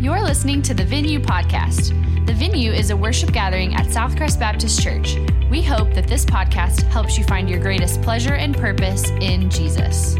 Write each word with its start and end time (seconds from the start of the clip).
You're 0.00 0.22
listening 0.22 0.62
to 0.62 0.72
the 0.72 0.82
Venue 0.82 1.20
Podcast. 1.20 1.88
The 2.26 2.32
Venue 2.32 2.72
is 2.72 2.88
a 2.88 2.96
worship 2.96 3.32
gathering 3.32 3.74
at 3.74 3.84
Southcrest 3.84 4.40
Baptist 4.40 4.82
Church. 4.82 5.16
We 5.50 5.60
hope 5.60 5.92
that 5.92 6.08
this 6.08 6.24
podcast 6.24 6.84
helps 6.84 7.18
you 7.18 7.24
find 7.24 7.50
your 7.50 7.60
greatest 7.60 8.00
pleasure 8.00 8.32
and 8.32 8.56
purpose 8.56 9.10
in 9.10 9.50
Jesus. 9.50 10.16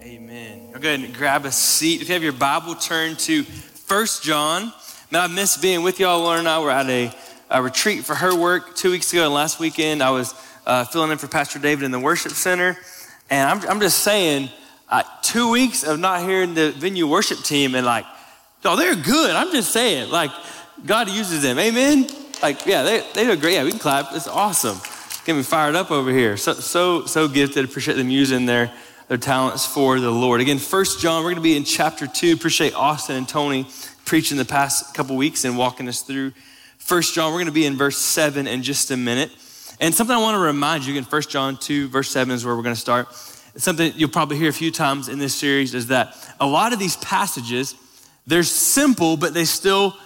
Amen. 0.00 0.70
Go 0.70 0.78
ahead 0.78 1.00
and 1.00 1.12
grab 1.12 1.44
a 1.44 1.50
seat. 1.50 2.02
If 2.02 2.08
you 2.08 2.14
have 2.14 2.22
your 2.22 2.32
Bible, 2.32 2.76
turn 2.76 3.16
to 3.16 3.42
First 3.42 4.22
John. 4.22 4.72
Now, 5.10 5.24
I 5.24 5.26
miss 5.26 5.56
being 5.56 5.82
with 5.82 5.98
y'all. 5.98 6.20
Lauren 6.20 6.38
and 6.38 6.48
I 6.48 6.60
were 6.60 6.70
at 6.70 6.88
a, 6.88 7.12
a 7.50 7.60
retreat 7.60 8.04
for 8.04 8.14
her 8.14 8.32
work 8.32 8.76
two 8.76 8.92
weeks 8.92 9.12
ago, 9.12 9.24
and 9.24 9.34
last 9.34 9.58
weekend 9.58 10.04
I 10.04 10.10
was 10.10 10.36
uh, 10.66 10.84
filling 10.84 11.10
in 11.10 11.18
for 11.18 11.26
Pastor 11.26 11.58
David 11.58 11.82
in 11.82 11.90
the 11.90 11.98
worship 11.98 12.30
center. 12.30 12.78
And 13.28 13.50
I'm, 13.50 13.68
I'm 13.68 13.80
just 13.80 14.04
saying, 14.04 14.50
uh, 14.90 15.02
two 15.22 15.50
weeks 15.50 15.84
of 15.84 15.98
not 15.98 16.22
hearing 16.22 16.54
the 16.54 16.72
venue 16.72 17.06
worship 17.06 17.38
team, 17.38 17.74
and 17.74 17.86
like, 17.86 18.04
oh, 18.64 18.76
they're 18.76 18.96
good. 18.96 19.34
I'm 19.34 19.52
just 19.52 19.72
saying, 19.72 20.10
like, 20.10 20.30
God 20.84 21.08
uses 21.08 21.42
them. 21.42 21.58
Amen. 21.58 22.08
Like, 22.42 22.66
yeah, 22.66 22.82
they, 22.82 23.04
they 23.14 23.24
do 23.24 23.36
great. 23.36 23.54
Yeah, 23.54 23.64
we 23.64 23.70
can 23.70 23.78
clap. 23.78 24.06
It's 24.12 24.26
awesome. 24.26 24.78
Get 25.24 25.36
me 25.36 25.42
fired 25.42 25.76
up 25.76 25.90
over 25.90 26.10
here. 26.10 26.36
So, 26.36 26.54
so, 26.54 27.06
so 27.06 27.28
gifted. 27.28 27.64
Appreciate 27.64 27.94
them 27.94 28.10
using 28.10 28.46
their, 28.46 28.72
their 29.08 29.18
talents 29.18 29.66
for 29.66 30.00
the 30.00 30.10
Lord. 30.10 30.40
Again, 30.40 30.58
First 30.58 31.00
John, 31.00 31.22
we're 31.22 31.30
going 31.30 31.36
to 31.36 31.42
be 31.42 31.56
in 31.56 31.64
chapter 31.64 32.06
two. 32.06 32.32
Appreciate 32.32 32.74
Austin 32.74 33.16
and 33.16 33.28
Tony 33.28 33.66
preaching 34.04 34.38
the 34.38 34.44
past 34.44 34.94
couple 34.94 35.16
weeks 35.16 35.44
and 35.44 35.56
walking 35.56 35.86
us 35.88 36.02
through 36.02 36.32
First 36.78 37.14
John. 37.14 37.30
We're 37.32 37.38
going 37.38 37.46
to 37.46 37.52
be 37.52 37.66
in 37.66 37.76
verse 37.76 37.98
seven 37.98 38.46
in 38.46 38.62
just 38.62 38.90
a 38.90 38.96
minute. 38.96 39.30
And 39.80 39.94
something 39.94 40.14
I 40.14 40.18
want 40.18 40.34
to 40.34 40.40
remind 40.40 40.84
you 40.84 40.92
again, 40.92 41.04
First 41.04 41.30
John 41.30 41.56
2, 41.56 41.88
verse 41.88 42.10
7 42.10 42.34
is 42.34 42.44
where 42.44 42.54
we're 42.54 42.62
going 42.62 42.74
to 42.74 42.80
start. 42.80 43.08
Something 43.56 43.92
you'll 43.96 44.10
probably 44.10 44.36
hear 44.36 44.48
a 44.48 44.52
few 44.52 44.70
times 44.70 45.08
in 45.08 45.18
this 45.18 45.34
series 45.34 45.74
is 45.74 45.88
that 45.88 46.14
a 46.38 46.46
lot 46.46 46.72
of 46.72 46.78
these 46.78 46.96
passages, 46.96 47.74
they're 48.26 48.42
simple, 48.42 49.16
but 49.16 49.34
they 49.34 49.44
still 49.44 49.96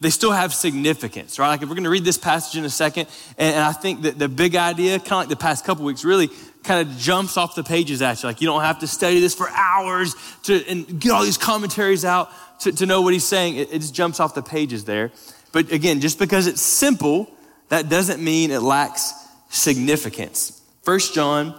they 0.00 0.10
still 0.10 0.32
have 0.32 0.52
significance, 0.52 1.38
right? 1.38 1.48
Like 1.48 1.62
if 1.62 1.68
we're 1.68 1.76
going 1.76 1.84
to 1.84 1.90
read 1.90 2.04
this 2.04 2.18
passage 2.18 2.58
in 2.58 2.64
a 2.64 2.70
second, 2.70 3.08
and, 3.38 3.56
I 3.56 3.72
think 3.72 4.02
that 4.02 4.18
the 4.18 4.28
big 4.28 4.54
idea, 4.54 4.98
kind 4.98 5.12
of 5.12 5.18
like 5.18 5.28
the 5.28 5.36
past 5.36 5.64
couple 5.64 5.84
weeks, 5.84 6.04
really 6.04 6.28
kind 6.62 6.86
of 6.86 6.96
jumps 6.98 7.36
off 7.36 7.54
the 7.54 7.62
pages 7.62 8.02
at 8.02 8.22
you. 8.22 8.28
Like 8.28 8.40
you 8.40 8.46
don't 8.46 8.62
have 8.62 8.80
to 8.80 8.86
study 8.86 9.20
this 9.20 9.34
for 9.34 9.48
hours 9.48 10.14
to 10.44 10.62
and 10.68 11.00
get 11.00 11.12
all 11.12 11.24
these 11.24 11.38
commentaries 11.38 12.04
out 12.04 12.30
to, 12.60 12.72
to 12.72 12.86
know 12.86 13.00
what 13.02 13.12
he's 13.12 13.24
saying. 13.24 13.56
It, 13.56 13.72
it 13.72 13.78
just 13.78 13.94
jumps 13.94 14.20
off 14.20 14.34
the 14.34 14.42
pages 14.42 14.84
there. 14.84 15.10
But 15.52 15.72
again, 15.72 16.00
just 16.00 16.18
because 16.18 16.46
it's 16.46 16.60
simple, 16.60 17.30
that 17.68 17.88
doesn't 17.88 18.22
mean 18.22 18.50
it 18.50 18.60
lacks 18.60 19.14
significance. 19.48 20.60
First 20.82 21.14
John 21.14 21.58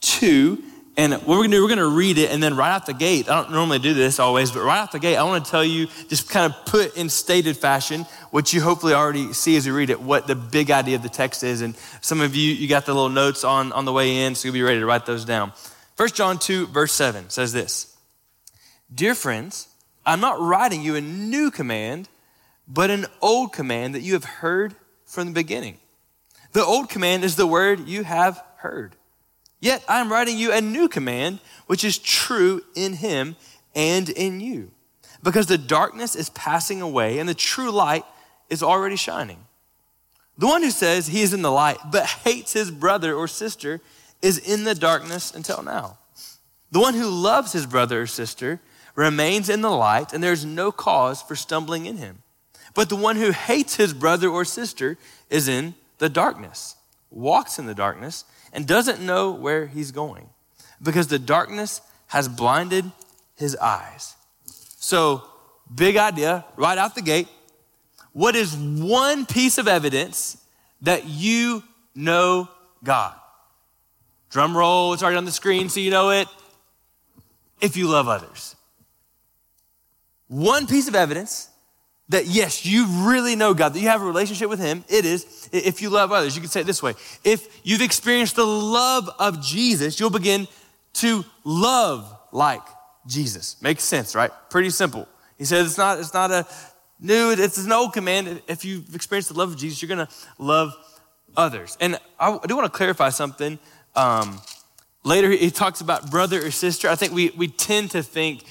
2, 0.00 0.62
and 0.96 1.12
what 1.12 1.26
we're 1.26 1.42
gonna 1.42 1.56
do, 1.56 1.62
we're 1.62 1.68
gonna 1.68 1.86
read 1.86 2.18
it, 2.18 2.30
and 2.30 2.42
then 2.42 2.56
right 2.56 2.70
out 2.70 2.86
the 2.86 2.94
gate, 2.94 3.28
I 3.28 3.42
don't 3.42 3.52
normally 3.52 3.80
do 3.80 3.94
this 3.94 4.20
always, 4.20 4.52
but 4.52 4.62
right 4.62 4.78
out 4.78 4.92
the 4.92 5.00
gate, 5.00 5.16
I 5.16 5.24
wanna 5.24 5.44
tell 5.44 5.64
you, 5.64 5.88
just 6.08 6.30
kind 6.30 6.52
of 6.52 6.66
put 6.66 6.96
in 6.96 7.08
stated 7.08 7.56
fashion, 7.56 8.02
what 8.30 8.52
you 8.52 8.60
hopefully 8.60 8.94
already 8.94 9.32
see 9.32 9.56
as 9.56 9.66
you 9.66 9.74
read 9.74 9.90
it, 9.90 10.00
what 10.00 10.26
the 10.26 10.36
big 10.36 10.70
idea 10.70 10.94
of 10.94 11.02
the 11.02 11.08
text 11.08 11.42
is. 11.42 11.62
And 11.62 11.76
some 12.00 12.20
of 12.20 12.36
you, 12.36 12.52
you 12.52 12.68
got 12.68 12.86
the 12.86 12.94
little 12.94 13.08
notes 13.08 13.42
on, 13.42 13.72
on 13.72 13.84
the 13.84 13.92
way 13.92 14.24
in, 14.24 14.34
so 14.34 14.46
you'll 14.46 14.54
be 14.54 14.62
ready 14.62 14.78
to 14.78 14.86
write 14.86 15.04
those 15.04 15.24
down. 15.24 15.52
First 15.96 16.14
John 16.14 16.38
2, 16.38 16.68
verse 16.68 16.92
7 16.92 17.30
says 17.30 17.52
this 17.52 17.96
Dear 18.94 19.14
friends, 19.14 19.68
I'm 20.06 20.20
not 20.20 20.40
writing 20.40 20.82
you 20.82 20.94
a 20.94 21.00
new 21.00 21.50
command, 21.50 22.08
but 22.68 22.90
an 22.90 23.06
old 23.20 23.52
command 23.52 23.94
that 23.94 24.02
you 24.02 24.12
have 24.12 24.24
heard 24.24 24.74
from 25.06 25.26
the 25.26 25.32
beginning. 25.32 25.78
The 26.52 26.64
old 26.64 26.88
command 26.88 27.24
is 27.24 27.34
the 27.34 27.46
word 27.46 27.88
you 27.88 28.04
have 28.04 28.42
heard. 28.58 28.94
Yet 29.64 29.82
I 29.88 30.00
am 30.00 30.12
writing 30.12 30.36
you 30.36 30.52
a 30.52 30.60
new 30.60 30.88
command, 30.88 31.38
which 31.68 31.84
is 31.84 31.96
true 31.96 32.60
in 32.74 32.92
him 32.92 33.34
and 33.74 34.10
in 34.10 34.38
you. 34.38 34.72
Because 35.22 35.46
the 35.46 35.56
darkness 35.56 36.14
is 36.14 36.28
passing 36.28 36.82
away 36.82 37.18
and 37.18 37.26
the 37.26 37.34
true 37.34 37.70
light 37.70 38.04
is 38.50 38.62
already 38.62 38.96
shining. 38.96 39.38
The 40.36 40.46
one 40.46 40.62
who 40.62 40.70
says 40.70 41.06
he 41.06 41.22
is 41.22 41.32
in 41.32 41.40
the 41.40 41.50
light 41.50 41.78
but 41.90 42.04
hates 42.04 42.52
his 42.52 42.70
brother 42.70 43.14
or 43.14 43.26
sister 43.26 43.80
is 44.20 44.36
in 44.36 44.64
the 44.64 44.74
darkness 44.74 45.34
until 45.34 45.62
now. 45.62 45.96
The 46.70 46.80
one 46.80 46.92
who 46.92 47.08
loves 47.08 47.52
his 47.54 47.64
brother 47.64 48.02
or 48.02 48.06
sister 48.06 48.60
remains 48.94 49.48
in 49.48 49.62
the 49.62 49.70
light 49.70 50.12
and 50.12 50.22
there's 50.22 50.44
no 50.44 50.72
cause 50.72 51.22
for 51.22 51.34
stumbling 51.34 51.86
in 51.86 51.96
him. 51.96 52.18
But 52.74 52.90
the 52.90 52.96
one 52.96 53.16
who 53.16 53.30
hates 53.30 53.76
his 53.76 53.94
brother 53.94 54.28
or 54.28 54.44
sister 54.44 54.98
is 55.30 55.48
in 55.48 55.74
the 55.96 56.10
darkness, 56.10 56.76
walks 57.10 57.58
in 57.58 57.64
the 57.64 57.74
darkness, 57.74 58.26
and 58.54 58.66
doesn't 58.66 59.00
know 59.00 59.32
where 59.32 59.66
he's 59.66 59.90
going 59.90 60.30
because 60.80 61.08
the 61.08 61.18
darkness 61.18 61.82
has 62.06 62.28
blinded 62.28 62.90
his 63.36 63.56
eyes. 63.56 64.14
So, 64.78 65.24
big 65.74 65.96
idea 65.96 66.44
right 66.56 66.78
out 66.78 66.94
the 66.94 67.02
gate. 67.02 67.28
What 68.12 68.36
is 68.36 68.56
one 68.56 69.26
piece 69.26 69.58
of 69.58 69.66
evidence 69.66 70.38
that 70.82 71.06
you 71.06 71.64
know 71.94 72.48
God? 72.84 73.14
Drum 74.30 74.56
roll, 74.56 74.94
it's 74.94 75.02
already 75.02 75.18
on 75.18 75.24
the 75.24 75.32
screen 75.32 75.68
so 75.68 75.80
you 75.80 75.90
know 75.90 76.10
it. 76.10 76.28
If 77.60 77.76
you 77.76 77.88
love 77.88 78.08
others. 78.08 78.54
One 80.28 80.66
piece 80.66 80.86
of 80.86 80.94
evidence 80.94 81.48
that 82.10 82.26
yes, 82.26 82.66
you 82.66 82.86
really 83.08 83.34
know 83.34 83.54
God, 83.54 83.74
that 83.74 83.80
you 83.80 83.88
have 83.88 84.02
a 84.02 84.04
relationship 84.04 84.50
with 84.50 84.60
Him, 84.60 84.84
it 84.88 85.04
is 85.04 85.48
if 85.52 85.80
you 85.80 85.90
love 85.90 86.12
others. 86.12 86.34
You 86.36 86.42
can 86.42 86.50
say 86.50 86.60
it 86.60 86.66
this 86.66 86.82
way 86.82 86.94
if 87.24 87.60
you've 87.64 87.80
experienced 87.80 88.36
the 88.36 88.46
love 88.46 89.08
of 89.18 89.42
Jesus, 89.42 89.98
you'll 89.98 90.10
begin 90.10 90.46
to 90.94 91.24
love 91.44 92.16
like 92.32 92.62
Jesus. 93.06 93.60
Makes 93.62 93.84
sense, 93.84 94.14
right? 94.14 94.30
Pretty 94.50 94.70
simple. 94.70 95.08
He 95.38 95.44
says 95.44 95.66
it's 95.66 95.78
not, 95.78 95.98
it's 95.98 96.14
not 96.14 96.30
a 96.30 96.46
new, 97.00 97.30
it's 97.30 97.58
an 97.58 97.72
old 97.72 97.92
command. 97.92 98.42
If 98.48 98.64
you've 98.64 98.94
experienced 98.94 99.30
the 99.30 99.38
love 99.38 99.50
of 99.50 99.56
Jesus, 99.56 99.80
you're 99.80 99.88
gonna 99.88 100.08
love 100.38 100.74
others. 101.36 101.76
And 101.80 101.98
I 102.18 102.38
do 102.46 102.56
want 102.56 102.70
to 102.72 102.76
clarify 102.76 103.10
something. 103.10 103.58
Um, 103.96 104.40
later, 105.04 105.30
he 105.30 105.50
talks 105.50 105.80
about 105.80 106.10
brother 106.10 106.44
or 106.44 106.50
sister. 106.50 106.88
I 106.88 106.94
think 106.96 107.12
we, 107.12 107.30
we 107.30 107.48
tend 107.48 107.92
to 107.92 108.02
think 108.02 108.44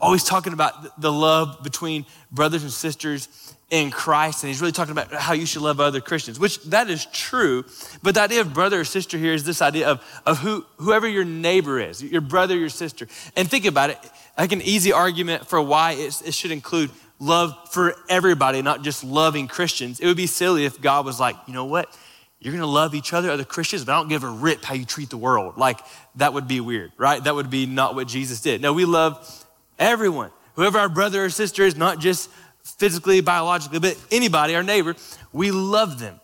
always 0.00 0.24
talking 0.24 0.52
about 0.52 1.00
the 1.00 1.12
love 1.12 1.62
between 1.62 2.06
brothers 2.30 2.62
and 2.62 2.72
sisters 2.72 3.54
in 3.70 3.90
Christ, 3.90 4.42
and 4.42 4.48
he's 4.48 4.60
really 4.60 4.72
talking 4.72 4.92
about 4.92 5.12
how 5.12 5.34
you 5.34 5.44
should 5.44 5.60
love 5.60 5.78
other 5.78 6.00
Christians, 6.00 6.40
which 6.40 6.62
that 6.64 6.88
is 6.88 7.06
true. 7.06 7.64
But 8.02 8.14
the 8.14 8.22
idea 8.22 8.40
of 8.40 8.54
brother 8.54 8.80
or 8.80 8.84
sister 8.84 9.18
here 9.18 9.34
is 9.34 9.44
this 9.44 9.60
idea 9.60 9.88
of, 9.88 10.22
of 10.24 10.38
who, 10.38 10.64
whoever 10.78 11.06
your 11.06 11.24
neighbor 11.24 11.78
is, 11.78 12.02
your 12.02 12.22
brother, 12.22 12.56
your 12.56 12.70
sister. 12.70 13.06
And 13.36 13.48
think 13.50 13.66
about 13.66 13.90
it, 13.90 13.98
like 14.38 14.52
an 14.52 14.62
easy 14.62 14.92
argument 14.92 15.46
for 15.46 15.60
why 15.60 15.92
it, 15.92 16.22
it 16.24 16.32
should 16.32 16.50
include 16.50 16.90
love 17.18 17.54
for 17.70 17.94
everybody, 18.08 18.62
not 18.62 18.82
just 18.82 19.04
loving 19.04 19.48
Christians. 19.48 20.00
It 20.00 20.06
would 20.06 20.16
be 20.16 20.26
silly 20.26 20.64
if 20.64 20.80
God 20.80 21.04
was 21.04 21.20
like, 21.20 21.36
you 21.46 21.52
know 21.52 21.66
what? 21.66 21.94
You're 22.40 22.54
gonna 22.54 22.66
love 22.66 22.94
each 22.94 23.12
other, 23.12 23.30
other 23.30 23.44
Christians, 23.44 23.84
but 23.84 23.92
I 23.92 23.96
don't 23.96 24.08
give 24.08 24.22
a 24.22 24.30
rip 24.30 24.64
how 24.64 24.74
you 24.74 24.84
treat 24.84 25.10
the 25.10 25.16
world. 25.16 25.56
Like, 25.56 25.80
that 26.16 26.32
would 26.32 26.46
be 26.46 26.60
weird, 26.60 26.92
right? 26.96 27.22
That 27.22 27.34
would 27.34 27.50
be 27.50 27.66
not 27.66 27.96
what 27.96 28.06
Jesus 28.06 28.40
did. 28.40 28.62
No, 28.62 28.72
we 28.72 28.84
love 28.84 29.44
Everyone, 29.78 30.30
whoever 30.54 30.78
our 30.78 30.88
brother 30.88 31.24
or 31.24 31.30
sister 31.30 31.64
is, 31.64 31.76
not 31.76 32.00
just 32.00 32.30
physically, 32.62 33.20
biologically, 33.20 33.78
but 33.78 33.96
anybody, 34.10 34.54
our 34.54 34.62
neighbor, 34.62 34.94
we 35.32 35.50
love 35.50 35.98
them. 35.98 36.20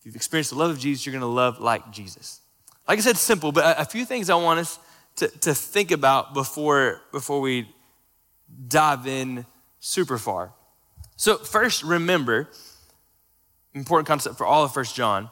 If 0.00 0.06
you've 0.06 0.16
experienced 0.16 0.50
the 0.50 0.56
love 0.56 0.70
of 0.70 0.78
Jesus, 0.78 1.04
you're 1.04 1.12
going 1.12 1.20
to 1.20 1.26
love 1.26 1.60
like 1.60 1.90
Jesus. 1.90 2.40
Like 2.86 2.98
I 2.98 3.02
said, 3.02 3.16
simple, 3.16 3.52
but 3.52 3.78
a 3.78 3.84
few 3.84 4.04
things 4.04 4.30
I 4.30 4.36
want 4.36 4.60
us 4.60 4.78
to, 5.16 5.28
to 5.28 5.54
think 5.54 5.90
about 5.90 6.34
before, 6.34 7.02
before 7.12 7.40
we 7.40 7.68
dive 8.68 9.06
in 9.06 9.44
super 9.80 10.18
far. 10.18 10.52
So, 11.16 11.36
first, 11.36 11.82
remember, 11.82 12.48
important 13.74 14.06
concept 14.06 14.38
for 14.38 14.46
all 14.46 14.64
of 14.64 14.72
First 14.72 14.94
John. 14.94 15.28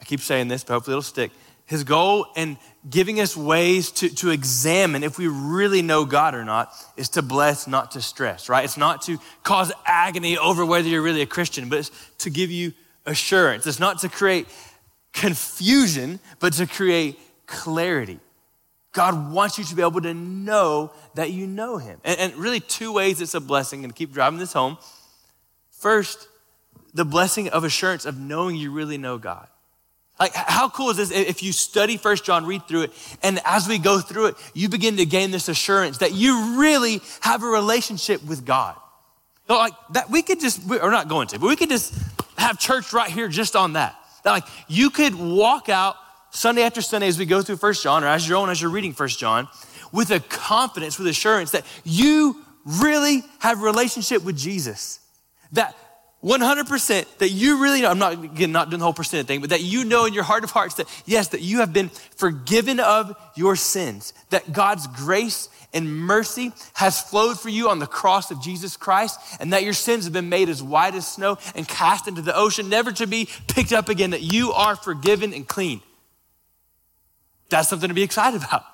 I 0.00 0.04
keep 0.04 0.20
saying 0.20 0.48
this, 0.48 0.64
but 0.64 0.74
hopefully 0.74 0.94
it'll 0.94 1.02
stick. 1.02 1.32
His 1.66 1.84
goal 1.84 2.26
in 2.36 2.58
giving 2.88 3.20
us 3.20 3.36
ways 3.36 3.90
to, 3.92 4.08
to 4.16 4.30
examine 4.30 5.02
if 5.02 5.16
we 5.16 5.28
really 5.28 5.80
know 5.80 6.04
God 6.04 6.34
or 6.34 6.44
not 6.44 6.74
is 6.96 7.08
to 7.10 7.22
bless, 7.22 7.66
not 7.66 7.92
to 7.92 8.02
stress, 8.02 8.48
right? 8.50 8.64
It's 8.64 8.76
not 8.76 9.02
to 9.02 9.18
cause 9.42 9.72
agony 9.86 10.36
over 10.36 10.66
whether 10.66 10.86
you're 10.86 11.02
really 11.02 11.22
a 11.22 11.26
Christian, 11.26 11.70
but 11.70 11.78
it's 11.78 11.90
to 12.18 12.30
give 12.30 12.50
you 12.50 12.74
assurance. 13.06 13.66
It's 13.66 13.80
not 13.80 14.00
to 14.00 14.10
create 14.10 14.46
confusion, 15.14 16.20
but 16.38 16.52
to 16.54 16.66
create 16.66 17.18
clarity. 17.46 18.20
God 18.92 19.32
wants 19.32 19.58
you 19.58 19.64
to 19.64 19.74
be 19.74 19.82
able 19.82 20.02
to 20.02 20.14
know 20.14 20.92
that 21.14 21.32
you 21.32 21.46
know 21.46 21.78
Him. 21.78 22.00
And, 22.04 22.18
and 22.20 22.34
really, 22.34 22.60
two 22.60 22.92
ways 22.92 23.20
it's 23.20 23.34
a 23.34 23.40
blessing, 23.40 23.84
and 23.84 23.94
keep 23.94 24.12
driving 24.12 24.38
this 24.38 24.52
home. 24.52 24.78
First, 25.70 26.28
the 26.92 27.04
blessing 27.04 27.48
of 27.48 27.64
assurance 27.64 28.04
of 28.04 28.18
knowing 28.18 28.54
you 28.54 28.70
really 28.70 28.98
know 28.98 29.18
God. 29.18 29.48
Like, 30.18 30.32
how 30.34 30.68
cool 30.68 30.90
is 30.90 30.96
this 30.96 31.10
if 31.10 31.42
you 31.42 31.52
study 31.52 31.96
First 31.96 32.24
John, 32.24 32.46
read 32.46 32.68
through 32.68 32.82
it, 32.82 32.92
and 33.22 33.40
as 33.44 33.66
we 33.66 33.78
go 33.78 33.98
through 33.98 34.26
it, 34.26 34.36
you 34.54 34.68
begin 34.68 34.96
to 34.98 35.06
gain 35.06 35.32
this 35.32 35.48
assurance 35.48 35.98
that 35.98 36.12
you 36.12 36.60
really 36.60 37.00
have 37.20 37.42
a 37.42 37.46
relationship 37.46 38.24
with 38.24 38.44
God. 38.44 38.76
So 39.48 39.56
like 39.56 39.72
that, 39.92 40.10
we 40.10 40.22
could 40.22 40.40
just, 40.40 40.64
we're 40.66 40.90
not 40.90 41.08
going 41.08 41.28
to, 41.28 41.38
but 41.38 41.48
we 41.48 41.56
could 41.56 41.68
just 41.68 41.94
have 42.38 42.58
church 42.58 42.92
right 42.92 43.10
here 43.10 43.28
just 43.28 43.56
on 43.56 43.72
that. 43.72 43.96
That 44.22 44.30
like 44.30 44.44
you 44.68 44.88
could 44.90 45.14
walk 45.14 45.68
out 45.68 45.96
Sunday 46.30 46.62
after 46.62 46.80
Sunday 46.80 47.08
as 47.08 47.18
we 47.18 47.26
go 47.26 47.42
through 47.42 47.56
First 47.56 47.82
John, 47.82 48.04
or 48.04 48.06
as 48.06 48.28
you're 48.28 48.38
on, 48.38 48.50
as 48.50 48.62
you're 48.62 48.70
reading 48.70 48.92
First 48.92 49.18
John, 49.18 49.48
with 49.92 50.10
a 50.10 50.20
confidence, 50.20 50.98
with 50.98 51.08
assurance 51.08 51.50
that 51.50 51.64
you 51.84 52.40
really 52.64 53.22
have 53.40 53.60
a 53.60 53.64
relationship 53.64 54.24
with 54.24 54.38
Jesus. 54.38 55.00
That 55.52 55.76
100% 56.24 57.18
that 57.18 57.28
you 57.28 57.62
really 57.62 57.82
know, 57.82 57.90
I'm 57.90 57.98
not, 57.98 58.12
again, 58.24 58.50
not 58.50 58.70
doing 58.70 58.78
the 58.78 58.84
whole 58.84 58.94
percent 58.94 59.28
thing, 59.28 59.42
but 59.42 59.50
that 59.50 59.60
you 59.60 59.84
know 59.84 60.06
in 60.06 60.14
your 60.14 60.22
heart 60.22 60.42
of 60.42 60.50
hearts 60.50 60.76
that 60.76 60.88
yes, 61.04 61.28
that 61.28 61.42
you 61.42 61.58
have 61.58 61.72
been 61.74 61.90
forgiven 62.16 62.80
of 62.80 63.14
your 63.36 63.56
sins, 63.56 64.14
that 64.30 64.50
God's 64.50 64.86
grace 64.86 65.50
and 65.74 65.94
mercy 65.94 66.52
has 66.74 67.00
flowed 67.02 67.38
for 67.38 67.50
you 67.50 67.68
on 67.68 67.78
the 67.78 67.86
cross 67.86 68.30
of 68.30 68.40
Jesus 68.40 68.76
Christ, 68.76 69.20
and 69.38 69.52
that 69.52 69.64
your 69.64 69.74
sins 69.74 70.04
have 70.04 70.14
been 70.14 70.30
made 70.30 70.48
as 70.48 70.62
white 70.62 70.94
as 70.94 71.06
snow 71.06 71.36
and 71.54 71.68
cast 71.68 72.08
into 72.08 72.22
the 72.22 72.34
ocean, 72.34 72.70
never 72.70 72.90
to 72.92 73.06
be 73.06 73.28
picked 73.48 73.72
up 73.72 73.90
again, 73.90 74.10
that 74.10 74.22
you 74.22 74.52
are 74.52 74.76
forgiven 74.76 75.34
and 75.34 75.46
clean. 75.46 75.82
That's 77.50 77.68
something 77.68 77.88
to 77.88 77.94
be 77.94 78.02
excited 78.02 78.42
about. 78.42 78.64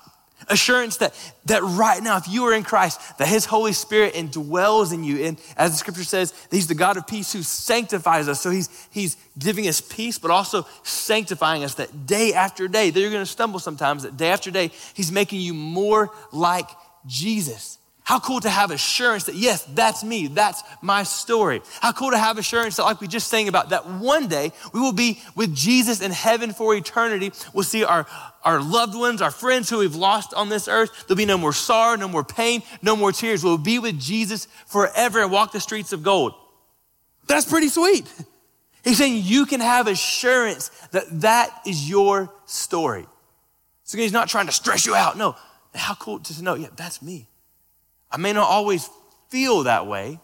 Assurance 0.47 0.97
that, 0.97 1.13
that 1.45 1.61
right 1.63 2.01
now, 2.01 2.17
if 2.17 2.27
you 2.27 2.45
are 2.45 2.53
in 2.53 2.63
Christ, 2.63 3.17
that 3.17 3.27
His 3.27 3.45
Holy 3.45 3.73
Spirit 3.73 4.13
indwells 4.13 4.93
in 4.93 5.03
you. 5.03 5.23
And 5.25 5.39
as 5.57 5.71
the 5.71 5.77
scripture 5.77 6.03
says, 6.03 6.33
He's 6.49 6.67
the 6.67 6.75
God 6.75 6.97
of 6.97 7.07
peace 7.07 7.31
who 7.31 7.43
sanctifies 7.43 8.27
us. 8.27 8.41
So 8.41 8.49
He's, 8.49 8.87
he's 8.91 9.17
giving 9.37 9.67
us 9.67 9.81
peace, 9.81 10.17
but 10.17 10.31
also 10.31 10.65
sanctifying 10.83 11.63
us 11.63 11.75
that 11.75 12.05
day 12.05 12.33
after 12.33 12.67
day, 12.67 12.89
that 12.89 12.99
you're 12.99 13.11
going 13.11 13.25
to 13.25 13.31
stumble 13.31 13.59
sometimes, 13.59 14.03
that 14.03 14.17
day 14.17 14.29
after 14.29 14.51
day, 14.51 14.71
He's 14.93 15.11
making 15.11 15.41
you 15.41 15.53
more 15.53 16.09
like 16.31 16.69
Jesus. 17.07 17.77
How 18.03 18.19
cool 18.19 18.41
to 18.41 18.49
have 18.49 18.71
assurance 18.71 19.25
that, 19.25 19.35
yes, 19.35 19.63
that's 19.63 20.03
me, 20.03 20.27
that's 20.27 20.63
my 20.81 21.03
story. 21.03 21.61
How 21.81 21.91
cool 21.91 22.11
to 22.11 22.17
have 22.17 22.37
assurance 22.37 22.75
that, 22.77 22.83
like 22.83 22.99
we 22.99 23.07
just 23.07 23.27
sang 23.27 23.47
about, 23.47 23.69
that 23.69 23.87
one 23.87 24.27
day 24.27 24.51
we 24.73 24.79
will 24.79 24.91
be 24.91 25.21
with 25.35 25.55
Jesus 25.55 26.01
in 26.01 26.11
heaven 26.11 26.51
for 26.51 26.75
eternity. 26.75 27.31
We'll 27.53 27.63
see 27.63 27.83
our, 27.83 28.07
our 28.43 28.61
loved 28.61 28.95
ones, 28.95 29.21
our 29.21 29.31
friends 29.31 29.69
who 29.69 29.77
we've 29.77 29.95
lost 29.95 30.33
on 30.33 30.49
this 30.49 30.67
earth. 30.67 31.05
There'll 31.07 31.17
be 31.17 31.25
no 31.25 31.37
more 31.37 31.53
sorrow, 31.53 31.95
no 31.95 32.07
more 32.07 32.23
pain, 32.23 32.63
no 32.81 32.95
more 32.95 33.11
tears. 33.11 33.43
We'll 33.43 33.57
be 33.57 33.77
with 33.79 33.99
Jesus 33.99 34.47
forever 34.65 35.21
and 35.21 35.31
walk 35.31 35.51
the 35.51 35.59
streets 35.59 35.93
of 35.93 36.01
gold. 36.01 36.33
That's 37.27 37.45
pretty 37.45 37.69
sweet. 37.69 38.11
He's 38.83 38.97
saying 38.97 39.21
you 39.23 39.45
can 39.45 39.61
have 39.61 39.87
assurance 39.87 40.69
that 40.91 41.21
that 41.21 41.51
is 41.67 41.87
your 41.87 42.33
story. 42.45 43.05
So 43.83 43.97
he's 43.99 44.11
not 44.11 44.27
trying 44.27 44.47
to 44.47 44.51
stress 44.51 44.85
you 44.85 44.95
out. 44.95 45.17
No, 45.17 45.35
how 45.75 45.93
cool 45.93 46.19
to 46.19 46.43
know, 46.43 46.55
yeah, 46.55 46.69
that's 46.75 47.01
me. 47.01 47.27
I 48.11 48.17
may 48.17 48.33
not 48.33 48.47
always 48.47 48.89
feel 49.29 49.63
that 49.63 49.87
way, 49.87 50.19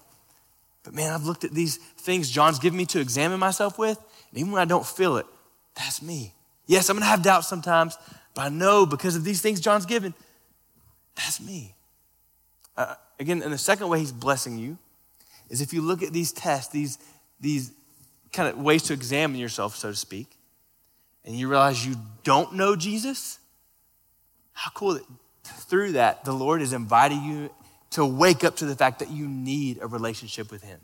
but 0.84 0.94
man, 0.94 1.13
I've 1.13 1.24
looked 1.24 1.44
at 1.44 1.51
these 1.51 1.78
things 1.78 2.30
John's 2.30 2.60
given 2.60 2.78
me 2.78 2.86
to 2.88 3.00
examine 3.00 3.39
myself 3.39 3.78
with, 3.78 3.98
and 4.31 4.39
even 4.39 4.51
when 4.51 4.62
I 4.62 4.66
don't 4.66 4.86
feel 4.86 5.18
it, 5.18 5.25
that's 5.75 6.01
me. 6.01 6.34
Yes, 6.66 6.89
I'm 6.89 6.98
gonna 6.98 7.06
have 7.06 7.24
doubts 7.24 7.48
sometimes, 7.48 7.98
but 8.34 8.42
I 8.42 8.50
know 8.50 8.86
because 8.86 9.16
of 9.16 9.24
these 9.24 9.42
things 9.42 9.60
John's 9.60 9.86
given, 9.86 10.13
that's 11.16 11.39
me. 11.42 11.75
Uh, 12.75 12.95
again, 13.19 13.42
and 13.42 13.51
the 13.51 13.57
second 13.57 13.88
way 13.88 14.00
he's 14.00 14.12
blessing 14.12 14.57
you 14.57 14.78
is 15.50 15.62
if 15.62 15.74
you 15.74 15.81
look 15.81 16.04
at 16.04 16.13
these 16.13 16.31
tests, 16.31 16.72
these, 16.72 17.00
these 17.39 17.72
kind 18.34 18.50
of 18.50 18.62
ways 18.62 18.84
to 18.84 18.94
examine 18.94 19.39
yourself, 19.39 19.75
so 19.75 19.89
to 19.89 19.95
speak, 19.95 20.28
and 21.25 21.36
you 21.36 21.48
realize 21.48 21.86
you 21.86 21.95
don't 22.24 22.54
know 22.54 22.75
Jesus, 22.75 23.39
how 24.54 24.72
cool 24.72 24.94
that 24.94 25.04
through 25.44 25.94
that 25.94 26.25
the 26.25 26.34
Lord 26.34 26.62
is 26.62 26.74
inviting 26.74 27.24
you 27.24 27.50
to 27.92 28.06
wake 28.06 28.44
up 28.44 28.57
to 28.57 28.66
the 28.66 28.75
fact 28.75 29.00
that 29.00 29.10
you 29.10 29.28
need 29.28 29.80
a 29.81 29.88
relationship 29.88 30.51
with 30.51 30.63
Him. 30.63 30.80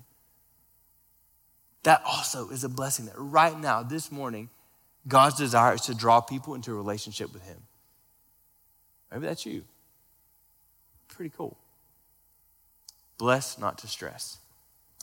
That 1.83 2.01
also 2.05 2.49
is 2.49 2.63
a 2.63 2.69
blessing 2.69 3.05
that 3.05 3.15
right 3.17 3.59
now, 3.59 3.83
this 3.83 4.11
morning, 4.11 4.49
God's 5.07 5.35
desire 5.35 5.73
is 5.73 5.81
to 5.81 5.95
draw 5.95 6.21
people 6.21 6.55
into 6.55 6.71
a 6.71 6.75
relationship 6.75 7.33
with 7.33 7.43
Him. 7.43 7.57
Maybe 9.11 9.25
that's 9.25 9.45
you. 9.45 9.63
Pretty 11.09 11.33
cool. 11.35 11.57
Bless, 13.17 13.59
not 13.59 13.77
to 13.79 13.87
stress. 13.87 14.37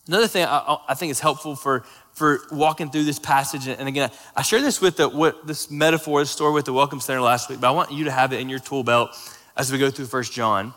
Another 0.09 0.27
thing 0.27 0.45
I, 0.45 0.79
I, 0.89 0.95
think 0.95 1.11
is 1.11 1.21
helpful 1.21 1.55
for, 1.55 1.85
for 2.15 2.41
walking 2.51 2.91
through 2.91 3.05
this 3.05 3.19
passage, 3.19 3.69
and 3.69 3.87
again, 3.87 4.11
I 4.35 4.43
shared 4.43 4.63
this 4.63 4.81
with 4.81 4.97
the, 4.97 5.09
what, 5.09 5.47
this 5.47 5.71
metaphor, 5.71 6.21
this 6.21 6.31
story 6.31 6.53
with 6.53 6.65
the 6.65 6.73
Welcome 6.73 7.01
Center 7.01 7.21
last 7.21 7.49
week, 7.49 7.61
but 7.61 7.69
I 7.69 7.71
want 7.71 7.93
you 7.93 8.07
to 8.07 8.11
have 8.11 8.33
it 8.33 8.41
in 8.41 8.49
your 8.49 8.59
tool 8.59 8.83
belt 8.83 9.11
as 9.57 9.71
we 9.71 9.79
go 9.79 9.91
through 9.91 10.07
First 10.07 10.33
John 10.33 10.75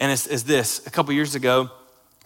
and 0.00 0.10
it's, 0.10 0.26
it's 0.26 0.42
this. 0.42 0.84
A 0.86 0.90
couple 0.90 1.12
years 1.12 1.34
ago, 1.34 1.70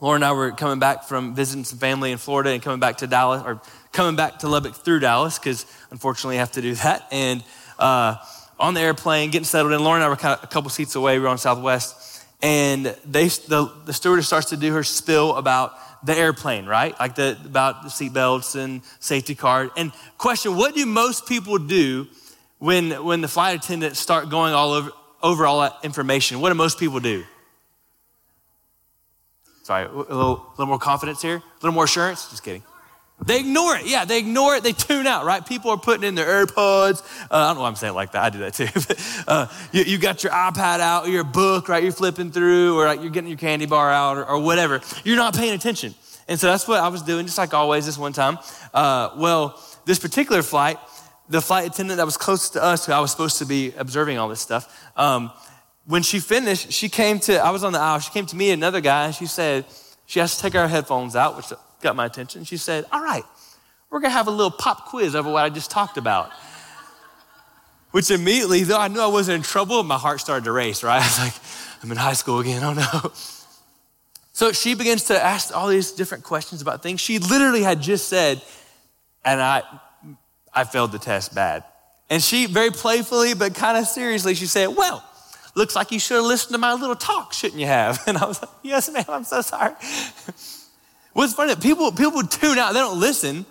Laura 0.00 0.14
and 0.14 0.24
I 0.24 0.32
were 0.32 0.52
coming 0.52 0.78
back 0.78 1.04
from 1.04 1.34
visiting 1.34 1.64
some 1.64 1.78
family 1.78 2.12
in 2.12 2.18
Florida 2.18 2.50
and 2.50 2.62
coming 2.62 2.80
back 2.80 2.98
to 2.98 3.06
Dallas, 3.06 3.42
or 3.44 3.60
coming 3.92 4.16
back 4.16 4.38
to 4.40 4.48
Lubbock 4.48 4.74
through 4.74 5.00
Dallas, 5.00 5.38
because 5.38 5.66
unfortunately 5.90 6.36
I 6.36 6.40
have 6.40 6.52
to 6.52 6.62
do 6.62 6.74
that. 6.76 7.08
And 7.10 7.42
uh, 7.78 8.16
on 8.58 8.74
the 8.74 8.80
airplane, 8.80 9.30
getting 9.30 9.44
settled 9.44 9.72
in, 9.72 9.82
Laura 9.82 9.96
and 9.96 10.04
I 10.04 10.08
were 10.08 10.16
kind 10.16 10.38
of 10.38 10.44
a 10.44 10.46
couple 10.46 10.70
seats 10.70 10.94
away. 10.94 11.18
We 11.18 11.24
were 11.24 11.28
on 11.28 11.38
Southwest. 11.38 12.22
And 12.42 12.86
they, 13.06 13.28
the, 13.28 13.72
the 13.86 13.92
stewardess 13.92 14.26
starts 14.26 14.50
to 14.50 14.56
do 14.56 14.72
her 14.72 14.84
spill 14.84 15.36
about 15.36 15.72
the 16.04 16.14
airplane, 16.14 16.66
right? 16.66 16.98
Like 17.00 17.14
the, 17.14 17.38
about 17.44 17.82
the 17.82 17.88
seatbelts 17.88 18.62
and 18.62 18.82
safety 19.00 19.34
card. 19.34 19.70
And 19.76 19.92
question, 20.18 20.54
what 20.54 20.74
do 20.74 20.84
most 20.84 21.26
people 21.26 21.58
do 21.58 22.06
when, 22.58 23.02
when 23.04 23.22
the 23.22 23.28
flight 23.28 23.64
attendants 23.64 23.98
start 23.98 24.28
going 24.28 24.52
all 24.52 24.72
over, 24.72 24.90
over 25.22 25.46
all 25.46 25.60
that 25.62 25.76
information? 25.82 26.40
What 26.40 26.50
do 26.50 26.54
most 26.54 26.78
people 26.78 27.00
do? 27.00 27.24
Sorry, 29.64 29.86
a 29.86 29.90
little, 29.90 30.44
little 30.58 30.66
more 30.66 30.78
confidence 30.78 31.22
here, 31.22 31.36
a 31.36 31.42
little 31.62 31.72
more 31.72 31.84
assurance. 31.84 32.28
Just 32.28 32.44
kidding. 32.44 32.62
They 33.24 33.40
ignore 33.40 33.76
it. 33.76 33.86
Yeah, 33.86 34.04
they 34.04 34.18
ignore 34.18 34.56
it. 34.56 34.62
They 34.62 34.72
tune 34.72 35.06
out, 35.06 35.24
right? 35.24 35.44
People 35.44 35.70
are 35.70 35.78
putting 35.78 36.04
in 36.04 36.14
their 36.14 36.26
AirPods. 36.26 37.00
Uh, 37.22 37.36
I 37.36 37.46
don't 37.46 37.56
know 37.56 37.62
why 37.62 37.68
I'm 37.68 37.76
saying 37.76 37.92
it 37.92 37.96
like 37.96 38.12
that. 38.12 38.24
I 38.24 38.28
do 38.28 38.40
that 38.40 38.52
too. 38.52 38.66
but, 38.74 39.24
uh, 39.26 39.46
you, 39.72 39.84
you, 39.84 39.98
got 39.98 40.22
your 40.22 40.32
iPad 40.32 40.80
out, 40.80 41.08
your 41.08 41.24
book, 41.24 41.70
right? 41.70 41.82
You're 41.82 41.92
flipping 41.92 42.30
through, 42.30 42.78
or 42.78 42.84
like 42.84 43.00
you're 43.00 43.10
getting 43.10 43.30
your 43.30 43.38
candy 43.38 43.64
bar 43.64 43.90
out, 43.90 44.18
or, 44.18 44.26
or, 44.26 44.42
whatever. 44.42 44.82
You're 45.02 45.16
not 45.16 45.34
paying 45.34 45.54
attention. 45.54 45.94
And 46.28 46.38
so 46.38 46.48
that's 46.48 46.68
what 46.68 46.80
I 46.80 46.88
was 46.88 47.00
doing, 47.00 47.24
just 47.24 47.38
like 47.38 47.54
always, 47.54 47.86
this 47.86 47.96
one 47.96 48.12
time. 48.12 48.38
Uh, 48.74 49.10
well, 49.16 49.58
this 49.86 49.98
particular 49.98 50.42
flight, 50.42 50.78
the 51.30 51.40
flight 51.40 51.66
attendant 51.66 51.96
that 51.96 52.06
was 52.06 52.18
close 52.18 52.50
to 52.50 52.62
us, 52.62 52.84
who 52.84 52.92
I 52.92 53.00
was 53.00 53.12
supposed 53.12 53.38
to 53.38 53.46
be 53.46 53.72
observing 53.78 54.18
all 54.18 54.28
this 54.28 54.40
stuff, 54.40 54.78
um, 54.94 55.30
when 55.86 56.02
she 56.02 56.18
finished, 56.18 56.72
she 56.72 56.88
came 56.88 57.18
to, 57.20 57.38
I 57.38 57.50
was 57.50 57.64
on 57.64 57.72
the 57.72 57.78
aisle, 57.78 57.98
she 57.98 58.10
came 58.10 58.26
to 58.26 58.36
me 58.36 58.50
another 58.50 58.80
guy, 58.80 59.06
and 59.06 59.14
she 59.14 59.26
said, 59.26 59.66
she 60.06 60.20
has 60.20 60.36
to 60.36 60.42
take 60.42 60.54
our 60.54 60.68
headphones 60.68 61.16
out, 61.16 61.36
which 61.36 61.46
got 61.80 61.96
my 61.96 62.06
attention. 62.06 62.44
She 62.44 62.56
said, 62.56 62.84
All 62.92 63.02
right, 63.02 63.24
we're 63.90 64.00
gonna 64.00 64.12
have 64.12 64.26
a 64.26 64.32
little 64.32 64.50
pop 64.50 64.86
quiz 64.86 65.14
over 65.14 65.30
what 65.30 65.44
I 65.44 65.48
just 65.48 65.70
talked 65.70 65.96
about. 65.96 66.30
Which 67.90 68.10
immediately, 68.10 68.64
though 68.64 68.78
I 68.78 68.88
knew 68.88 69.00
I 69.00 69.06
wasn't 69.06 69.36
in 69.36 69.42
trouble, 69.42 69.82
my 69.84 69.96
heart 69.96 70.20
started 70.20 70.44
to 70.46 70.52
race, 70.52 70.82
right? 70.82 70.96
I 71.00 71.06
was 71.06 71.18
like, 71.18 71.34
I'm 71.82 71.90
in 71.90 71.96
high 71.96 72.14
school 72.14 72.40
again, 72.40 72.62
oh 72.64 72.72
no. 72.72 73.12
So 74.32 74.50
she 74.50 74.74
begins 74.74 75.04
to 75.04 75.22
ask 75.22 75.56
all 75.56 75.68
these 75.68 75.92
different 75.92 76.24
questions 76.24 76.60
about 76.60 76.82
things. 76.82 77.00
She 77.00 77.20
literally 77.20 77.62
had 77.62 77.80
just 77.80 78.08
said, 78.08 78.42
and 79.24 79.40
I, 79.40 79.62
I 80.52 80.64
failed 80.64 80.90
the 80.90 80.98
test 80.98 81.36
bad. 81.36 81.62
And 82.10 82.20
she 82.20 82.46
very 82.46 82.72
playfully, 82.72 83.34
but 83.34 83.54
kind 83.54 83.78
of 83.78 83.86
seriously, 83.86 84.34
she 84.34 84.46
said, 84.46 84.68
Well, 84.76 85.04
looks 85.54 85.76
like 85.76 85.92
you 85.92 85.98
should 85.98 86.16
have 86.16 86.24
listened 86.24 86.52
to 86.52 86.58
my 86.58 86.72
little 86.74 86.96
talk, 86.96 87.32
shouldn't 87.32 87.60
you 87.60 87.66
have? 87.66 88.02
And 88.06 88.18
I 88.18 88.26
was 88.26 88.40
like, 88.40 88.50
yes, 88.62 88.90
ma'am, 88.90 89.04
I'm 89.08 89.24
so 89.24 89.40
sorry. 89.40 89.74
What's 91.12 91.34
funny, 91.34 91.54
people, 91.56 91.92
people 91.92 92.22
tune 92.22 92.58
out, 92.58 92.72
they 92.74 92.80
don't 92.80 92.98
listen 92.98 93.46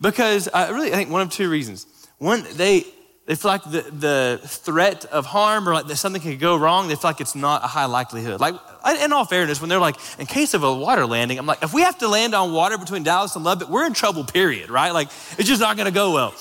because 0.00 0.48
I 0.48 0.70
really, 0.70 0.92
I 0.92 0.96
think 0.96 1.10
one 1.10 1.22
of 1.22 1.30
two 1.30 1.50
reasons. 1.50 1.86
One, 2.18 2.44
they, 2.54 2.86
they 3.26 3.34
feel 3.34 3.50
like 3.50 3.64
the, 3.64 3.82
the 3.82 4.40
threat 4.44 5.04
of 5.06 5.26
harm 5.26 5.68
or 5.68 5.74
like 5.74 5.86
that 5.86 5.96
something 5.96 6.20
could 6.20 6.40
go 6.40 6.56
wrong, 6.56 6.88
they 6.88 6.94
feel 6.94 7.10
like 7.10 7.20
it's 7.20 7.34
not 7.34 7.64
a 7.64 7.66
high 7.66 7.86
likelihood. 7.86 8.40
Like, 8.40 8.54
in 9.00 9.12
all 9.12 9.24
fairness, 9.24 9.60
when 9.60 9.70
they're 9.70 9.78
like, 9.78 9.96
in 10.18 10.26
case 10.26 10.54
of 10.54 10.62
a 10.62 10.74
water 10.74 11.06
landing, 11.06 11.38
I'm 11.38 11.46
like, 11.46 11.62
if 11.62 11.72
we 11.72 11.82
have 11.82 11.98
to 11.98 12.08
land 12.08 12.34
on 12.34 12.52
water 12.52 12.76
between 12.78 13.02
Dallas 13.02 13.34
and 13.34 13.44
Lubbock, 13.44 13.68
we're 13.68 13.86
in 13.86 13.94
trouble, 13.94 14.24
period, 14.24 14.70
right? 14.70 14.92
Like, 14.92 15.08
it's 15.38 15.48
just 15.48 15.60
not 15.60 15.76
gonna 15.76 15.90
go 15.90 16.12
well. 16.12 16.34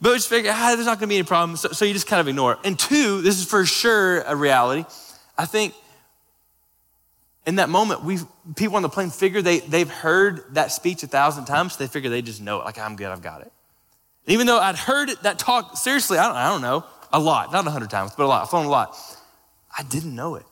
But 0.00 0.10
we 0.10 0.16
just 0.16 0.28
figure, 0.28 0.50
ah, 0.54 0.74
there's 0.74 0.86
not 0.86 0.98
gonna 0.98 1.08
be 1.08 1.16
any 1.16 1.26
problem. 1.26 1.56
So, 1.56 1.70
so 1.70 1.84
you 1.84 1.92
just 1.92 2.06
kind 2.06 2.20
of 2.20 2.28
ignore 2.28 2.54
it. 2.54 2.58
And 2.64 2.78
two, 2.78 3.20
this 3.20 3.38
is 3.38 3.44
for 3.44 3.64
sure 3.66 4.22
a 4.22 4.34
reality. 4.34 4.84
I 5.36 5.46
think 5.46 5.74
in 7.46 7.56
that 7.56 7.68
moment, 7.68 8.04
we 8.04 8.18
people 8.56 8.76
on 8.76 8.82
the 8.82 8.88
plane 8.88 9.10
figure 9.10 9.42
they, 9.42 9.60
they've 9.60 9.90
heard 9.90 10.54
that 10.54 10.72
speech 10.72 11.02
a 11.02 11.06
thousand 11.06 11.46
times, 11.46 11.74
so 11.74 11.84
they 11.84 11.88
figure 11.88 12.10
they 12.10 12.22
just 12.22 12.40
know 12.40 12.60
it. 12.60 12.64
Like, 12.64 12.78
I'm 12.78 12.96
good, 12.96 13.08
I've 13.08 13.22
got 13.22 13.40
it. 13.40 13.52
And 14.26 14.34
even 14.34 14.46
though 14.46 14.58
I'd 14.58 14.76
heard 14.76 15.10
that 15.22 15.38
talk, 15.38 15.76
seriously, 15.76 16.18
I 16.18 16.26
don't, 16.28 16.36
I 16.36 16.48
don't 16.48 16.62
know, 16.62 16.84
a 17.12 17.18
lot, 17.18 17.52
not 17.52 17.66
a 17.66 17.70
hundred 17.70 17.90
times, 17.90 18.12
but 18.16 18.24
a 18.24 18.26
lot, 18.26 18.42
I've 18.42 18.50
flown 18.50 18.66
a 18.66 18.70
lot. 18.70 18.96
I 19.76 19.82
didn't 19.82 20.14
know 20.14 20.34
it. 20.34 20.44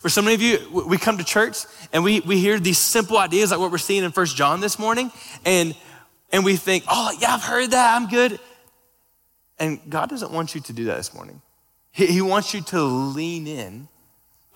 For 0.00 0.08
so 0.08 0.20
many 0.20 0.34
of 0.34 0.42
you, 0.42 0.84
we 0.86 0.98
come 0.98 1.16
to 1.18 1.24
church 1.24 1.64
and 1.92 2.04
we, 2.04 2.20
we 2.20 2.38
hear 2.38 2.58
these 2.58 2.78
simple 2.78 3.16
ideas 3.16 3.50
like 3.50 3.60
what 3.60 3.70
we're 3.70 3.78
seeing 3.78 4.04
in 4.04 4.12
First 4.12 4.36
John 4.36 4.60
this 4.60 4.78
morning, 4.78 5.10
and, 5.44 5.74
and 6.30 6.44
we 6.44 6.56
think, 6.56 6.84
oh, 6.88 7.16
yeah, 7.18 7.34
I've 7.34 7.42
heard 7.42 7.70
that, 7.70 7.96
I'm 7.96 8.08
good. 8.08 8.38
And 9.58 9.80
God 9.88 10.08
doesn't 10.08 10.32
want 10.32 10.54
you 10.54 10.60
to 10.62 10.72
do 10.72 10.84
that 10.86 10.96
this 10.96 11.14
morning. 11.14 11.40
He, 11.92 12.06
he 12.06 12.22
wants 12.22 12.54
you 12.54 12.60
to 12.62 12.82
lean 12.82 13.46
in, 13.46 13.88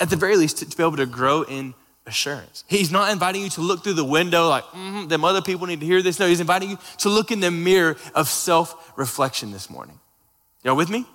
at 0.00 0.10
the 0.10 0.16
very 0.16 0.36
least, 0.36 0.58
to, 0.58 0.68
to, 0.68 0.76
be 0.76 0.82
able 0.82 0.96
to 0.96 1.06
grow 1.06 1.42
in 1.42 1.74
assurance. 2.06 2.64
He's 2.66 2.90
not 2.90 3.12
inviting 3.12 3.42
you 3.42 3.50
to 3.50 3.60
look 3.60 3.84
through 3.84 3.94
the 3.94 4.04
window 4.04 4.48
like, 4.48 4.64
mm, 4.64 5.08
them 5.08 5.24
other 5.24 5.42
people 5.42 5.66
need 5.66 5.80
to 5.80 5.86
hear 5.86 6.02
this. 6.02 6.18
No, 6.18 6.26
he's 6.26 6.40
inviting 6.40 6.70
you 6.70 6.78
to 6.98 7.08
look 7.08 7.30
in 7.30 7.40
the 7.40 7.50
mirror 7.50 7.96
of 8.14 8.28
self 8.28 8.92
reflection 8.96 9.52
this 9.52 9.70
morning. 9.70 10.00
Y'all 10.64 10.76
with 10.76 10.90
me? 10.90 11.06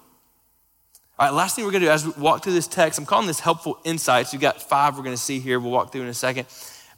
All 1.20 1.28
right, 1.28 1.34
last 1.34 1.56
thing 1.56 1.66
we're 1.66 1.72
gonna 1.72 1.86
do 1.86 1.92
as 1.92 2.06
we 2.06 2.22
walk 2.22 2.44
through 2.44 2.54
this 2.54 2.68
text, 2.68 2.98
I'm 2.98 3.06
calling 3.06 3.28
this 3.28 3.40
helpful 3.40 3.78
insights. 3.84 4.34
You've 4.34 4.42
got 4.42 4.62
five 4.62 4.98
we're 4.98 5.04
gonna 5.04 5.18
see 5.18 5.40
here. 5.40 5.60
We'll 5.60 5.72
walk 5.72 5.92
through 5.92 6.04
in 6.04 6.08
a 6.08 6.14
second. 6.14 6.48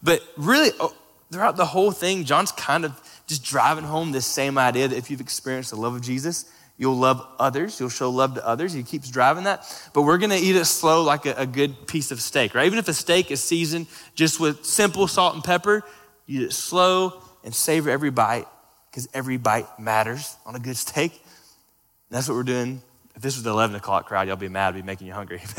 But 0.04 0.22
really, 0.38 0.72
oh, 0.80 0.94
throughout 1.32 1.58
the 1.58 1.66
whole 1.66 1.92
thing, 1.92 2.24
John's 2.24 2.52
kind 2.52 2.86
of 2.86 3.00
just 3.28 3.44
driving 3.44 3.84
home 3.84 4.12
this 4.12 4.26
same 4.26 4.58
idea 4.58 4.88
that 4.88 4.96
if 4.96 5.10
you've 5.10 5.22
experienced 5.22 5.72
the 5.72 5.76
love 5.76 5.96
of 5.96 6.02
Jesus, 6.02 6.46
you'll 6.78 6.98
love 6.98 7.26
others, 7.40 7.80
you'll 7.80 7.90
show 7.90 8.10
love 8.10 8.36
to 8.36 8.46
others. 8.46 8.74
He 8.74 8.84
keeps 8.84 9.10
driving 9.10 9.46
that. 9.46 9.90
But 9.94 10.04
we're 10.04 10.18
gonna 10.18 10.36
eat 10.36 10.56
it 10.56 10.66
slow 10.66 11.04
like 11.04 11.26
a, 11.26 11.34
a 11.34 11.46
good 11.46 11.88
piece 11.88 12.12
of 12.12 12.22
steak, 12.22 12.56
right? 12.56 12.66
Even 12.66 12.80
if 12.80 12.88
a 12.88 12.94
steak 12.94 13.32
is 13.32 13.44
seasoned 13.44 13.88
just 14.14 14.40
with 14.40 14.66
simple 14.66 15.08
salt 15.08 15.36
and 15.36 15.44
pepper, 15.44 15.84
eat 16.28 16.42
it 16.42 16.54
slow 16.54 17.22
and 17.44 17.54
savor 17.54 17.90
every 17.90 18.12
bite 18.12 18.48
because 18.90 19.08
every 19.14 19.38
bite 19.38 19.68
matters 19.80 20.36
on 20.46 20.56
a 20.56 20.60
good 20.60 20.78
steak. 20.78 21.12
And 21.12 22.18
that's 22.18 22.28
what 22.28 22.36
we're 22.36 22.44
doing 22.44 22.82
if 23.16 23.22
this 23.22 23.36
was 23.36 23.44
the 23.44 23.50
11 23.50 23.76
o'clock 23.76 24.06
crowd, 24.06 24.28
y'all 24.28 24.36
be 24.36 24.50
mad, 24.50 24.70
I'd 24.70 24.76
be 24.76 24.82
making 24.82 25.08
you 25.08 25.14
hungry. 25.14 25.42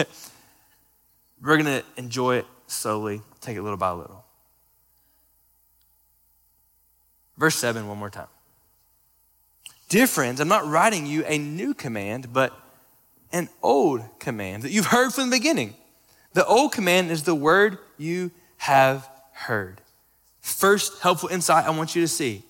But 1.38 1.50
we're 1.50 1.62
going 1.62 1.82
to 1.82 1.84
enjoy 1.98 2.36
it 2.36 2.46
slowly, 2.66 3.20
take 3.42 3.58
it 3.58 3.62
little 3.62 3.76
by 3.76 3.90
little. 3.90 4.24
Verse 7.36 7.56
7, 7.56 7.86
one 7.86 7.98
more 7.98 8.08
time. 8.08 8.28
Dear 9.88 10.06
friends, 10.06 10.40
I'm 10.40 10.48
not 10.48 10.66
writing 10.66 11.06
you 11.06 11.24
a 11.26 11.38
new 11.38 11.72
command, 11.72 12.32
but 12.32 12.52
an 13.32 13.48
old 13.62 14.02
command 14.18 14.64
that 14.64 14.72
you've 14.72 14.86
heard 14.86 15.12
from 15.12 15.30
the 15.30 15.36
beginning. 15.36 15.74
The 16.32 16.44
old 16.44 16.72
command 16.72 17.10
is 17.10 17.22
the 17.22 17.34
word 17.34 17.78
you 17.96 18.30
have 18.58 19.08
heard. 19.32 19.80
First 20.40 21.02
helpful 21.02 21.28
insight 21.28 21.66
I 21.66 21.70
want 21.70 21.94
you 21.94 22.02
to 22.02 22.08
see 22.08 22.42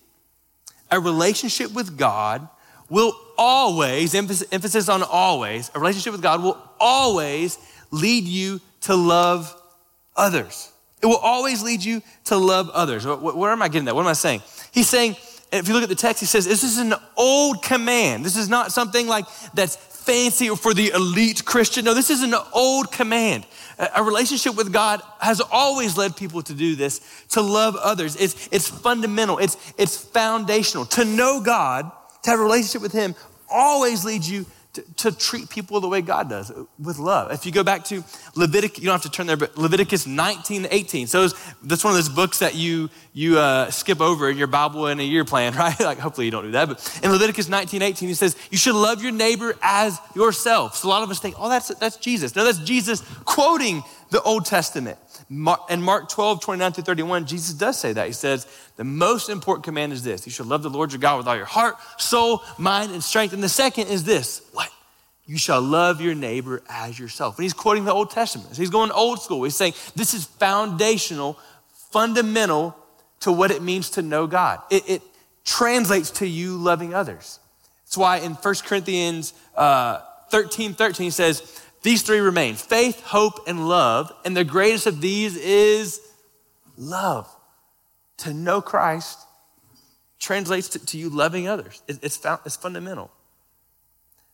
a 0.89 0.99
relationship 0.99 1.73
with 1.73 1.97
God 1.97 2.47
will 2.89 3.13
always, 3.37 4.15
emphasis 4.15 4.89
on 4.89 5.03
always, 5.03 5.69
a 5.75 5.79
relationship 5.79 6.13
with 6.13 6.21
God 6.21 6.41
will 6.41 6.57
always 6.79 7.59
lead 7.91 8.23
you 8.23 8.61
to 8.81 8.95
love 8.95 9.53
others. 10.15 10.71
It 11.03 11.05
will 11.05 11.17
always 11.17 11.61
lead 11.61 11.83
you 11.83 12.01
to 12.25 12.37
love 12.37 12.69
others. 12.69 13.05
Where 13.05 13.51
am 13.51 13.61
I 13.61 13.67
getting 13.67 13.85
that? 13.85 13.95
What 13.95 14.01
am 14.01 14.07
I 14.07 14.13
saying? 14.13 14.41
He's 14.71 14.89
saying, 14.89 15.17
if 15.51 15.67
you 15.67 15.73
look 15.73 15.83
at 15.83 15.89
the 15.89 15.95
text, 15.95 16.19
he 16.19 16.25
says, 16.25 16.45
this 16.45 16.63
is 16.63 16.77
an 16.77 16.93
old 17.17 17.61
command. 17.61 18.25
This 18.25 18.37
is 18.37 18.49
not 18.49 18.71
something 18.71 19.07
like 19.07 19.25
that's 19.53 19.75
fancy 19.75 20.47
for 20.55 20.73
the 20.73 20.89
elite 20.89 21.43
Christian. 21.43 21.83
No, 21.83 21.93
this 21.93 22.09
is 22.09 22.23
an 22.23 22.33
old 22.53 22.91
command. 22.91 23.45
A 23.95 24.01
relationship 24.01 24.55
with 24.55 24.71
God 24.71 25.01
has 25.19 25.41
always 25.41 25.97
led 25.97 26.15
people 26.15 26.41
to 26.43 26.53
do 26.53 26.75
this, 26.75 27.01
to 27.31 27.41
love 27.41 27.75
others. 27.75 28.15
It's, 28.15 28.47
it's 28.51 28.69
fundamental, 28.69 29.37
it's, 29.37 29.57
it's 29.77 29.97
foundational. 29.97 30.85
To 30.85 31.03
know 31.03 31.41
God 31.41 31.91
to 32.23 32.29
have 32.29 32.39
a 32.39 32.43
relationship 32.43 32.81
with 32.81 32.93
Him 32.93 33.15
always 33.49 34.05
leads 34.05 34.29
you 34.29 34.45
to, 34.77 35.11
to, 35.11 35.17
treat 35.17 35.49
people 35.49 35.79
the 35.79 35.87
way 35.87 36.01
God 36.01 36.29
does, 36.29 36.51
with 36.77 36.99
love. 36.99 37.31
If 37.31 37.45
you 37.45 37.51
go 37.51 37.63
back 37.63 37.83
to 37.85 38.03
Leviticus, 38.35 38.79
you 38.79 38.85
don't 38.85 38.93
have 38.93 39.01
to 39.01 39.09
turn 39.09 39.25
there, 39.25 39.37
but 39.37 39.57
Leviticus 39.57 40.05
19 40.05 40.67
18. 40.69 41.07
So 41.07 41.27
that's 41.63 41.83
one 41.83 41.91
of 41.91 41.97
those 41.97 42.09
books 42.09 42.39
that 42.39 42.55
you, 42.55 42.89
you 43.13 43.39
uh, 43.39 43.71
skip 43.71 43.99
over 44.01 44.29
in 44.29 44.37
your 44.37 44.47
Bible 44.47 44.87
in 44.87 44.99
a 44.99 45.03
year 45.03 45.25
plan, 45.25 45.55
right? 45.57 45.79
like, 45.79 45.97
hopefully 45.97 46.25
you 46.25 46.31
don't 46.31 46.43
do 46.43 46.51
that. 46.51 46.67
But 46.67 46.99
in 47.03 47.11
Leviticus 47.11 47.49
19 47.49 47.81
18, 47.81 48.07
he 48.07 48.13
says, 48.13 48.35
You 48.51 48.57
should 48.57 48.75
love 48.75 49.01
your 49.01 49.11
neighbor 49.11 49.55
as 49.61 49.99
yourself. 50.15 50.75
So 50.75 50.87
a 50.87 50.89
lot 50.89 51.03
of 51.03 51.09
us 51.09 51.19
think, 51.19 51.35
Oh, 51.39 51.49
that's, 51.49 51.69
that's 51.75 51.97
Jesus. 51.97 52.35
No, 52.35 52.43
that's 52.43 52.59
Jesus 52.59 53.01
quoting 53.25 53.83
the 54.11 54.21
Old 54.21 54.45
Testament. 54.45 54.97
In 55.29 55.81
Mark 55.81 56.09
12, 56.09 56.41
29 56.41 56.71
through 56.71 56.83
31, 56.85 57.25
Jesus 57.25 57.53
does 57.53 57.77
say 57.77 57.91
that. 57.93 58.07
He 58.07 58.13
says, 58.13 58.47
The 58.77 58.85
most 58.85 59.29
important 59.29 59.65
command 59.65 59.91
is 59.91 60.03
this 60.03 60.25
you 60.25 60.31
should 60.31 60.45
love 60.45 60.63
the 60.63 60.69
Lord 60.69 60.93
your 60.93 60.99
God 60.99 61.17
with 61.17 61.27
all 61.27 61.35
your 61.35 61.45
heart, 61.45 61.75
soul, 61.97 62.43
mind, 62.57 62.93
and 62.93 63.03
strength. 63.03 63.33
And 63.33 63.43
the 63.43 63.49
second 63.49 63.87
is 63.87 64.03
this 64.03 64.41
what? 64.53 64.71
You 65.25 65.37
shall 65.37 65.61
love 65.61 65.99
your 65.99 66.15
neighbor 66.15 66.63
as 66.69 66.97
yourself. 66.97 67.37
And 67.37 67.43
he's 67.43 67.53
quoting 67.53 67.83
the 67.83 67.91
Old 67.91 68.11
Testament. 68.11 68.55
So 68.55 68.61
he's 68.61 68.69
going 68.69 68.91
old 68.91 69.21
school. 69.21 69.43
He's 69.43 69.57
saying 69.57 69.73
this 69.93 70.13
is 70.13 70.23
foundational, 70.23 71.37
fundamental 71.91 72.77
to 73.19 73.31
what 73.33 73.51
it 73.51 73.61
means 73.61 73.89
to 73.91 74.01
know 74.01 74.27
God. 74.27 74.61
It, 74.71 74.89
it 74.89 75.01
translates 75.43 76.11
to 76.11 76.27
you 76.27 76.55
loving 76.55 76.93
others. 76.93 77.39
That's 77.83 77.97
why 77.97 78.17
in 78.17 78.33
1 78.33 78.55
Corinthians 78.65 79.33
uh, 79.55 79.99
13 80.29 80.73
13 80.73 81.11
says, 81.11 81.61
these 81.81 82.01
three 82.01 82.19
remain 82.19 82.55
faith, 82.55 83.01
hope, 83.01 83.47
and 83.47 83.67
love. 83.67 84.11
And 84.25 84.35
the 84.35 84.43
greatest 84.43 84.87
of 84.87 85.01
these 85.01 85.37
is 85.37 86.01
love. 86.77 87.29
To 88.17 88.33
know 88.33 88.61
Christ 88.61 89.19
translates 90.19 90.69
to, 90.69 90.85
to 90.85 90.97
you 90.97 91.09
loving 91.09 91.47
others, 91.47 91.81
it, 91.87 91.99
it's, 92.01 92.17
found, 92.17 92.41
it's 92.45 92.55
fundamental. 92.55 93.11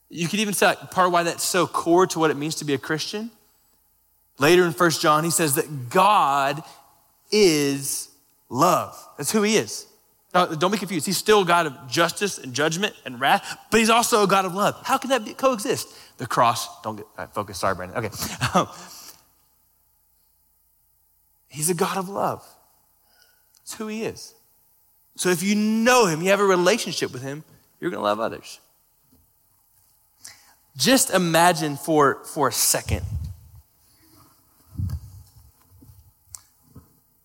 You 0.10 0.28
could 0.28 0.40
even 0.40 0.54
say 0.54 0.68
like, 0.68 0.92
part 0.92 1.08
of 1.08 1.14
why 1.14 1.24
that's 1.24 1.44
so 1.44 1.68
core 1.68 2.08
to 2.08 2.20
what 2.20 2.32
it 2.32 2.38
means 2.38 2.56
to 2.56 2.66
be 2.66 2.74
a 2.74 2.78
Christian. 2.78 3.32
Later 4.40 4.64
in 4.66 4.72
First 4.72 5.02
John, 5.02 5.24
he 5.24 5.30
says 5.30 5.56
that 5.56 5.90
God 5.90 6.64
is 7.32 8.10
love. 8.50 8.98
That's 9.18 9.32
who 9.32 9.42
he 9.42 9.58
is. 9.58 9.88
Now, 10.34 10.46
don't 10.46 10.72
be 10.72 10.78
confused. 10.78 11.06
He's 11.06 11.18
still 11.18 11.44
God 11.46 11.68
of 11.68 11.88
justice 11.88 12.40
and 12.40 12.54
judgment 12.54 12.96
and 13.06 13.20
wrath, 13.20 13.58
but 13.70 13.80
he's 13.80 13.90
also 13.90 14.24
a 14.24 14.28
God 14.28 14.46
of 14.46 14.56
love. 14.56 14.80
How 14.84 14.98
can 14.98 15.10
that 15.12 15.26
be, 15.26 15.34
coexist? 15.34 15.90
The 16.18 16.28
cross, 16.28 16.82
don't 16.82 16.98
get 16.98 17.06
uh, 17.18 17.28
focused. 17.28 17.60
Sorry, 17.60 17.76
Brandon. 17.76 17.98
Okay. 18.06 18.16
he's 21.50 21.70
a 21.70 21.74
God 21.74 21.98
of 21.98 22.10
love. 22.10 22.46
That's 23.60 23.76
who 23.76 23.88
he 23.88 24.04
is. 24.04 24.34
So 25.16 25.30
if 25.30 25.44
you 25.44 25.56
know 25.56 26.06
him, 26.06 26.22
you 26.22 26.30
have 26.30 26.40
a 26.40 26.46
relationship 26.46 27.14
with 27.14 27.22
him, 27.22 27.44
you're 27.80 27.92
going 27.92 28.00
to 28.00 28.04
love 28.04 28.20
others. 28.20 28.60
Just 30.76 31.12
imagine 31.12 31.78
for, 31.78 32.24
for 32.26 32.48
a 32.48 32.52
second. 32.52 33.04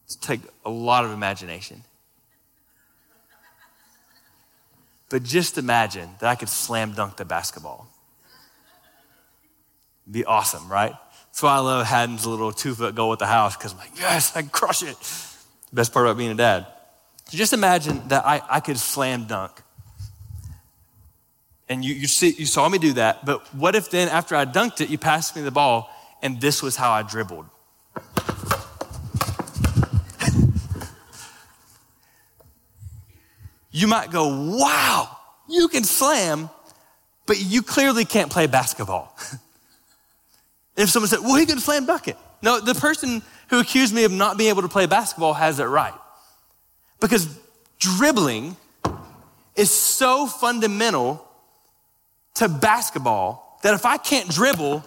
Let's 0.04 0.16
take 0.16 0.40
a 0.64 0.70
lot 0.70 1.04
of 1.04 1.12
imagination. 1.12 1.84
But 5.08 5.22
just 5.22 5.56
imagine 5.56 6.10
that 6.20 6.28
I 6.28 6.34
could 6.34 6.50
slam 6.50 6.92
dunk 6.92 7.16
the 7.16 7.24
basketball. 7.24 7.88
Be 10.10 10.24
awesome, 10.24 10.70
right? 10.70 10.94
That's 11.26 11.42
why 11.42 11.56
I 11.56 11.58
love 11.58 11.86
Haddon's 11.86 12.26
little 12.26 12.52
two 12.52 12.74
foot 12.74 12.94
goal 12.94 13.12
at 13.12 13.18
the 13.18 13.26
house 13.26 13.56
because 13.56 13.72
I'm 13.72 13.78
like, 13.78 13.92
yes, 13.96 14.34
I 14.34 14.40
can 14.40 14.50
crush 14.50 14.82
it. 14.82 14.96
Best 15.72 15.92
part 15.92 16.06
about 16.06 16.16
being 16.16 16.30
a 16.30 16.34
dad. 16.34 16.66
So 17.26 17.36
just 17.36 17.52
imagine 17.52 18.08
that 18.08 18.26
I, 18.26 18.42
I 18.48 18.60
could 18.60 18.78
slam 18.78 19.26
dunk. 19.26 19.52
And 21.68 21.84
you, 21.84 21.94
you, 21.94 22.06
see, 22.06 22.34
you 22.38 22.46
saw 22.46 22.66
me 22.68 22.78
do 22.78 22.94
that, 22.94 23.26
but 23.26 23.42
what 23.54 23.74
if 23.74 23.90
then 23.90 24.08
after 24.08 24.34
I 24.34 24.46
dunked 24.46 24.80
it, 24.80 24.88
you 24.88 24.96
passed 24.96 25.36
me 25.36 25.42
the 25.42 25.50
ball 25.50 25.90
and 26.22 26.40
this 26.40 26.62
was 26.62 26.76
how 26.76 26.90
I 26.90 27.02
dribbled? 27.02 27.44
you 33.70 33.86
might 33.86 34.10
go, 34.10 34.56
wow, 34.56 35.16
you 35.48 35.68
can 35.68 35.84
slam, 35.84 36.50
but 37.26 37.38
you 37.40 37.62
clearly 37.62 38.04
can't 38.04 38.32
play 38.32 38.46
basketball. 38.46 39.14
if 40.78 40.90
someone 40.90 41.08
said, 41.08 41.20
well, 41.20 41.36
he 41.36 41.46
can 41.46 41.58
slam 41.58 41.86
dunk 41.86 42.08
it. 42.08 42.16
No, 42.42 42.60
the 42.60 42.74
person 42.74 43.22
who 43.50 43.60
accused 43.60 43.94
me 43.94 44.04
of 44.04 44.12
not 44.12 44.38
being 44.38 44.50
able 44.50 44.62
to 44.62 44.68
play 44.68 44.86
basketball 44.86 45.34
has 45.34 45.58
it 45.58 45.64
right. 45.64 45.94
Because 47.00 47.38
dribbling 47.78 48.56
is 49.56 49.70
so 49.70 50.26
fundamental 50.26 51.26
to 52.34 52.48
basketball 52.48 53.58
that 53.62 53.74
if 53.74 53.84
I 53.84 53.96
can't 53.96 54.28
dribble, 54.28 54.84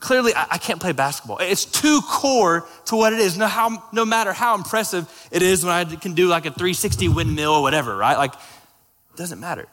clearly 0.00 0.32
I, 0.36 0.58
can't 0.58 0.80
play 0.80 0.92
basketball. 0.92 1.38
It's 1.38 1.64
too 1.64 2.00
core 2.02 2.66
to 2.86 2.96
what 2.96 3.12
it 3.14 3.18
is. 3.18 3.38
No, 3.38 3.46
how, 3.46 3.82
no 3.92 4.04
matter 4.04 4.32
how 4.32 4.54
impressive 4.54 5.08
it 5.30 5.40
is 5.40 5.64
when 5.64 5.72
I 5.72 5.84
can 5.84 6.12
do 6.12 6.28
like 6.28 6.44
a 6.44 6.50
360 6.50 7.08
windmill 7.08 7.52
or 7.52 7.62
whatever, 7.62 7.96
right? 7.96 8.18
Like, 8.18 8.34
it 8.34 9.16
doesn't 9.16 9.40
matter. 9.40 9.66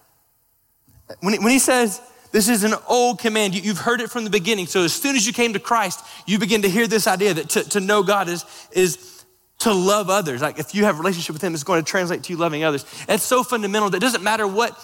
When 1.19 1.33
he, 1.33 1.39
when 1.39 1.51
he 1.51 1.59
says, 1.59 2.01
this 2.31 2.50
is 2.50 2.63
an 2.63 2.74
old 2.88 3.19
command. 3.19 3.55
You, 3.55 3.69
have 3.69 3.79
heard 3.79 4.01
it 4.01 4.10
from 4.10 4.24
the 4.24 4.29
beginning. 4.29 4.67
So 4.67 4.84
as 4.84 4.93
soon 4.93 5.15
as 5.15 5.25
you 5.25 5.34
came 5.34 5.53
to 5.53 5.60
Christ, 5.60 6.03
you 6.25 6.39
begin 6.39 6.62
to 6.63 6.69
hear 6.69 6.88
this 6.88 7.07
idea 7.07 7.34
that 7.36 7.50
to, 7.51 7.63
to 7.69 7.79
know 7.79 8.03
God 8.03 8.29
is, 8.29 8.46
is 8.72 9.24
to 9.60 9.74
love 9.74 10.10
others. 10.10 10.41
Like 10.41 10.60
if 10.60 10.75
you 10.75 10.86
have 10.86 10.96
a 10.96 11.00
relationship 11.00 11.34
with 11.34 11.41
him, 11.41 11.53
it's 11.53 11.63
going 11.63 11.84
to 11.84 11.89
translate 11.89 12.24
to 12.24 12.34
you 12.34 12.38
loving 12.38 12.63
others. 12.63 12.86
It's 13.07 13.24
so 13.24 13.43
fundamental 13.43 13.89
that 13.89 13.98
it 13.98 14.01
doesn't 14.01 14.24
matter 14.24 14.48
what 14.48 14.77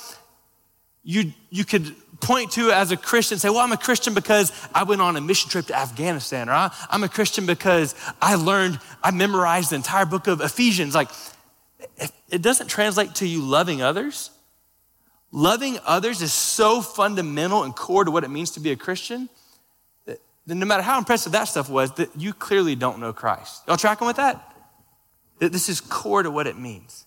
you, 1.04 1.34
you 1.50 1.66
could 1.66 1.96
point 2.22 2.52
to 2.52 2.72
as 2.72 2.92
a 2.92 2.98
Christian, 2.98 3.38
say, 3.38 3.50
well, 3.50 3.60
I'm 3.60 3.72
a 3.72 3.78
Christian 3.78 4.14
because 4.14 4.52
I 4.74 4.84
went 4.84 5.02
on 5.02 5.16
a 5.18 5.22
mission 5.22 5.50
trip 5.50 5.68
to 5.68 5.78
Afghanistan, 5.78 6.50
or 6.50 6.72
I'm 6.90 7.04
a 7.04 7.10
Christian 7.10 7.46
because 7.46 7.96
I 8.22 8.36
learned, 8.36 8.80
I 9.04 9.12
memorized 9.12 9.72
the 9.72 9.76
entire 9.76 10.06
book 10.06 10.28
of 10.28 10.42
Ephesians. 10.42 10.96
Like, 10.96 11.10
it 12.30 12.42
doesn't 12.42 12.68
translate 12.68 13.16
to 13.16 13.28
you 13.28 13.42
loving 13.42 13.82
others. 13.82 14.32
Loving 15.36 15.80
others 15.84 16.22
is 16.22 16.32
so 16.32 16.80
fundamental 16.80 17.63
and 17.63 17.75
core 17.75 18.06
to 18.06 18.12
what 18.12 18.24
it 18.24 18.30
means 18.30 18.52
to 18.52 18.60
be 18.60 18.70
a 18.70 18.75
Christian 18.75 19.28
that, 20.06 20.20
that 20.46 20.54
no 20.54 20.63
matter 20.63 20.84
how 20.84 21.00
impressive 21.00 21.32
that 21.32 21.46
stuff 21.46 21.70
was, 21.70 21.92
that 21.94 22.12
you 22.16 22.34
clearly 22.34 22.75
don't 22.75 23.00
know 23.00 23.12
Christ. 23.13 23.63
Y'all 23.68 23.75
tracking 23.75 24.06
with 24.06 24.18
that? 24.18 24.56
That 25.40 25.52
this 25.52 25.70
is 25.70 25.82
core 25.82 26.22
to 26.22 26.30
what 26.30 26.46
it 26.46 26.60
means. 26.60 27.06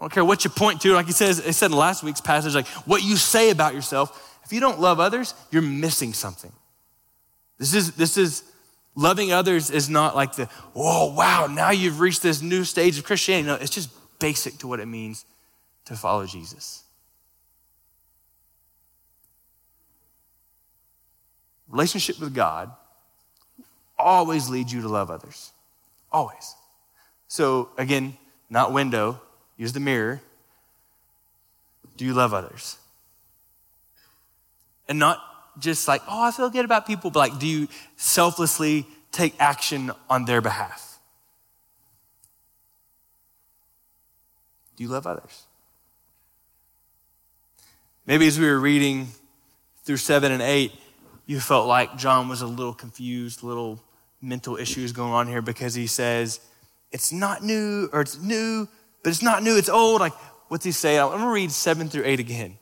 I 0.00 0.02
don't 0.02 0.12
care 0.12 0.24
what 0.24 0.42
you 0.42 0.50
point 0.50 0.80
to, 0.80 0.94
like 0.94 1.06
he 1.06 1.12
says, 1.12 1.38
it 1.38 1.52
said 1.52 1.70
in 1.70 1.76
last 1.76 2.02
week's 2.02 2.20
passage, 2.20 2.56
like 2.56 2.66
what 2.86 3.04
you 3.04 3.16
say 3.16 3.50
about 3.50 3.72
yourself 3.72 4.36
If 4.46 4.52
you 4.52 4.60
don't 4.60 4.80
love 4.80 5.00
others, 5.00 5.34
you're 5.50 5.60
missing 5.60 6.12
something. 6.12 6.52
This 7.58 7.74
is, 7.74 7.92
this 7.92 8.16
is 8.16 8.44
loving 8.94 9.32
others 9.32 9.70
is 9.70 9.88
not 9.88 10.14
like 10.14 10.36
the, 10.36 10.48
oh, 10.74 11.12
wow, 11.14 11.46
now 11.46 11.70
you've 11.70 11.98
reached 11.98 12.22
this 12.22 12.40
new 12.42 12.62
stage 12.62 12.96
of 12.96 13.04
Christianity. 13.04 13.48
No, 13.48 13.54
it's 13.54 13.70
just 13.70 13.90
basic 14.20 14.58
to 14.58 14.68
what 14.68 14.78
it 14.78 14.86
means 14.86 15.24
to 15.86 15.96
follow 15.96 16.26
Jesus. 16.26 16.84
Relationship 21.68 22.20
with 22.20 22.34
God 22.34 22.70
always 23.98 24.48
leads 24.48 24.72
you 24.72 24.82
to 24.82 24.88
love 24.88 25.10
others. 25.10 25.52
Always. 26.12 26.54
So, 27.28 27.70
again, 27.76 28.16
not 28.48 28.72
window, 28.72 29.20
use 29.56 29.72
the 29.72 29.80
mirror. 29.80 30.20
Do 31.96 32.04
you 32.04 32.14
love 32.14 32.32
others? 32.32 32.76
And 34.88 34.98
not 34.98 35.18
just 35.58 35.88
like, 35.88 36.02
oh, 36.08 36.22
I 36.22 36.30
feel 36.30 36.50
good 36.50 36.64
about 36.64 36.86
people, 36.86 37.10
but 37.10 37.18
like, 37.18 37.38
do 37.38 37.46
you 37.46 37.68
selflessly 37.96 38.86
take 39.10 39.34
action 39.40 39.90
on 40.08 40.24
their 40.26 40.40
behalf? 40.40 40.98
Do 44.76 44.84
you 44.84 44.90
love 44.90 45.06
others? 45.06 45.44
Maybe 48.06 48.26
as 48.26 48.38
we 48.38 48.46
were 48.46 48.60
reading 48.60 49.08
through 49.84 49.96
seven 49.96 50.30
and 50.30 50.42
eight, 50.42 50.72
you 51.26 51.40
felt 51.40 51.66
like 51.66 51.96
John 51.96 52.28
was 52.28 52.40
a 52.40 52.46
little 52.46 52.72
confused, 52.72 53.42
little 53.42 53.80
mental 54.22 54.56
issues 54.56 54.92
going 54.92 55.12
on 55.12 55.26
here 55.26 55.42
because 55.42 55.74
he 55.74 55.86
says, 55.86 56.40
it's 56.92 57.12
not 57.12 57.42
new, 57.42 57.88
or 57.92 58.00
it's 58.00 58.20
new, 58.20 58.68
but 59.02 59.10
it's 59.10 59.22
not 59.22 59.42
new, 59.42 59.56
it's 59.56 59.68
old. 59.68 60.00
Like, 60.00 60.14
what's 60.48 60.64
he 60.64 60.72
say? 60.72 60.98
I'm 60.98 61.10
gonna 61.10 61.30
read 61.30 61.50
seven 61.50 61.88
through 61.88 62.04
eight 62.04 62.20
again. 62.20 62.58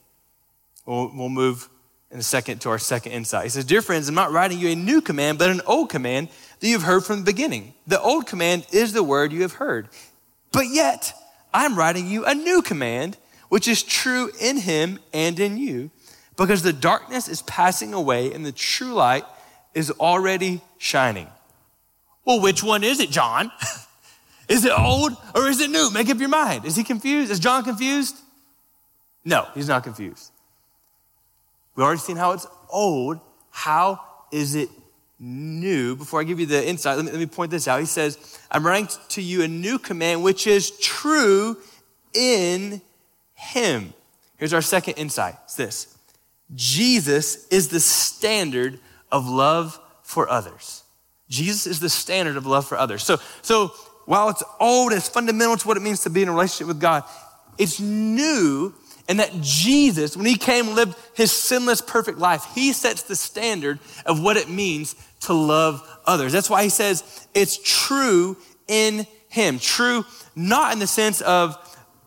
We'll, 0.85 1.11
we'll 1.13 1.29
move 1.29 1.69
in 2.11 2.19
a 2.19 2.23
second 2.23 2.61
to 2.61 2.69
our 2.69 2.79
second 2.79 3.11
insight. 3.11 3.43
He 3.43 3.49
says, 3.49 3.65
Dear 3.65 3.81
friends, 3.81 4.07
I'm 4.09 4.15
not 4.15 4.31
writing 4.31 4.59
you 4.59 4.69
a 4.69 4.75
new 4.75 5.01
command, 5.01 5.37
but 5.37 5.49
an 5.49 5.61
old 5.65 5.89
command 5.89 6.29
that 6.59 6.67
you've 6.67 6.83
heard 6.83 7.03
from 7.03 7.19
the 7.19 7.25
beginning. 7.25 7.73
The 7.87 7.99
old 7.99 8.27
command 8.27 8.65
is 8.71 8.93
the 8.93 9.03
word 9.03 9.31
you 9.31 9.41
have 9.41 9.53
heard. 9.53 9.89
But 10.51 10.67
yet, 10.67 11.13
I'm 11.53 11.77
writing 11.77 12.07
you 12.07 12.25
a 12.25 12.33
new 12.33 12.61
command, 12.61 13.17
which 13.49 13.67
is 13.67 13.83
true 13.83 14.31
in 14.39 14.57
him 14.57 14.99
and 15.13 15.39
in 15.39 15.57
you, 15.57 15.91
because 16.37 16.61
the 16.61 16.73
darkness 16.73 17.27
is 17.27 17.41
passing 17.43 17.93
away 17.93 18.33
and 18.33 18.45
the 18.45 18.51
true 18.51 18.93
light 18.93 19.25
is 19.73 19.91
already 19.91 20.61
shining. 20.77 21.27
Well, 22.25 22.41
which 22.41 22.63
one 22.63 22.83
is 22.83 22.99
it, 22.99 23.09
John? 23.11 23.51
is 24.49 24.65
it 24.65 24.71
old 24.77 25.13
or 25.33 25.47
is 25.47 25.61
it 25.61 25.69
new? 25.69 25.91
Make 25.91 26.09
up 26.09 26.19
your 26.19 26.29
mind. 26.29 26.65
Is 26.65 26.75
he 26.75 26.83
confused? 26.83 27.31
Is 27.31 27.39
John 27.39 27.63
confused? 27.63 28.17
No, 29.23 29.47
he's 29.53 29.67
not 29.67 29.83
confused. 29.83 30.31
We've 31.75 31.83
already 31.83 31.99
seen 31.99 32.17
how 32.17 32.31
it's 32.31 32.47
old. 32.69 33.19
How 33.51 34.01
is 34.31 34.55
it 34.55 34.69
new? 35.19 35.95
Before 35.95 36.19
I 36.19 36.23
give 36.23 36.39
you 36.39 36.45
the 36.45 36.67
insight, 36.67 36.97
let 36.97 37.05
me, 37.05 37.11
let 37.11 37.19
me 37.19 37.25
point 37.25 37.51
this 37.51 37.67
out. 37.67 37.79
He 37.79 37.85
says, 37.85 38.39
I'm 38.51 38.65
writing 38.65 38.87
to 39.09 39.21
you 39.21 39.43
a 39.43 39.47
new 39.47 39.77
command, 39.79 40.23
which 40.23 40.47
is 40.47 40.71
true 40.79 41.57
in 42.13 42.81
him. 43.33 43.93
Here's 44.37 44.53
our 44.53 44.61
second 44.61 44.95
insight. 44.95 45.35
It's 45.45 45.55
this. 45.55 45.94
Jesus 46.53 47.47
is 47.47 47.69
the 47.69 47.79
standard 47.79 48.79
of 49.11 49.27
love 49.27 49.79
for 50.03 50.29
others. 50.29 50.83
Jesus 51.29 51.65
is 51.65 51.79
the 51.79 51.89
standard 51.89 52.37
of 52.37 52.45
love 52.45 52.67
for 52.67 52.77
others. 52.77 53.03
So, 53.03 53.17
so 53.41 53.69
while 54.05 54.29
it's 54.29 54.43
old, 54.59 54.93
it's 54.93 55.09
fundamental 55.09 55.57
to 55.57 55.67
what 55.67 55.77
it 55.77 55.81
means 55.81 56.01
to 56.01 56.09
be 56.09 56.21
in 56.21 56.29
a 56.29 56.31
relationship 56.31 56.67
with 56.67 56.79
God, 56.79 57.03
it's 57.57 57.79
new 57.79 58.73
and 59.07 59.19
that 59.19 59.31
Jesus, 59.41 60.17
when 60.17 60.25
he 60.25 60.35
came 60.35 60.73
lived 60.73 60.97
his 61.13 61.31
sinless, 61.31 61.81
perfect 61.81 62.17
life, 62.17 62.45
he 62.55 62.73
sets 62.73 63.03
the 63.03 63.15
standard 63.15 63.79
of 64.05 64.21
what 64.21 64.37
it 64.37 64.49
means 64.49 64.95
to 65.21 65.33
love 65.33 65.81
others. 66.05 66.31
That's 66.31 66.49
why 66.49 66.63
he 66.63 66.69
says 66.69 67.27
it's 67.33 67.59
true 67.63 68.37
in 68.67 69.05
him. 69.29 69.59
True, 69.59 70.05
not 70.35 70.73
in 70.73 70.79
the 70.79 70.87
sense 70.87 71.21
of 71.21 71.55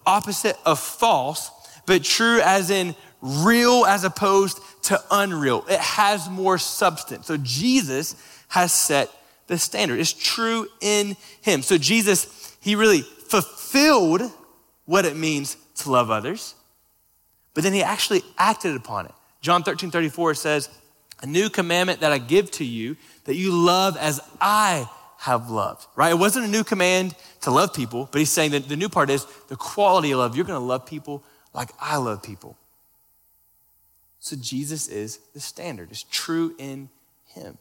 opposite 0.07 0.57
of 0.65 0.81
false, 0.81 1.51
but 1.87 2.03
true 2.03 2.41
as 2.41 2.71
in 2.71 2.97
real 3.21 3.85
as 3.87 4.05
opposed 4.05 4.61
to 4.85 5.01
unreal. 5.11 5.65
It 5.69 5.81
has 5.81 6.29
more 6.31 6.59
substance. 6.59 7.27
So 7.27 7.37
Jesus 7.37 8.15
has 8.49 8.73
set 8.73 9.11
the 9.47 9.59
standard. 9.59 9.99
It's 9.99 10.13
true 10.13 10.69
in 10.81 11.17
him. 11.41 11.63
So 11.63 11.79
Jesus, 11.79 12.57
he 12.61 12.75
really 12.75 13.03
fulfilled 13.03 14.23
what 14.85 15.05
it 15.05 15.17
means 15.17 15.57
to 15.77 15.91
love 15.91 16.11
others 16.11 16.55
but 17.59 17.65
then 17.65 17.73
he 17.73 17.83
actually 17.83 18.23
acted 18.39 18.77
upon 18.77 19.07
it. 19.07 19.13
John 19.41 19.65
13, 19.65 19.91
34 19.91 20.35
says, 20.35 20.69
A 21.23 21.27
new 21.27 21.51
commandment 21.51 22.03
that 22.03 22.13
I 22.13 22.19
give 22.19 22.53
to 22.53 22.65
you, 22.65 22.97
that 23.25 23.35
you 23.35 23.51
love 23.51 23.97
as 23.97 24.21
I 24.41 24.89
have 25.19 25.51
loved, 25.51 25.85
right? 25.97 26.13
It 26.13 26.19
wasn't 26.21 26.45
a 26.45 26.49
new 26.49 26.63
command 26.63 27.17
to 27.41 27.51
love 27.51 27.75
people, 27.75 28.09
but 28.13 28.21
he's 28.21 28.31
saying 28.31 28.53
that 28.53 28.69
the 28.69 28.77
new 28.77 28.89
part 28.89 29.11
is 29.11 29.27
the 29.49 29.57
quality 29.57 30.13
of 30.13 30.21
love. 30.21 30.37
You're 30.37 30.45
going 30.45 30.61
to 30.61 30.65
love 30.65 30.87
people 30.87 31.25
like 31.53 31.71
I 31.81 31.97
love 31.97 32.23
people. 32.23 32.57
So 34.21 34.37
Jesus 34.37 34.89
is 34.89 35.19
the 35.35 35.41
standard, 35.41 35.91
it's 35.91 36.05
true 36.11 36.55
in 36.59 36.89
him. 37.27 37.59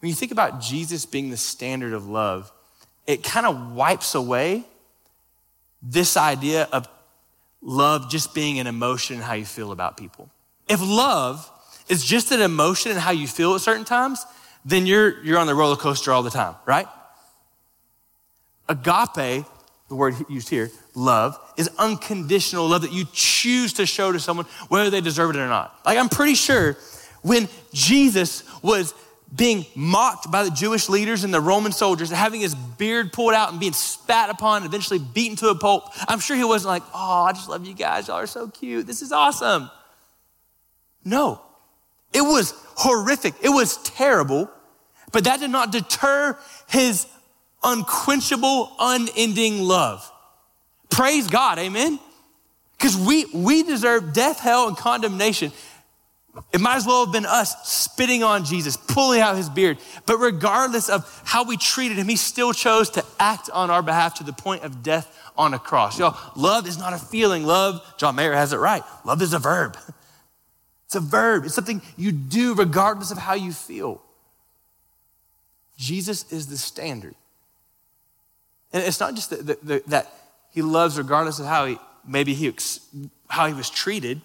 When 0.00 0.08
you 0.08 0.14
think 0.14 0.30
about 0.30 0.60
Jesus 0.60 1.06
being 1.06 1.30
the 1.30 1.36
standard 1.36 1.92
of 1.92 2.06
love, 2.06 2.52
it 3.06 3.24
kind 3.24 3.46
of 3.46 3.72
wipes 3.72 4.14
away 4.14 4.64
this 5.82 6.16
idea 6.16 6.68
of 6.72 6.88
love 7.62 8.10
just 8.10 8.34
being 8.34 8.58
an 8.58 8.66
emotion 8.66 9.16
and 9.16 9.24
how 9.24 9.34
you 9.34 9.44
feel 9.44 9.72
about 9.72 9.96
people. 9.96 10.28
If 10.68 10.80
love 10.80 11.50
is 11.88 12.04
just 12.04 12.30
an 12.30 12.40
emotion 12.40 12.92
and 12.92 13.00
how 13.00 13.10
you 13.10 13.26
feel 13.26 13.54
at 13.54 13.60
certain 13.60 13.84
times, 13.84 14.24
then 14.64 14.86
you're, 14.86 15.22
you're 15.24 15.38
on 15.38 15.46
the 15.46 15.54
roller 15.54 15.76
coaster 15.76 16.12
all 16.12 16.22
the 16.22 16.30
time, 16.30 16.54
right? 16.66 16.86
Agape, 18.68 19.46
the 19.88 19.94
word 19.94 20.14
used 20.28 20.48
here, 20.48 20.70
love, 20.94 21.38
is 21.56 21.70
unconditional 21.78 22.68
love 22.68 22.82
that 22.82 22.92
you 22.92 23.06
choose 23.12 23.74
to 23.74 23.86
show 23.86 24.12
to 24.12 24.20
someone 24.20 24.46
whether 24.68 24.90
they 24.90 25.00
deserve 25.00 25.30
it 25.30 25.36
or 25.36 25.48
not. 25.48 25.78
Like, 25.84 25.98
I'm 25.98 26.08
pretty 26.08 26.34
sure 26.34 26.76
when 27.22 27.48
Jesus 27.72 28.44
was 28.62 28.94
being 29.34 29.66
mocked 29.74 30.30
by 30.30 30.42
the 30.42 30.50
Jewish 30.50 30.88
leaders 30.88 31.24
and 31.24 31.32
the 31.32 31.40
Roman 31.40 31.72
soldiers, 31.72 32.10
having 32.10 32.40
his 32.40 32.54
beard 32.54 33.12
pulled 33.12 33.34
out 33.34 33.50
and 33.50 33.60
being 33.60 33.72
spat 33.72 34.30
upon 34.30 34.62
and 34.62 34.66
eventually 34.66 34.98
beaten 34.98 35.36
to 35.36 35.48
a 35.48 35.54
pulp. 35.54 35.84
I'm 36.06 36.20
sure 36.20 36.36
he 36.36 36.44
wasn't 36.44 36.70
like, 36.70 36.82
oh, 36.94 37.24
I 37.24 37.32
just 37.32 37.48
love 37.48 37.66
you 37.66 37.74
guys. 37.74 38.08
Y'all 38.08 38.16
are 38.16 38.26
so 38.26 38.48
cute. 38.48 38.86
This 38.86 39.02
is 39.02 39.12
awesome. 39.12 39.70
No, 41.04 41.40
it 42.12 42.22
was 42.22 42.54
horrific. 42.76 43.34
It 43.42 43.50
was 43.50 43.76
terrible, 43.82 44.50
but 45.12 45.24
that 45.24 45.40
did 45.40 45.50
not 45.50 45.72
deter 45.72 46.38
his 46.68 47.06
unquenchable, 47.62 48.72
unending 48.78 49.62
love. 49.62 50.10
Praise 50.90 51.28
God, 51.28 51.58
amen? 51.58 51.98
Because 52.76 52.96
we, 52.96 53.26
we 53.26 53.62
deserve 53.62 54.12
death, 54.12 54.40
hell, 54.40 54.68
and 54.68 54.76
condemnation. 54.76 55.52
It 56.52 56.60
might 56.60 56.76
as 56.76 56.86
well 56.86 57.04
have 57.04 57.12
been 57.12 57.26
us 57.26 57.68
spitting 57.68 58.22
on 58.22 58.44
Jesus, 58.44 58.76
pulling 58.76 59.20
out 59.20 59.36
his 59.36 59.48
beard. 59.48 59.78
But 60.06 60.18
regardless 60.18 60.88
of 60.88 61.22
how 61.24 61.44
we 61.44 61.56
treated 61.56 61.96
him, 61.96 62.08
he 62.08 62.16
still 62.16 62.52
chose 62.52 62.90
to 62.90 63.04
act 63.18 63.50
on 63.50 63.70
our 63.70 63.82
behalf 63.82 64.14
to 64.14 64.24
the 64.24 64.32
point 64.32 64.62
of 64.62 64.82
death 64.82 65.14
on 65.36 65.54
a 65.54 65.58
cross. 65.58 65.98
Y'all, 65.98 66.16
love 66.36 66.66
is 66.66 66.78
not 66.78 66.92
a 66.92 66.98
feeling. 66.98 67.44
Love, 67.44 67.80
John 67.98 68.14
Mayer 68.14 68.34
has 68.34 68.52
it 68.52 68.58
right. 68.58 68.82
Love 69.04 69.22
is 69.22 69.32
a 69.32 69.38
verb. 69.38 69.76
It's 70.86 70.94
a 70.94 71.00
verb, 71.00 71.44
it's 71.44 71.54
something 71.54 71.82
you 71.98 72.12
do 72.12 72.54
regardless 72.54 73.10
of 73.10 73.18
how 73.18 73.34
you 73.34 73.52
feel. 73.52 74.00
Jesus 75.76 76.32
is 76.32 76.46
the 76.46 76.56
standard. 76.56 77.14
And 78.72 78.82
it's 78.82 79.00
not 79.00 79.14
just 79.14 79.30
that, 79.30 79.66
that, 79.66 79.86
that 79.86 80.12
he 80.50 80.62
loves 80.62 80.98
regardless 80.98 81.38
of 81.38 81.46
how 81.46 81.66
he, 81.66 81.78
maybe 82.06 82.34
he, 82.34 82.52
how 83.28 83.46
he 83.46 83.54
was 83.54 83.70
treated, 83.70 84.20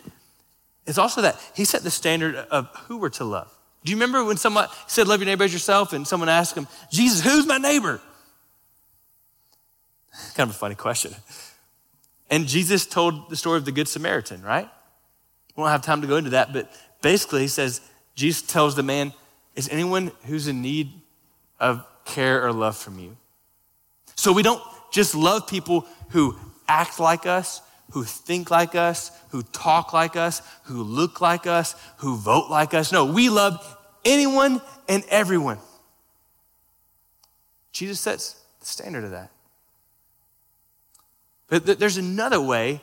it's 0.86 0.98
also 0.98 1.22
that 1.22 1.40
he 1.56 1.66
set 1.66 1.84
the 1.84 1.92
standard 1.92 2.36
of 2.36 2.68
who 2.88 2.98
we're 2.98 3.10
to 3.10 3.24
love. 3.24 3.54
Do 3.84 3.92
you 3.92 3.98
remember 3.98 4.24
when 4.24 4.38
someone 4.38 4.68
said, 4.88 5.08
Love 5.08 5.20
your 5.20 5.26
neighbor 5.26 5.44
as 5.44 5.54
yourself, 5.54 5.94
and 5.94 6.08
someone 6.08 6.30
asked 6.30 6.56
him, 6.56 6.68
Jesus, 6.90 7.22
who's 7.22 7.46
my 7.46 7.58
neighbor? 7.58 8.02
Kind 10.36 10.50
of 10.50 10.56
a 10.56 10.60
funny 10.60 10.76
question. 10.76 11.14
And 12.30 12.48
Jesus 12.48 12.86
told 12.86 13.30
the 13.30 13.36
story 13.36 13.58
of 13.58 13.66
the 13.66 13.72
Good 13.72 13.88
Samaritan, 13.88 14.42
right? 14.42 14.70
We 15.56 15.62
won't 15.62 15.72
have 15.72 15.82
time 15.82 16.02
to 16.02 16.08
go 16.08 16.16
into 16.16 16.32
that, 16.32 16.54
but 16.54 16.72
basically, 17.02 17.42
he 17.42 17.48
says, 17.48 17.82
Jesus 18.16 18.42
tells 18.42 18.76
the 18.76 18.84
man, 18.84 19.14
Is 19.56 19.70
anyone 19.70 20.12
who's 20.26 20.48
in 20.48 20.62
need 20.62 20.92
of 21.60 21.86
care 22.06 22.46
or 22.46 22.52
love 22.54 22.78
from 22.78 23.00
you? 23.00 23.18
So 24.16 24.32
we 24.34 24.44
don't 24.44 24.62
just 24.92 25.16
love 25.16 25.48
people 25.48 25.86
who 26.10 26.38
act 26.68 27.00
like 27.00 27.26
us, 27.26 27.62
who 27.92 28.04
think 28.04 28.50
like 28.52 28.76
us, 28.76 29.12
who 29.30 29.44
talk 29.44 29.94
like 29.94 30.16
us, 30.16 30.42
who 30.64 30.84
look 30.84 31.22
like 31.22 31.48
us, 31.48 31.76
who 31.98 32.16
vote 32.16 32.50
like 32.50 32.74
us. 32.74 32.92
No, 32.92 33.06
we 33.06 33.30
love 33.30 33.78
anyone 34.06 34.62
and 34.88 35.04
everyone. 35.10 35.58
Jesus 37.72 38.00
sets 38.00 38.42
the 38.60 38.66
standard 38.66 39.04
of 39.04 39.12
that. 39.12 39.32
But 41.50 41.80
there's 41.80 41.98
another 41.98 42.42
way 42.42 42.82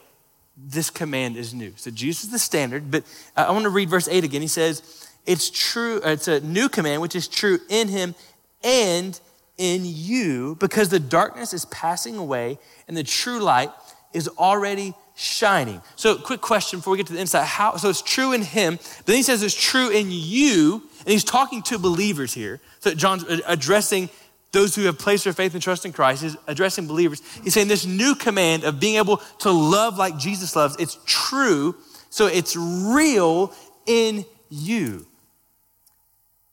this 0.56 0.90
command 0.90 1.36
is 1.36 1.54
new. 1.54 1.72
So 1.76 1.90
Jesus 1.90 2.24
is 2.24 2.30
the 2.30 2.38
standard, 2.38 2.90
but 2.90 3.04
I 3.36 3.50
want 3.50 3.64
to 3.64 3.70
read 3.70 3.88
verse 3.88 4.08
8 4.08 4.24
again. 4.24 4.42
He 4.42 4.48
says, 4.48 5.08
It's 5.26 5.50
true, 5.50 6.00
it's 6.04 6.28
a 6.28 6.40
new 6.40 6.68
command, 6.68 7.00
which 7.02 7.16
is 7.16 7.26
true 7.28 7.58
in 7.68 7.88
him 7.88 8.14
and 8.62 9.18
in 9.60 9.82
you, 9.84 10.56
because 10.58 10.88
the 10.88 10.98
darkness 10.98 11.52
is 11.52 11.66
passing 11.66 12.16
away 12.16 12.58
and 12.88 12.96
the 12.96 13.04
true 13.04 13.38
light 13.38 13.70
is 14.14 14.26
already 14.38 14.94
shining. 15.14 15.82
So, 15.96 16.16
quick 16.16 16.40
question 16.40 16.78
before 16.78 16.92
we 16.92 16.96
get 16.96 17.08
to 17.08 17.12
the 17.12 17.20
insight. 17.20 17.46
How, 17.46 17.76
so 17.76 17.90
it's 17.90 18.00
true 18.00 18.32
in 18.32 18.40
him, 18.40 18.76
but 18.76 19.06
then 19.06 19.16
he 19.16 19.22
says 19.22 19.42
it's 19.42 19.54
true 19.54 19.90
in 19.90 20.06
you, 20.10 20.82
and 21.00 21.08
he's 21.08 21.24
talking 21.24 21.62
to 21.64 21.78
believers 21.78 22.32
here. 22.32 22.58
So 22.80 22.94
John's 22.94 23.24
addressing 23.46 24.08
those 24.52 24.74
who 24.74 24.84
have 24.84 24.98
placed 24.98 25.24
their 25.24 25.34
faith 25.34 25.52
and 25.52 25.62
trust 25.62 25.84
in 25.84 25.92
Christ, 25.92 26.22
he's 26.22 26.36
addressing 26.46 26.86
believers. 26.86 27.22
He's 27.44 27.52
saying 27.52 27.68
this 27.68 27.84
new 27.84 28.14
command 28.14 28.64
of 28.64 28.80
being 28.80 28.96
able 28.96 29.18
to 29.40 29.50
love 29.50 29.98
like 29.98 30.16
Jesus 30.18 30.56
loves, 30.56 30.74
it's 30.80 30.98
true, 31.04 31.76
so 32.08 32.26
it's 32.26 32.56
real 32.56 33.52
in 33.86 34.24
you. 34.48 35.06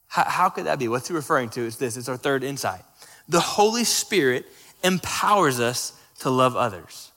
How, 0.07 0.23
how 0.25 0.49
could 0.49 0.65
that 0.65 0.77
be? 0.77 0.87
What's 0.87 1.07
he 1.07 1.13
referring 1.13 1.49
to? 1.51 1.65
It's 1.65 1.77
this, 1.77 1.97
it's 1.97 2.09
our 2.09 2.17
third 2.17 2.43
insight. 2.43 2.81
The 3.29 3.39
Holy 3.39 3.83
Spirit 3.83 4.45
empowers 4.83 5.59
us 5.59 5.93
to 6.19 6.29
love 6.29 6.55
others. 6.55 7.11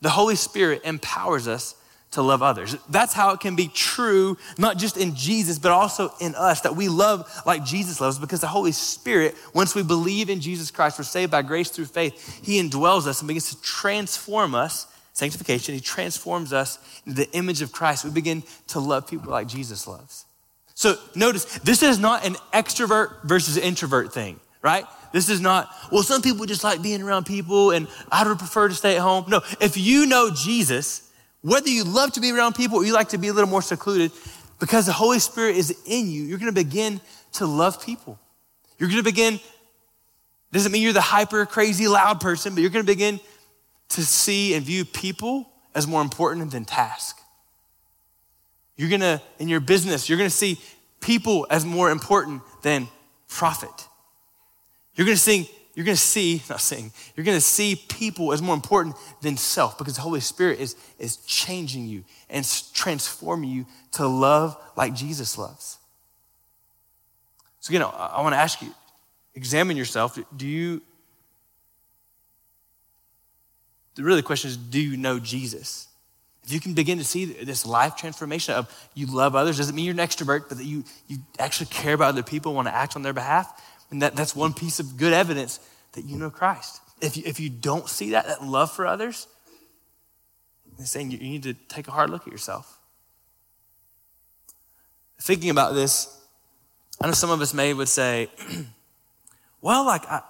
The 0.00 0.10
Holy 0.10 0.36
Spirit 0.36 0.82
empowers 0.84 1.46
us 1.46 1.74
to 2.12 2.22
love 2.22 2.42
others. 2.42 2.76
That's 2.88 3.12
how 3.12 3.30
it 3.30 3.40
can 3.40 3.54
be 3.54 3.68
true, 3.68 4.36
not 4.58 4.78
just 4.78 4.96
in 4.96 5.14
Jesus, 5.14 5.58
but 5.58 5.70
also 5.70 6.12
in 6.20 6.34
us, 6.34 6.62
that 6.62 6.74
we 6.74 6.88
love 6.88 7.30
like 7.46 7.64
Jesus 7.64 8.00
loves, 8.00 8.18
because 8.18 8.40
the 8.40 8.48
Holy 8.48 8.72
Spirit, 8.72 9.36
once 9.54 9.74
we 9.74 9.82
believe 9.82 10.28
in 10.28 10.40
Jesus 10.40 10.70
Christ, 10.70 10.98
we're 10.98 11.04
saved 11.04 11.30
by 11.30 11.42
grace 11.42 11.70
through 11.70 11.84
faith, 11.84 12.44
He 12.44 12.60
indwells 12.60 13.06
us 13.06 13.20
and 13.20 13.28
begins 13.28 13.54
to 13.54 13.62
transform 13.62 14.54
us. 14.54 14.86
Sanctification, 15.12 15.74
He 15.74 15.80
transforms 15.80 16.52
us 16.52 16.78
into 17.06 17.22
the 17.22 17.30
image 17.32 17.62
of 17.62 17.70
Christ. 17.70 18.04
We 18.04 18.10
begin 18.10 18.42
to 18.68 18.80
love 18.80 19.06
people 19.06 19.30
like 19.30 19.46
Jesus 19.46 19.86
loves. 19.86 20.24
So 20.74 20.96
notice, 21.14 21.44
this 21.60 21.82
is 21.82 21.98
not 21.98 22.26
an 22.26 22.34
extrovert 22.52 23.22
versus 23.22 23.56
introvert 23.56 24.12
thing, 24.12 24.40
right? 24.62 24.84
This 25.12 25.28
is 25.28 25.40
not, 25.40 25.68
well, 25.90 26.02
some 26.02 26.22
people 26.22 26.46
just 26.46 26.62
like 26.62 26.82
being 26.82 27.02
around 27.02 27.26
people 27.26 27.72
and 27.72 27.88
I 28.12 28.26
would 28.26 28.38
prefer 28.38 28.68
to 28.68 28.74
stay 28.74 28.96
at 28.96 29.02
home. 29.02 29.24
No, 29.28 29.40
if 29.60 29.76
you 29.76 30.06
know 30.06 30.30
Jesus, 30.30 31.10
whether 31.42 31.68
you 31.68 31.84
love 31.84 32.12
to 32.12 32.20
be 32.20 32.30
around 32.30 32.54
people 32.54 32.78
or 32.78 32.84
you 32.84 32.92
like 32.92 33.08
to 33.10 33.18
be 33.18 33.28
a 33.28 33.32
little 33.32 33.50
more 33.50 33.62
secluded, 33.62 34.12
because 34.58 34.86
the 34.86 34.92
Holy 34.92 35.18
Spirit 35.18 35.56
is 35.56 35.76
in 35.86 36.08
you, 36.10 36.22
you're 36.22 36.38
going 36.38 36.52
to 36.52 36.64
begin 36.64 37.00
to 37.32 37.46
love 37.46 37.84
people. 37.84 38.18
You're 38.78 38.88
going 38.88 39.02
to 39.02 39.04
begin, 39.04 39.40
doesn't 40.52 40.70
mean 40.70 40.82
you're 40.82 40.92
the 40.92 41.00
hyper 41.00 41.46
crazy 41.46 41.88
loud 41.88 42.20
person, 42.20 42.54
but 42.54 42.60
you're 42.60 42.70
going 42.70 42.84
to 42.84 42.92
begin 42.92 43.20
to 43.90 44.02
see 44.02 44.54
and 44.54 44.64
view 44.64 44.84
people 44.84 45.48
as 45.74 45.86
more 45.86 46.02
important 46.02 46.50
than 46.50 46.64
task. 46.64 47.18
You're 48.76 48.88
going 48.88 49.00
to, 49.00 49.20
in 49.38 49.48
your 49.48 49.60
business, 49.60 50.08
you're 50.08 50.18
going 50.18 50.30
to 50.30 50.36
see 50.36 50.58
people 51.00 51.46
as 51.50 51.64
more 51.64 51.90
important 51.90 52.42
than 52.62 52.88
profit. 53.28 53.88
You're 55.00 55.06
going 55.06 55.16
to 55.16 55.22
see 55.22 55.50
you're 55.74 55.86
going 55.86 55.96
to 55.96 56.02
see, 56.02 56.42
not 56.50 56.60
sing, 56.60 56.92
you're 57.16 57.24
going 57.24 57.38
to 57.38 57.40
see 57.40 57.74
people 57.74 58.34
as 58.34 58.42
more 58.42 58.54
important 58.54 58.96
than 59.22 59.38
self 59.38 59.78
because 59.78 59.94
the 59.94 60.02
Holy 60.02 60.20
Spirit 60.20 60.60
is, 60.60 60.76
is 60.98 61.16
changing 61.18 61.86
you 61.86 62.04
and 62.28 62.44
transforming 62.74 63.48
you 63.48 63.64
to 63.92 64.06
love 64.06 64.58
like 64.76 64.94
Jesus 64.94 65.38
loves. 65.38 65.78
So, 67.60 67.70
again, 67.70 67.82
I, 67.82 68.16
I 68.16 68.20
want 68.20 68.34
to 68.34 68.38
ask 68.38 68.60
you 68.60 68.74
examine 69.34 69.78
yourself. 69.78 70.18
Do 70.36 70.46
you, 70.46 70.82
the 73.94 74.02
really 74.02 74.20
question 74.20 74.50
is, 74.50 74.58
do 74.58 74.78
you 74.78 74.98
know 74.98 75.18
Jesus? 75.18 75.88
If 76.44 76.52
you 76.52 76.60
can 76.60 76.74
begin 76.74 76.98
to 76.98 77.04
see 77.04 77.24
this 77.24 77.64
life 77.64 77.96
transformation 77.96 78.52
of 78.52 78.88
you 78.92 79.06
love 79.06 79.34
others, 79.34 79.56
doesn't 79.56 79.74
mean 79.74 79.86
you're 79.86 79.98
an 79.98 80.06
extrovert, 80.06 80.50
but 80.50 80.58
that 80.58 80.66
you, 80.66 80.84
you 81.08 81.20
actually 81.38 81.68
care 81.68 81.94
about 81.94 82.08
other 82.08 82.22
people, 82.22 82.52
want 82.52 82.68
to 82.68 82.74
act 82.74 82.96
on 82.96 83.02
their 83.02 83.14
behalf. 83.14 83.50
And 83.90 84.02
that, 84.02 84.14
that's 84.16 84.36
one 84.36 84.52
piece 84.54 84.80
of 84.80 84.96
good 84.96 85.12
evidence 85.12 85.60
that 85.92 86.04
you 86.04 86.16
know 86.16 86.30
Christ. 86.30 86.80
If 87.00 87.16
you, 87.16 87.22
if 87.26 87.40
you 87.40 87.50
don't 87.50 87.88
see 87.88 88.10
that, 88.10 88.26
that 88.26 88.44
love 88.44 88.70
for 88.70 88.86
others, 88.86 89.26
it's 90.78 90.90
saying 90.90 91.10
you, 91.10 91.18
need 91.18 91.42
to 91.42 91.54
take 91.54 91.88
a 91.88 91.90
hard 91.90 92.10
look 92.10 92.26
at 92.26 92.32
yourself. 92.32 92.78
Thinking 95.20 95.50
about 95.50 95.74
this, 95.74 96.16
I 97.00 97.06
know 97.06 97.12
some 97.12 97.30
of 97.30 97.40
us 97.40 97.52
may 97.52 97.74
would 97.74 97.88
say, 97.88 98.28
well, 99.60 99.84
like, 99.84 100.06
I, 100.06 100.22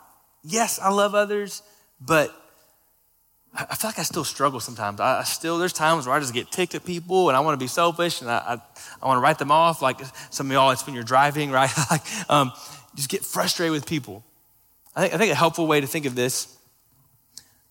yes, 0.42 0.78
I 0.80 0.90
love 0.90 1.14
others, 1.14 1.62
but 2.00 2.34
I 3.52 3.74
feel 3.74 3.88
like 3.88 3.98
I 3.98 4.04
still 4.04 4.24
struggle 4.24 4.60
sometimes. 4.60 5.00
I, 5.00 5.24
still, 5.24 5.58
there's 5.58 5.72
times 5.72 6.06
where 6.06 6.14
I 6.14 6.20
just 6.20 6.32
get 6.32 6.52
ticked 6.52 6.76
at 6.76 6.84
people 6.84 7.28
and 7.28 7.36
I 7.36 7.40
want 7.40 7.58
to 7.58 7.62
be 7.62 7.66
selfish 7.66 8.20
and 8.20 8.30
I, 8.30 8.38
I, 8.38 8.52
I 9.02 9.06
want 9.06 9.18
to 9.18 9.20
write 9.20 9.38
them 9.38 9.50
off. 9.50 9.82
Like 9.82 10.00
some 10.30 10.46
of 10.46 10.52
y'all, 10.52 10.70
it's 10.70 10.86
when 10.86 10.94
you're 10.94 11.02
driving, 11.02 11.50
right? 11.60 11.70
like, 11.90 12.02
um, 12.30 12.52
just 12.94 13.08
get 13.08 13.24
frustrated 13.24 13.72
with 13.72 13.86
people. 13.86 14.24
I 14.94 15.02
think, 15.02 15.14
I 15.14 15.18
think 15.18 15.32
a 15.32 15.36
helpful 15.36 15.66
way 15.66 15.80
to 15.80 15.86
think 15.86 16.06
of 16.06 16.14
this 16.14 16.56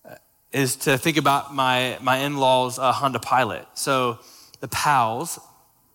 uh, 0.08 0.14
is 0.52 0.76
to 0.76 0.96
think 0.96 1.16
about 1.16 1.54
my, 1.54 1.98
my 2.00 2.18
in 2.18 2.36
law's 2.36 2.78
uh, 2.78 2.92
Honda 2.92 3.18
Pilot. 3.18 3.66
So 3.74 4.18
the 4.60 4.68
PALs, 4.68 5.38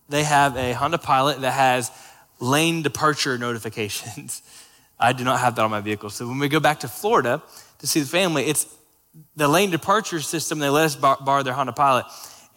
they 0.08 0.22
have 0.22 0.56
a 0.56 0.72
Honda 0.72 0.98
Pilot 0.98 1.40
that 1.40 1.52
has 1.52 1.90
lane 2.38 2.82
departure 2.82 3.38
notifications. 3.38 4.42
I 4.98 5.12
do 5.12 5.24
not 5.24 5.40
have 5.40 5.56
that 5.56 5.62
on 5.62 5.70
my 5.70 5.80
vehicle. 5.80 6.10
So 6.10 6.26
when 6.26 6.38
we 6.38 6.48
go 6.48 6.60
back 6.60 6.80
to 6.80 6.88
Florida 6.88 7.42
to 7.78 7.86
see 7.86 8.00
the 8.00 8.06
family, 8.06 8.44
it's 8.44 8.66
the 9.34 9.48
lane 9.48 9.70
departure 9.70 10.20
system. 10.20 10.58
They 10.58 10.68
let 10.68 10.84
us 10.84 10.96
borrow 10.96 11.42
their 11.42 11.52
Honda 11.52 11.72
Pilot. 11.72 12.06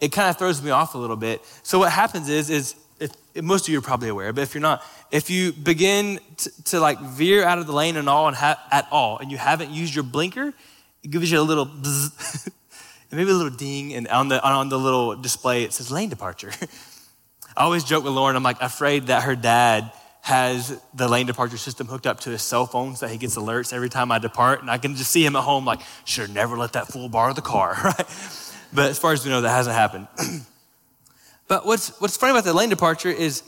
It 0.00 0.12
kind 0.12 0.30
of 0.30 0.38
throws 0.38 0.62
me 0.62 0.70
off 0.70 0.94
a 0.94 0.98
little 0.98 1.16
bit. 1.16 1.42
So 1.62 1.80
what 1.80 1.92
happens 1.92 2.28
is, 2.28 2.48
is 2.48 2.74
most 3.36 3.68
of 3.68 3.72
you 3.72 3.78
are 3.78 3.82
probably 3.82 4.08
aware, 4.08 4.32
but 4.32 4.42
if 4.42 4.54
you're 4.54 4.62
not, 4.62 4.82
if 5.10 5.30
you 5.30 5.52
begin 5.52 6.20
to, 6.38 6.64
to 6.64 6.80
like 6.80 7.00
veer 7.00 7.44
out 7.44 7.58
of 7.58 7.66
the 7.66 7.72
lane 7.72 7.96
and 7.96 8.08
all 8.08 8.28
and 8.28 8.36
ha- 8.36 8.62
at 8.70 8.88
all, 8.90 9.18
and 9.18 9.30
you 9.30 9.38
haven't 9.38 9.70
used 9.70 9.94
your 9.94 10.04
blinker, 10.04 10.52
it 11.02 11.10
gives 11.10 11.30
you 11.30 11.40
a 11.40 11.42
little 11.42 11.66
bzz, 11.66 12.50
maybe 13.12 13.30
a 13.30 13.34
little 13.34 13.56
ding, 13.56 13.94
and 13.94 14.08
on 14.08 14.28
the 14.28 14.42
on 14.42 14.68
the 14.68 14.78
little 14.78 15.16
display 15.16 15.64
it 15.64 15.72
says 15.72 15.90
lane 15.90 16.08
departure. 16.08 16.52
I 17.56 17.64
always 17.64 17.84
joke 17.84 18.04
with 18.04 18.12
Lauren. 18.12 18.36
I'm 18.36 18.42
like 18.42 18.60
afraid 18.60 19.08
that 19.08 19.24
her 19.24 19.34
dad 19.34 19.92
has 20.22 20.80
the 20.94 21.08
lane 21.08 21.26
departure 21.26 21.56
system 21.56 21.86
hooked 21.86 22.06
up 22.06 22.20
to 22.20 22.30
his 22.30 22.42
cell 22.42 22.66
phone 22.66 22.94
so 22.94 23.06
he 23.06 23.16
gets 23.16 23.36
alerts 23.36 23.72
every 23.72 23.88
time 23.88 24.12
I 24.12 24.18
depart, 24.18 24.60
and 24.60 24.70
I 24.70 24.78
can 24.78 24.94
just 24.94 25.10
see 25.10 25.24
him 25.24 25.34
at 25.36 25.42
home 25.42 25.64
like, 25.64 25.80
should 26.04 26.32
never 26.32 26.56
let 26.56 26.74
that 26.74 26.88
fool 26.88 27.08
borrow 27.08 27.32
the 27.32 27.42
car, 27.42 27.76
right? 27.84 28.06
But 28.72 28.90
as 28.90 28.98
far 28.98 29.12
as 29.12 29.24
we 29.24 29.30
know, 29.30 29.40
that 29.40 29.50
hasn't 29.50 29.74
happened. 29.74 30.08
But 31.50 31.66
what's, 31.66 32.00
what's 32.00 32.16
funny 32.16 32.30
about 32.30 32.44
the 32.44 32.54
lane 32.54 32.68
departure 32.68 33.10
is 33.10 33.42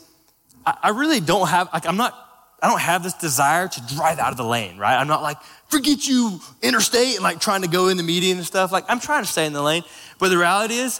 I, 0.65 0.77
I 0.83 0.89
really 0.89 1.21
don't 1.21 1.47
have, 1.47 1.69
like, 1.71 1.87
I'm 1.87 1.95
not, 1.95 2.13
I 2.61 2.67
don't 2.67 2.81
have 2.81 3.01
this 3.01 3.13
desire 3.13 3.69
to 3.69 3.95
drive 3.95 4.19
out 4.19 4.31
of 4.31 4.37
the 4.37 4.43
lane, 4.43 4.77
right? 4.77 4.97
I'm 4.97 5.07
not 5.07 5.21
like, 5.21 5.37
forget 5.69 6.05
you 6.05 6.41
interstate 6.61 7.15
and 7.15 7.23
like 7.23 7.39
trying 7.39 7.61
to 7.61 7.69
go 7.69 7.87
in 7.87 7.95
the 7.95 8.03
median 8.03 8.35
and 8.35 8.45
stuff. 8.45 8.73
Like, 8.73 8.83
I'm 8.89 8.99
trying 8.99 9.23
to 9.23 9.29
stay 9.29 9.45
in 9.45 9.53
the 9.53 9.61
lane. 9.61 9.83
But 10.19 10.29
the 10.29 10.37
reality 10.37 10.73
is, 10.73 10.99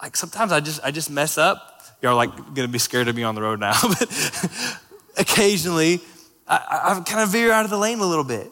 like, 0.00 0.16
sometimes 0.16 0.50
I 0.50 0.60
just, 0.60 0.80
I 0.82 0.90
just 0.90 1.10
mess 1.10 1.36
up. 1.36 1.82
Y'all 2.00 2.12
are 2.12 2.14
like 2.14 2.54
gonna 2.54 2.68
be 2.68 2.78
scared 2.78 3.08
of 3.08 3.14
me 3.14 3.22
on 3.22 3.34
the 3.34 3.42
road 3.42 3.60
now. 3.60 3.78
but 3.82 4.78
occasionally, 5.18 6.00
I, 6.48 6.94
I 6.96 7.00
kind 7.04 7.20
of 7.20 7.28
veer 7.28 7.52
out 7.52 7.66
of 7.66 7.70
the 7.70 7.76
lane 7.76 7.98
a 7.98 8.06
little 8.06 8.24
bit. 8.24 8.50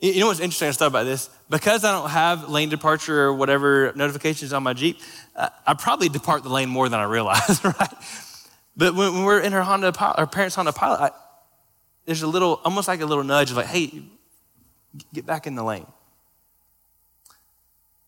You 0.00 0.20
know 0.20 0.28
what's 0.28 0.40
interesting? 0.40 0.68
I 0.68 0.72
thought 0.72 0.86
about 0.86 1.04
this. 1.04 1.28
Because 1.50 1.84
I 1.84 1.92
don't 1.92 2.08
have 2.08 2.48
lane 2.48 2.70
departure 2.70 3.20
or 3.20 3.34
whatever 3.34 3.92
notifications 3.94 4.52
on 4.52 4.62
my 4.62 4.72
Jeep, 4.72 4.98
uh, 5.36 5.50
I 5.66 5.74
probably 5.74 6.08
depart 6.08 6.42
the 6.42 6.48
lane 6.48 6.70
more 6.70 6.88
than 6.88 6.98
I 6.98 7.04
realize, 7.04 7.62
right? 7.64 7.94
But 8.76 8.94
when, 8.94 9.24
we're 9.24 9.40
in 9.40 9.52
our 9.52 9.62
Honda, 9.62 9.92
our 10.16 10.26
parents' 10.26 10.54
Honda 10.54 10.72
Pilot, 10.72 11.00
I, 11.00 11.10
there's 12.06 12.22
a 12.22 12.26
little, 12.26 12.60
almost 12.64 12.88
like 12.88 13.00
a 13.02 13.06
little 13.06 13.24
nudge 13.24 13.50
of 13.50 13.58
like, 13.58 13.66
hey, 13.66 14.02
get 15.12 15.26
back 15.26 15.46
in 15.46 15.54
the 15.54 15.62
lane. 15.62 15.86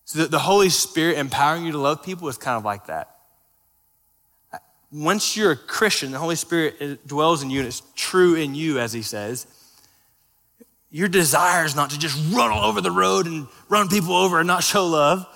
So 0.07 0.21
the, 0.21 0.29
the 0.29 0.39
Holy 0.39 0.71
Spirit 0.71 1.19
empowering 1.19 1.67
you 1.67 1.73
to 1.73 1.79
love 1.79 2.03
people 2.03 2.27
is 2.29 2.39
kind 2.39 2.57
of 2.57 2.65
like 2.65 2.87
that. 2.87 3.17
Once 4.91 5.37
you're 5.37 5.53
a 5.53 5.57
Christian, 5.57 6.13
the 6.13 6.19
Holy 6.19 6.37
Spirit 6.37 7.07
dwells 7.07 7.43
in 7.43 7.51
you 7.51 7.61
and 7.61 7.69
it's 7.69 7.83
true 7.97 8.35
in 8.35 8.55
you, 8.55 8.79
as 8.79 8.93
he 8.95 9.03
says 9.03 9.47
your 10.93 11.09
desire 11.09 11.65
is 11.65 11.75
not 11.75 11.91
to 11.91 11.99
just 11.99 12.17
run 12.33 12.51
all 12.51 12.65
over 12.67 12.83
the 12.83 12.91
road 12.91 13.27
and 13.27 13.49
run 13.71 13.89
people 13.89 14.15
over 14.15 14.39
and 14.39 14.47
not 14.47 14.63
show 14.63 14.87
love. 14.87 15.27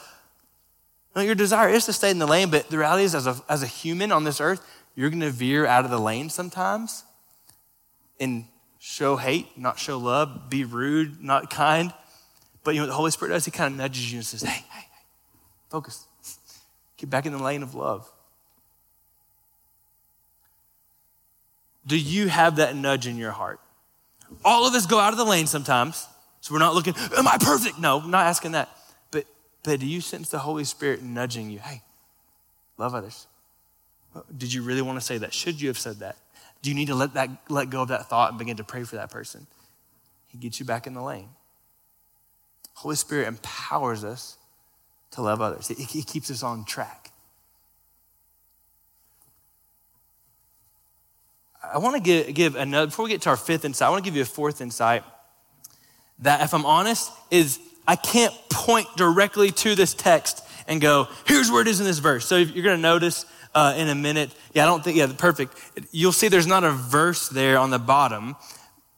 No, 1.17 1.23
your 1.23 1.35
desire 1.35 1.71
is 1.71 1.87
to 1.87 1.95
stay 1.95 2.11
in 2.11 2.19
the 2.19 2.27
lane, 2.27 2.51
but 2.51 2.69
the 2.69 2.77
reality 2.77 3.05
is, 3.05 3.15
as 3.15 3.27
a, 3.27 3.41
as 3.49 3.63
a 3.63 3.67
human 3.67 4.13
on 4.13 4.25
this 4.25 4.39
earth, 4.39 4.61
you're 4.95 5.09
going 5.09 5.21
to 5.21 5.31
veer 5.31 5.65
out 5.65 5.87
of 5.87 5.91
the 5.91 5.99
lane 5.99 6.29
sometimes 6.29 7.05
and 8.21 8.45
show 8.79 9.17
hate, 9.17 9.47
not 9.57 9.79
show 9.79 9.97
love, 9.97 10.51
be 10.51 10.65
rude, 10.65 11.25
not 11.25 11.49
kind. 11.49 11.91
But 12.63 12.75
you 12.75 12.81
know 12.81 12.85
what 12.85 12.91
the 12.91 12.97
Holy 12.97 13.11
Spirit 13.11 13.33
does? 13.33 13.47
He 13.47 13.51
kind 13.51 13.73
of 13.73 13.79
nudges 13.79 14.13
you 14.13 14.19
and 14.19 14.27
says, 14.27 14.43
hey, 14.43 14.51
hey, 14.51 14.65
hey, 14.71 14.87
focus. 15.71 16.07
Get 16.99 17.09
back 17.09 17.25
in 17.25 17.33
the 17.33 17.43
lane 17.43 17.63
of 17.63 17.75
love. 17.75 18.11
Do 21.87 21.97
you 21.99 22.29
have 22.29 22.57
that 22.57 22.77
nudge 22.77 23.07
in 23.07 23.17
your 23.17 23.33
heart? 23.33 23.61
All 24.45 24.67
of 24.67 24.75
us 24.75 24.87
go 24.87 24.99
out 24.99 25.13
of 25.13 25.19
the 25.19 25.25
lane 25.25 25.47
sometimes. 25.47 26.07
So 26.41 26.55
we're 26.55 26.61
not 26.61 26.75
looking, 26.75 26.95
am 27.17 27.27
I 27.27 27.39
perfect? 27.41 27.79
No, 27.79 28.01
I'm 28.01 28.11
not 28.11 28.27
asking 28.27 28.53
that. 28.53 28.69
But 29.11 29.25
But 29.65 29.81
do 29.81 29.87
you 29.87 30.01
sense 30.01 30.31
the 30.31 30.39
Holy 30.39 30.65
Spirit 30.65 31.03
nudging 31.03 31.51
you? 31.51 31.59
Hey, 31.59 31.83
love 32.79 32.95
others. 32.95 33.27
Did 34.37 34.53
you 34.53 34.63
really 34.63 34.83
want 34.83 34.99
to 34.99 35.05
say 35.05 35.19
that? 35.19 35.35
Should 35.35 35.61
you 35.61 35.69
have 35.69 35.79
said 35.79 35.97
that? 35.97 36.17
Do 36.63 36.71
you 36.71 36.77
need 36.77 36.87
to 36.87 36.95
let 36.95 37.15
that 37.15 37.29
let 37.49 37.71
go 37.71 37.83
of 37.83 37.89
that 37.89 38.09
thought 38.09 38.31
and 38.31 38.39
begin 38.39 38.57
to 38.59 38.65
pray 38.65 38.85
for 38.85 38.97
that 38.97 39.11
person? 39.11 39.47
He 40.29 40.39
gets 40.39 40.61
you 40.61 40.67
back 40.67 40.87
in 40.87 40.95
the 40.95 41.03
lane. 41.03 41.29
Holy 42.75 42.97
Spirit 42.97 43.27
empowers 43.27 44.05
us 44.05 44.39
to 45.13 45.23
love 45.23 45.41
others. 45.41 45.69
He 45.69 46.03
keeps 46.03 46.31
us 46.31 46.43
on 46.43 46.65
track. 46.65 47.06
I 51.73 51.79
want 51.79 51.97
to 51.97 52.03
give, 52.03 52.35
give 52.35 52.57
another, 52.57 52.87
before 52.87 53.05
we 53.05 53.11
get 53.11 53.23
to 53.23 53.31
our 53.31 53.37
fifth 53.37 53.65
insight, 53.65 53.87
I 53.87 53.91
want 53.91 54.05
to 54.05 54.09
give 54.11 54.17
you 54.17 54.23
a 54.23 54.27
fourth 54.27 54.61
insight 54.61 55.05
that, 56.21 56.43
if 56.43 56.55
I'm 56.55 56.67
honest, 56.67 57.11
is 57.31 57.59
I 57.87 57.97
can't 57.97 58.35
point 58.51 58.87
directly 58.97 59.51
to 59.51 59.75
this 59.75 59.95
text 59.95 60.43
and 60.67 60.81
go, 60.81 61.09
here's 61.27 61.51
where 61.51 61.63
it 61.63 61.69
is 61.69 61.81
in 61.81 61.87
this 61.87 61.99
verse. 61.99 62.27
So 62.27 62.37
you're 62.37 62.65
going 62.65 62.77
to 62.77 62.83
notice 62.83 63.27
uh, 63.55 63.75
in 63.77 63.89
a 63.89 63.95
minute, 63.95 64.35
yeah, 64.53 64.65
I 64.65 64.67
don't 64.67 64.83
think, 64.83 64.97
yeah, 64.97 65.11
perfect. 65.17 65.55
You'll 65.91 66.13
see 66.13 66.29
there's 66.29 66.47
not 66.47 66.65
a 66.65 66.73
verse 66.73 67.29
there 67.29 67.59
on 67.59 67.71
the 67.71 67.79
bottom, 67.79 68.37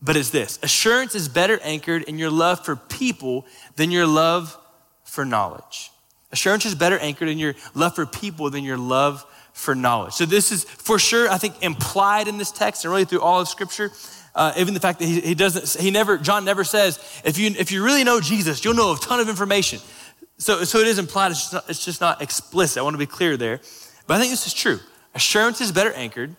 but 0.01 0.17
it's 0.17 0.31
this 0.31 0.59
Assurance 0.63 1.15
is 1.15 1.29
better 1.29 1.59
anchored 1.63 2.03
in 2.05 2.19
your 2.19 2.31
love 2.31 2.65
for 2.65 2.77
people 2.77 3.47
than 3.77 3.91
your 3.91 4.07
love 4.07 4.57
for 5.05 5.25
knowledge. 5.25 5.91
Assurance 6.31 6.67
is 6.67 6.75
better 6.75 6.99
anchored 6.99 7.29
in 7.29 7.39
your 7.39 7.55
love 7.75 7.95
for 7.95 8.05
people 8.05 8.51
than 8.51 8.65
your 8.65 8.77
love 8.77 9.25
for 9.59 9.75
knowledge. 9.75 10.13
So 10.13 10.25
this 10.25 10.53
is 10.53 10.63
for 10.65 11.01
sure, 11.01 11.29
I 11.29 11.37
think, 11.37 11.63
implied 11.63 12.29
in 12.29 12.39
this 12.39 12.53
text 12.53 12.85
and 12.85 12.93
really 12.93 13.05
through 13.05 13.21
all 13.21 13.41
of 13.41 13.49
Scripture. 13.49 13.91
Uh, 14.33 14.53
even 14.57 14.73
the 14.73 14.79
fact 14.79 15.01
that 15.01 15.07
he, 15.07 15.21
he 15.21 15.35
doesn't, 15.35 15.83
he 15.83 15.91
never, 15.91 16.17
John 16.17 16.45
never 16.45 16.63
says, 16.63 16.99
if 17.25 17.39
you 17.39 17.51
if 17.59 17.73
you 17.73 17.85
really 17.85 18.05
know 18.05 18.21
Jesus, 18.21 18.65
you'll 18.65 18.75
know 18.75 18.93
a 18.93 18.97
ton 18.99 19.19
of 19.19 19.29
information. 19.29 19.81
So 20.39 20.63
so 20.63 20.79
it 20.79 20.87
is 20.87 21.01
implied. 21.01 21.33
It's 21.33 21.41
just 21.41 21.53
not, 21.53 21.69
it's 21.69 21.85
just 21.85 22.01
not 22.01 22.23
explicit. 22.23 22.79
I 22.79 22.83
want 22.83 22.95
to 22.95 22.99
be 22.99 23.07
clear 23.07 23.37
there, 23.37 23.61
but 24.07 24.15
I 24.15 24.21
think 24.21 24.31
this 24.31 24.47
is 24.47 24.55
true. 24.55 24.79
Assurance 25.15 25.61
is 25.61 25.73
better 25.73 25.93
anchored 25.93 26.37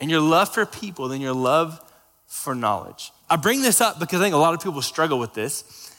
in 0.00 0.08
your 0.08 0.22
love 0.22 0.54
for 0.54 0.64
people 0.64 1.08
than 1.08 1.20
your 1.20 1.34
love 1.34 1.78
for 2.26 2.54
knowledge. 2.54 3.12
I 3.28 3.36
bring 3.36 3.60
this 3.60 3.82
up 3.82 4.00
because 4.00 4.20
I 4.20 4.24
think 4.24 4.34
a 4.34 4.38
lot 4.38 4.54
of 4.54 4.62
people 4.62 4.80
struggle 4.80 5.18
with 5.18 5.34
this. 5.34 5.92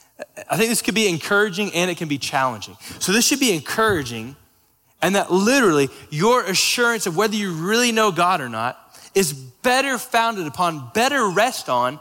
I 0.50 0.56
think 0.56 0.70
this 0.70 0.82
could 0.82 0.96
be 0.96 1.08
encouraging 1.08 1.72
and 1.74 1.90
it 1.90 1.96
can 1.96 2.08
be 2.08 2.18
challenging. 2.18 2.76
So 2.98 3.12
this 3.12 3.24
should 3.24 3.40
be 3.40 3.52
encouraging 3.54 4.34
and 5.02 5.14
that 5.14 5.32
literally 5.32 5.88
your 6.10 6.44
assurance 6.44 7.06
of 7.06 7.16
whether 7.16 7.36
you 7.36 7.52
really 7.52 7.92
know 7.92 8.10
God 8.12 8.40
or 8.40 8.48
not 8.48 8.78
is 9.14 9.32
better 9.32 9.98
founded 9.98 10.46
upon, 10.46 10.90
better 10.94 11.28
rest 11.28 11.68
on 11.68 11.98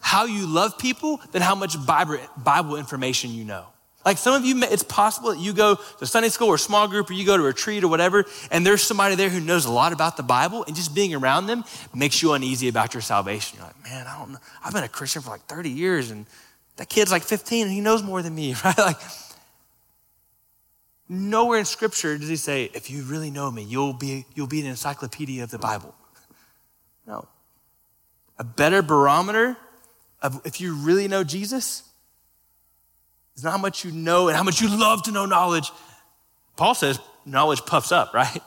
how 0.00 0.24
you 0.24 0.46
love 0.46 0.78
people 0.78 1.20
than 1.32 1.42
how 1.42 1.54
much 1.54 1.76
Bible 1.84 2.76
information 2.76 3.30
you 3.30 3.44
know. 3.44 3.66
Like 4.04 4.18
some 4.18 4.34
of 4.34 4.44
you, 4.44 4.62
it's 4.62 4.84
possible 4.84 5.30
that 5.30 5.40
you 5.40 5.52
go 5.52 5.80
to 5.98 6.06
Sunday 6.06 6.28
school 6.28 6.46
or 6.46 6.58
small 6.58 6.86
group 6.86 7.10
or 7.10 7.14
you 7.14 7.26
go 7.26 7.36
to 7.36 7.42
a 7.42 7.46
retreat 7.46 7.82
or 7.82 7.88
whatever, 7.88 8.24
and 8.52 8.64
there's 8.64 8.82
somebody 8.82 9.16
there 9.16 9.28
who 9.28 9.40
knows 9.40 9.64
a 9.64 9.72
lot 9.72 9.92
about 9.92 10.16
the 10.16 10.22
Bible, 10.22 10.64
and 10.64 10.76
just 10.76 10.94
being 10.94 11.12
around 11.12 11.48
them 11.48 11.64
makes 11.92 12.22
you 12.22 12.32
uneasy 12.32 12.68
about 12.68 12.94
your 12.94 13.00
salvation. 13.00 13.58
You're 13.58 13.66
like, 13.66 13.82
man, 13.82 14.06
I 14.06 14.16
don't 14.16 14.30
know. 14.30 14.38
I've 14.64 14.72
been 14.72 14.84
a 14.84 14.88
Christian 14.88 15.22
for 15.22 15.30
like 15.30 15.44
30 15.46 15.70
years, 15.70 16.12
and 16.12 16.24
that 16.76 16.88
kid's 16.88 17.10
like 17.10 17.24
15 17.24 17.64
and 17.64 17.72
he 17.72 17.80
knows 17.80 18.04
more 18.04 18.22
than 18.22 18.32
me, 18.32 18.54
right? 18.64 18.78
Like, 18.78 19.00
Nowhere 21.08 21.60
in 21.60 21.64
Scripture 21.64 22.18
does 22.18 22.28
he 22.28 22.36
say, 22.36 22.70
if 22.74 22.90
you 22.90 23.02
really 23.02 23.30
know 23.30 23.50
me, 23.50 23.62
you'll 23.62 23.92
be, 23.92 24.26
you'll 24.34 24.48
be 24.48 24.60
an 24.60 24.66
encyclopedia 24.66 25.44
of 25.44 25.50
the 25.50 25.58
Bible. 25.58 25.94
No. 27.06 27.28
A 28.38 28.44
better 28.44 28.82
barometer 28.82 29.56
of 30.20 30.40
if 30.44 30.60
you 30.60 30.74
really 30.74 31.06
know 31.06 31.22
Jesus 31.22 31.84
is 33.36 33.44
not 33.44 33.52
how 33.52 33.58
much 33.58 33.84
you 33.84 33.92
know 33.92 34.28
and 34.28 34.36
how 34.36 34.42
much 34.42 34.60
you 34.60 34.68
love 34.68 35.04
to 35.04 35.12
know 35.12 35.26
knowledge. 35.26 35.70
Paul 36.56 36.74
says 36.74 36.98
knowledge 37.24 37.64
puffs 37.64 37.92
up, 37.92 38.12
right? 38.12 38.42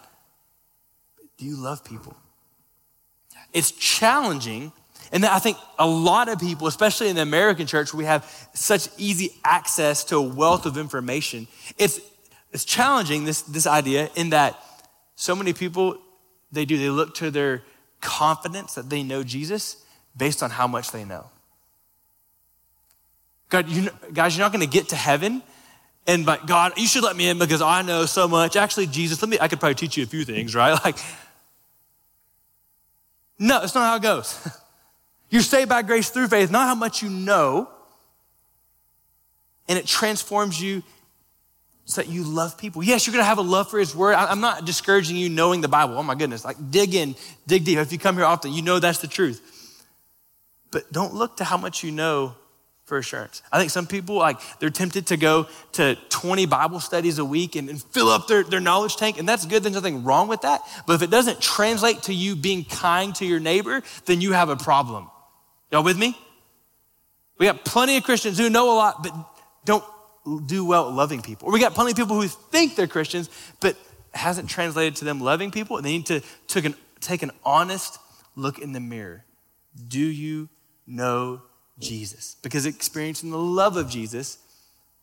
do 1.40 1.46
you 1.46 1.56
love 1.56 1.84
people? 1.84 2.16
It's 3.54 3.72
challenging. 3.72 4.72
And 5.12 5.26
I 5.26 5.40
think 5.40 5.58
a 5.80 5.88
lot 5.88 6.28
of 6.30 6.40
people, 6.40 6.68
especially 6.68 7.10
in 7.10 7.16
the 7.16 7.22
American 7.22 7.66
church, 7.66 7.94
we 7.94 8.06
have 8.06 8.50
such 8.54 8.90
easy 8.98 9.32
access 9.44 10.04
to 10.06 10.18
a 10.18 10.22
wealth 10.22 10.66
of 10.66 10.78
information, 10.78 11.48
it's 11.78 12.00
it's 12.52 12.66
challenging, 12.66 13.26
this, 13.26 13.42
this 13.44 13.68
idea, 13.68 14.10
in 14.16 14.32
that 14.32 14.62
so 15.16 15.36
many 15.36 15.54
people, 15.54 15.98
they 16.52 16.66
do, 16.66 16.78
they 16.78 16.90
look 16.90 17.16
to 17.16 17.32
their 17.32 17.64
confidence 18.02 18.76
that 18.76 18.90
they 18.90 19.04
know 19.04 19.24
Jesus 19.24 19.84
based 20.18 20.42
on 20.42 20.50
how 20.50 20.68
much 20.68 20.92
they 20.92 21.06
know. 21.06 21.30
God, 23.50 23.68
you, 23.70 23.90
guys, 24.14 24.38
you're 24.38 24.46
not 24.46 24.52
going 24.52 24.68
to 24.68 24.72
get 24.72 24.90
to 24.90 24.96
heaven 24.96 25.44
and 26.10 26.26
but 26.26 26.48
God, 26.48 26.74
you 26.76 26.88
should 26.88 27.04
let 27.04 27.16
me 27.16 27.30
in 27.30 27.38
because 27.38 27.62
I 27.62 27.84
know 27.84 28.08
so 28.08 28.28
much. 28.28 28.56
Actually, 28.56 28.88
Jesus, 28.88 29.22
let 29.22 29.30
me, 29.30 29.38
I 29.40 29.48
could 29.48 29.60
probably 29.60 29.76
teach 29.76 29.96
you 29.96 30.04
a 30.04 30.08
few 30.08 30.26
things, 30.26 30.56
right? 30.56 30.80
Like, 30.84 30.98
no, 33.38 33.62
it's 33.62 33.76
not 33.76 33.86
how 33.86 33.96
it 33.96 34.02
goes. 34.02 34.48
You're 35.30 35.44
saved 35.44 35.70
by 35.70 35.84
grace 35.84 36.10
through 36.10 36.28
faith, 36.28 36.50
not 36.50 36.68
how 36.68 36.74
much 36.74 37.04
you 37.04 37.10
know. 37.10 37.70
And 39.68 39.78
it 39.78 39.86
transforms 39.86 40.60
you 40.60 40.82
so 41.90 42.02
that 42.02 42.08
you 42.08 42.24
love 42.24 42.56
people. 42.56 42.84
Yes, 42.84 43.08
you're 43.08 43.14
going 43.14 43.24
to 43.24 43.28
have 43.28 43.40
a 43.40 43.42
love 43.42 43.72
for 43.72 43.80
His 43.80 43.96
Word. 43.96 44.14
I'm 44.14 44.42
not 44.42 44.64
discouraging 44.64 45.18
you 45.18 45.28
knowing 45.28 45.62
the 45.62 45.68
Bible. 45.68 45.98
Oh 45.98 46.04
my 46.04 46.14
goodness. 46.14 46.46
Like, 46.46 46.58
dig 46.70 46.94
in, 46.94 47.16
dig 47.48 47.66
deep. 47.66 47.80
If 47.80 47.92
you 47.92 47.98
come 47.98 48.16
here 48.16 48.26
often, 48.26 48.54
you 48.54 48.62
know 48.62 48.78
that's 48.78 49.00
the 49.00 49.08
truth. 49.08 49.42
But 50.70 50.92
don't 50.94 51.16
look 51.16 51.38
to 51.38 51.44
how 51.44 51.58
much 51.58 51.84
you 51.84 51.90
know 51.90 52.36
for 52.86 53.00
assurance. 53.00 53.42
I 53.52 53.58
think 53.58 53.72
some 53.72 53.88
people, 53.88 54.18
like, 54.18 54.38
they're 54.60 54.70
tempted 54.70 55.08
to 55.08 55.18
go 55.18 55.48
to 55.74 55.98
20 56.10 56.46
Bible 56.46 56.80
studies 56.80 57.18
a 57.18 57.26
week 57.26 57.56
and, 57.56 57.68
and 57.70 57.82
fill 57.82 58.10
up 58.10 58.28
their, 58.28 58.44
their 58.44 58.60
knowledge 58.60 58.96
tank, 58.96 59.18
and 59.18 59.28
that's 59.28 59.48
good. 59.48 59.64
There's 59.64 59.74
nothing 59.74 60.04
wrong 60.04 60.28
with 60.28 60.42
that. 60.42 60.62
But 60.86 60.94
if 60.94 61.02
it 61.02 61.10
doesn't 61.10 61.42
translate 61.42 62.04
to 62.04 62.14
you 62.14 62.36
being 62.36 62.66
kind 62.66 63.16
to 63.16 63.26
your 63.26 63.40
neighbor, 63.40 63.82
then 64.06 64.22
you 64.22 64.34
have 64.34 64.50
a 64.50 64.56
problem. 64.56 65.10
Y'all 65.72 65.84
with 65.84 65.98
me? 65.98 66.16
We 67.40 67.48
got 67.48 67.66
plenty 67.66 67.98
of 67.98 68.04
Christians 68.04 68.38
who 68.38 68.48
know 68.48 68.72
a 68.74 68.76
lot, 68.76 69.02
but 69.02 69.12
don't 69.66 69.84
do 70.38 70.66
well 70.66 70.92
loving 70.92 71.22
people. 71.22 71.48
Or 71.48 71.54
we 71.54 71.60
got 71.60 71.74
plenty 71.74 71.92
of 71.92 71.98
people 71.98 72.20
who 72.22 72.28
think 72.28 72.76
they're 72.76 72.88
Christians, 72.88 73.30
but 73.60 73.76
hasn't 74.14 74.50
translated 74.50 74.96
to 74.98 75.06
them 75.06 75.22
loving 75.22 75.52
people. 75.52 75.78
And 75.78 75.86
they 75.86 75.92
need 75.92 76.06
to 76.08 76.22
an, 76.56 76.76
take 77.00 77.24
an 77.24 77.32
honest 77.44 78.00
look 78.36 78.60
in 78.60 78.74
the 78.74 78.80
mirror. 78.80 79.26
Do 79.88 80.00
you 80.00 80.50
know 80.86 81.42
Jesus? 81.80 82.36
Because 82.42 82.66
experiencing 82.66 83.32
the 83.32 83.38
love 83.38 83.78
of 83.78 83.90
Jesus 83.90 84.38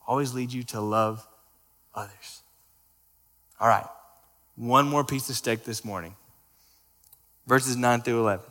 always 0.07 0.35
leads 0.35 0.55
you 0.55 0.63
to 0.65 0.81
love 0.81 1.27
others. 1.95 2.43
All 3.59 3.69
right, 3.69 3.87
one 4.55 4.87
more 4.87 5.03
piece 5.03 5.29
of 5.31 5.37
steak 5.37 5.65
this 5.65 5.85
morning 5.85 6.15
verses 7.47 7.77
9 7.77 8.03
through 8.03 8.21
11. 8.21 8.45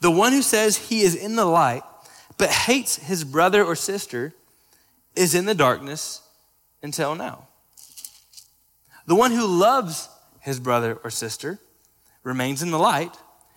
The 0.00 0.10
one 0.10 0.32
who 0.32 0.42
says 0.42 0.76
he 0.76 1.02
is 1.02 1.14
in 1.14 1.36
the 1.36 1.44
light, 1.44 1.82
but 2.36 2.50
hates 2.50 2.96
his 2.96 3.24
brother 3.24 3.64
or 3.64 3.74
sister, 3.74 4.34
is 5.16 5.34
in 5.34 5.44
the 5.44 5.54
darkness 5.54 6.22
until 6.82 7.14
now. 7.14 7.48
The 9.06 9.14
one 9.14 9.30
who 9.30 9.46
loves 9.46 10.08
his 10.40 10.60
brother 10.60 10.98
or 11.02 11.10
sister 11.10 11.58
remains 12.22 12.62
in 12.62 12.70
the 12.70 12.78
light, 12.78 13.16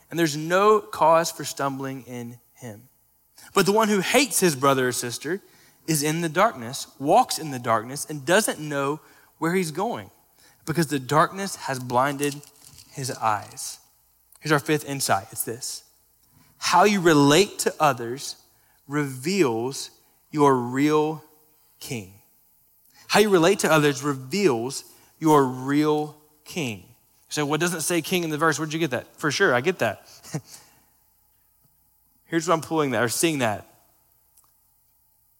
and 0.09 0.19
there's 0.19 0.37
no 0.37 0.79
cause 0.79 1.31
for 1.31 1.43
stumbling 1.43 2.03
in 2.03 2.39
him. 2.55 2.83
But 3.53 3.65
the 3.65 3.71
one 3.71 3.89
who 3.89 3.99
hates 3.99 4.39
his 4.39 4.55
brother 4.55 4.89
or 4.89 4.91
sister 4.91 5.41
is 5.87 6.03
in 6.03 6.21
the 6.21 6.29
darkness, 6.29 6.87
walks 6.99 7.39
in 7.39 7.51
the 7.51 7.59
darkness, 7.59 8.05
and 8.09 8.25
doesn't 8.25 8.59
know 8.59 8.99
where 9.39 9.55
he's 9.55 9.71
going 9.71 10.11
because 10.65 10.87
the 10.87 10.99
darkness 10.99 11.55
has 11.55 11.79
blinded 11.79 12.35
his 12.91 13.09
eyes. 13.11 13.79
Here's 14.39 14.51
our 14.51 14.59
fifth 14.59 14.87
insight 14.87 15.27
it's 15.31 15.43
this 15.43 15.83
how 16.59 16.83
you 16.83 16.99
relate 16.99 17.57
to 17.59 17.73
others 17.79 18.35
reveals 18.87 19.91
your 20.29 20.55
real 20.55 21.23
king. 21.79 22.13
How 23.07 23.19
you 23.19 23.29
relate 23.29 23.59
to 23.59 23.71
others 23.71 24.03
reveals 24.03 24.83
your 25.19 25.43
real 25.43 26.15
king. 26.45 26.85
So, 27.29 27.45
what 27.45 27.59
doesn't 27.59 27.81
say 27.81 28.01
king 28.01 28.23
in 28.23 28.29
the 28.29 28.37
verse? 28.37 28.57
Where'd 28.57 28.73
you 28.73 28.79
get 28.79 28.91
that? 28.91 29.15
For 29.17 29.31
sure, 29.31 29.53
I 29.53 29.61
get 29.61 29.79
that. 29.79 30.07
Here's 32.25 32.47
what 32.47 32.53
I'm 32.55 32.61
pulling 32.61 32.91
that 32.91 33.03
or 33.03 33.09
seeing 33.09 33.39
that. 33.39 33.67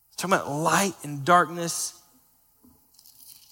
It's 0.08 0.22
talking 0.22 0.36
about 0.36 0.52
light 0.52 0.94
and 1.04 1.24
darkness. 1.24 2.00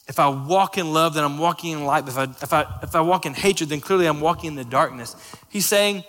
If 0.07 0.19
I 0.19 0.29
walk 0.29 0.77
in 0.77 0.93
love, 0.93 1.13
then 1.13 1.23
I'm 1.23 1.37
walking 1.37 1.73
in 1.73 1.85
light. 1.85 2.07
If 2.07 2.17
I, 2.17 2.23
if 2.23 2.53
I, 2.53 2.79
if 2.81 2.95
I 2.95 3.01
walk 3.01 3.25
in 3.25 3.33
hatred, 3.33 3.69
then 3.69 3.81
clearly 3.81 4.07
I'm 4.07 4.21
walking 4.21 4.49
in 4.49 4.55
the 4.55 4.65
darkness. 4.65 5.15
He's 5.49 5.65
saying, 5.65 6.03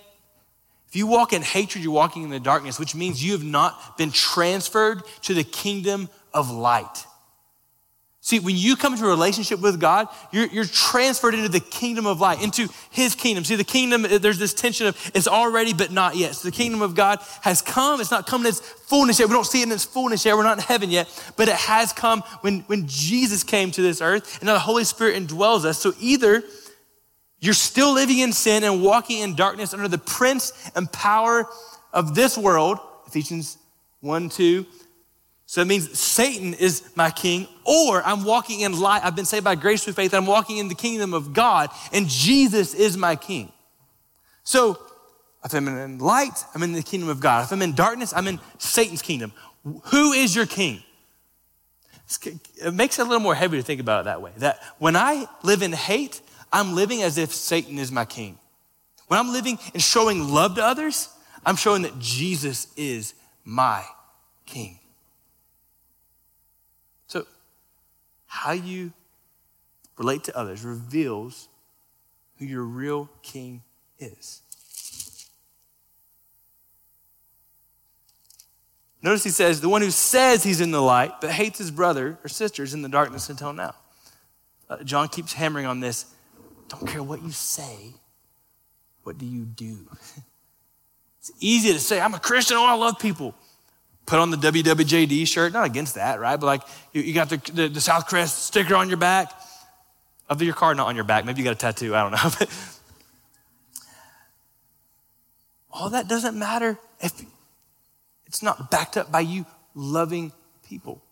if 0.89 0.97
you 0.97 1.07
walk 1.07 1.35
in 1.35 1.43
hatred, 1.43 1.85
you're 1.85 1.93
walking 1.93 2.23
in 2.23 2.31
the 2.31 2.41
darkness, 2.41 2.79
which 2.79 2.95
means 2.95 3.23
you 3.23 3.33
have 3.33 3.45
not 3.45 3.99
been 3.99 4.11
transferred 4.11 5.03
to 5.23 5.35
the 5.35 5.45
kingdom 5.45 6.09
of 6.39 6.51
light. 6.51 7.05
See, 8.21 8.41
when 8.41 8.57
you 8.57 8.77
come 8.77 8.93
into 8.93 9.07
a 9.07 9.09
relationship 9.09 9.59
with 9.61 9.81
God, 9.81 10.07
you're, 10.33 10.47
you're 10.47 10.65
transferred 10.65 11.35
into 11.35 11.49
the 11.49 11.61
kingdom 11.61 12.07
of 12.07 12.21
light, 12.21 12.43
into 12.43 12.69
His 12.91 13.15
kingdom. 13.15 13.43
See, 13.43 13.57
the 13.57 13.65
kingdom, 13.65 14.03
there's 14.03 14.39
this 14.39 14.53
tension 14.53 14.87
of 14.87 15.11
it's 15.15 15.27
already, 15.27 15.73
but 15.73 15.91
not 15.91 16.15
yet. 16.15 16.35
So 16.35 16.49
the 16.49 16.55
kingdom 16.55 16.83
of 16.83 16.95
God 16.95 17.21
has 17.41 17.63
come. 17.63 18.01
It's 18.01 18.11
not 18.11 18.27
come 18.27 18.43
in 18.43 18.49
its 18.49 18.61
fullness 18.61 19.19
yet. 19.19 19.29
We 19.29 19.35
don't 19.35 19.47
see 19.47 19.63
it 19.63 19.67
in 19.67 19.73
its 19.73 19.85
fullness 19.85 20.25
yet. 20.25 20.37
We're 20.37 20.43
not 20.43 20.59
in 20.59 20.65
heaven 20.65 20.91
yet, 20.91 21.09
but 21.37 21.49
it 21.49 21.55
has 21.55 21.93
come 21.93 22.21
when, 22.43 22.61
when 22.67 22.87
Jesus 22.87 23.43
came 23.43 23.71
to 23.73 23.83
this 23.83 24.01
earth 24.01 24.39
and 24.41 24.47
now 24.47 24.53
the 24.53 24.61
Holy 24.61 24.85
Spirit 24.85 25.17
indwells 25.17 25.65
us. 25.65 25.79
So 25.79 25.95
either 25.99 26.43
you're 27.41 27.55
still 27.55 27.95
living 27.95 28.19
in 28.19 28.33
sin 28.33 28.63
and 28.63 28.83
walking 28.83 29.21
in 29.21 29.37
darkness 29.37 29.73
under 29.73 29.89
the 29.89 29.97
prince 29.97 30.53
and 30.75 30.93
power 30.93 31.47
of 31.95 32.15
this 32.15 32.37
world, 32.37 32.79
Ephesians 33.07 33.57
1 34.01 34.29
2. 34.29 34.67
So 35.49 35.63
it 35.63 35.67
means 35.67 35.99
Satan 35.99 36.53
is 36.53 36.83
my 36.95 37.11
king, 37.11 37.49
or 37.65 38.03
I'm 38.03 38.23
walking 38.23 38.61
in 38.61 38.79
light. 38.79 39.03
I've 39.03 39.17
been 39.17 39.25
saved 39.25 39.45
by 39.45 39.55
grace 39.55 39.83
through 39.83 39.95
faith. 39.95 40.13
I'm 40.13 40.27
walking 40.27 40.59
in 40.59 40.69
the 40.69 40.75
kingdom 40.75 41.15
of 41.15 41.33
God, 41.33 41.71
and 41.91 42.07
Jesus 42.07 42.75
is 42.75 42.99
my 42.99 43.17
king. 43.17 43.51
So 44.45 44.79
if 45.43 45.55
I'm 45.55 45.67
in 45.67 46.01
light, 46.01 46.45
I'm 46.55 46.63
in 46.63 46.75
the 46.75 46.83
kingdom 46.83 47.09
of 47.09 47.21
God. 47.21 47.45
If 47.45 47.53
I'm 47.53 47.63
in 47.63 47.73
darkness, 47.73 48.13
I'm 48.15 48.29
in 48.29 48.41
Satan's 48.59 49.01
kingdom. 49.01 49.33
Who 49.85 50.13
is 50.13 50.37
your 50.37 50.45
king? 50.45 50.83
It 52.63 52.75
makes 52.75 52.99
it 52.99 53.03
a 53.03 53.05
little 53.07 53.19
more 53.19 53.35
heavy 53.35 53.57
to 53.57 53.63
think 53.63 53.81
about 53.81 54.03
it 54.03 54.05
that 54.05 54.21
way. 54.21 54.33
That 54.37 54.63
when 54.77 54.97
I 54.97 55.29
live 55.43 55.63
in 55.63 55.73
hate, 55.73 56.21
I'm 56.53 56.75
living 56.75 57.03
as 57.03 57.17
if 57.17 57.33
Satan 57.33 57.79
is 57.79 57.91
my 57.91 58.05
king. 58.05 58.39
When 59.07 59.19
I'm 59.19 59.33
living 59.33 59.59
and 59.73 59.83
showing 59.83 60.29
love 60.29 60.57
to 60.57 60.63
others, 60.63 61.09
I'm 61.47 61.57
showing 61.57 61.81
that 61.83 61.99
Jesus 61.99 62.67
is 62.77 63.15
my 63.47 63.83
king. 64.45 64.79
So, 67.09 67.27
how 68.29 68.53
you 68.53 68.93
relate 69.97 70.23
to 70.25 70.37
others 70.39 70.65
reveals 70.65 71.49
who 72.39 72.45
your 72.45 72.63
real 72.63 73.11
king 73.23 73.63
is. 73.99 74.43
Notice 79.03 79.25
he 79.25 79.31
says, 79.31 79.61
the 79.61 79.69
one 79.69 79.83
who 79.83 79.91
says 79.91 80.43
he's 80.43 80.61
in 80.61 80.71
the 80.71 80.81
light 80.81 81.21
but 81.21 81.31
hates 81.31 81.59
his 81.59 81.71
brother 81.71 82.19
or 82.23 82.29
sister 82.29 82.63
is 82.63 82.75
in 82.75 82.83
the 82.83 82.89
darkness 82.89 83.29
until 83.29 83.53
now. 83.53 83.75
Uh, 84.69 84.83
John 84.83 85.09
keeps 85.09 85.33
hammering 85.33 85.67
on 85.67 85.81
this. 85.81 86.07
Don't 86.69 86.87
care 86.87 87.03
what 87.03 87.23
you 87.23 87.31
say, 87.31 87.95
what 89.05 89.17
do 89.17 89.25
you 89.25 89.45
do? 89.45 89.89
it's 91.19 91.33
easy 91.41 91.73
to 91.73 91.81
say, 91.81 92.01
I'm 92.01 92.15
a 92.15 92.19
Christian, 92.19 92.59
oh, 92.59 92.67
I 92.67 92.75
love 92.75 92.99
people. 92.99 93.35
Put 94.09 94.19
on 94.21 94.31
the 94.31 94.39
WWJD 94.39 95.27
shirt, 95.27 95.53
not 95.53 95.67
against 95.67 95.97
that, 95.97 96.19
right? 96.19 96.41
But 96.41 96.47
like 96.47 96.63
you, 96.95 97.03
you 97.03 97.13
got 97.13 97.29
the, 97.29 97.37
the, 97.53 97.69
the 97.69 97.79
Southcrest 97.79 98.29
sticker 98.29 98.75
on 98.75 98.89
your 98.89 98.97
back, 98.97 99.31
of 100.31 100.41
your 100.41 100.55
car, 100.55 100.75
not 100.75 100.87
on 100.87 100.95
your 100.95 101.05
back. 101.05 101.27
Maybe 101.27 101.43
you 101.43 101.45
got 101.45 101.53
a 101.53 101.57
tattoo, 101.57 101.95
I 101.95 102.03
don't 102.03 102.13
know. 102.13 102.47
all 105.71 105.91
that 105.91 106.09
doesn't 106.09 106.39
matter 106.39 106.79
if 107.01 107.13
it's 108.25 108.43
not 108.43 108.71
backed 108.71 108.97
up 108.97 109.13
by 109.13 109.21
you 109.21 109.45
loving 109.75 110.33
people. 110.67 111.03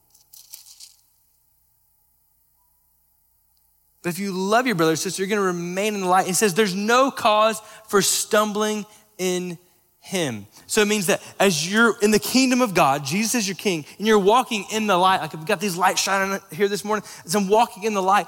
But 4.01 4.09
if 4.09 4.19
you 4.19 4.33
love 4.33 4.67
your 4.67 4.75
brother 4.75 4.93
or 4.93 4.97
sister, 4.97 5.21
you're 5.21 5.29
going 5.29 5.39
to 5.39 5.47
remain 5.47 5.97
in 5.97 6.01
the 6.01 6.07
light. 6.07 6.29
It 6.29 6.35
says 6.37 6.55
there's 6.55 6.75
no 6.75 7.11
cause 7.11 7.61
for 7.89 8.01
stumbling 8.01 8.87
in 9.19 9.59
him. 10.07 10.47
So 10.69 10.83
it 10.83 10.89
means 10.89 11.07
that 11.07 11.21
as 11.41 11.71
you're 11.71 11.99
in 12.01 12.13
the 12.13 12.21
kingdom 12.21 12.61
of 12.61 12.75
God, 12.75 13.05
Jesus 13.05 13.35
is 13.35 13.49
your 13.49 13.57
king, 13.57 13.85
and 13.99 14.07
you're 14.07 14.21
walking 14.21 14.65
in 14.71 14.87
the 14.87 14.97
light, 14.97 15.21
like 15.21 15.33
we've 15.33 15.45
got 15.45 15.61
these 15.61 15.77
lights 15.77 16.01
shining 16.01 16.41
here 16.53 16.69
this 16.69 16.85
morning, 16.85 17.05
as 17.25 17.35
I'm 17.35 17.49
walking 17.49 17.83
in 17.83 17.95
the 17.95 18.03
light, 18.03 18.27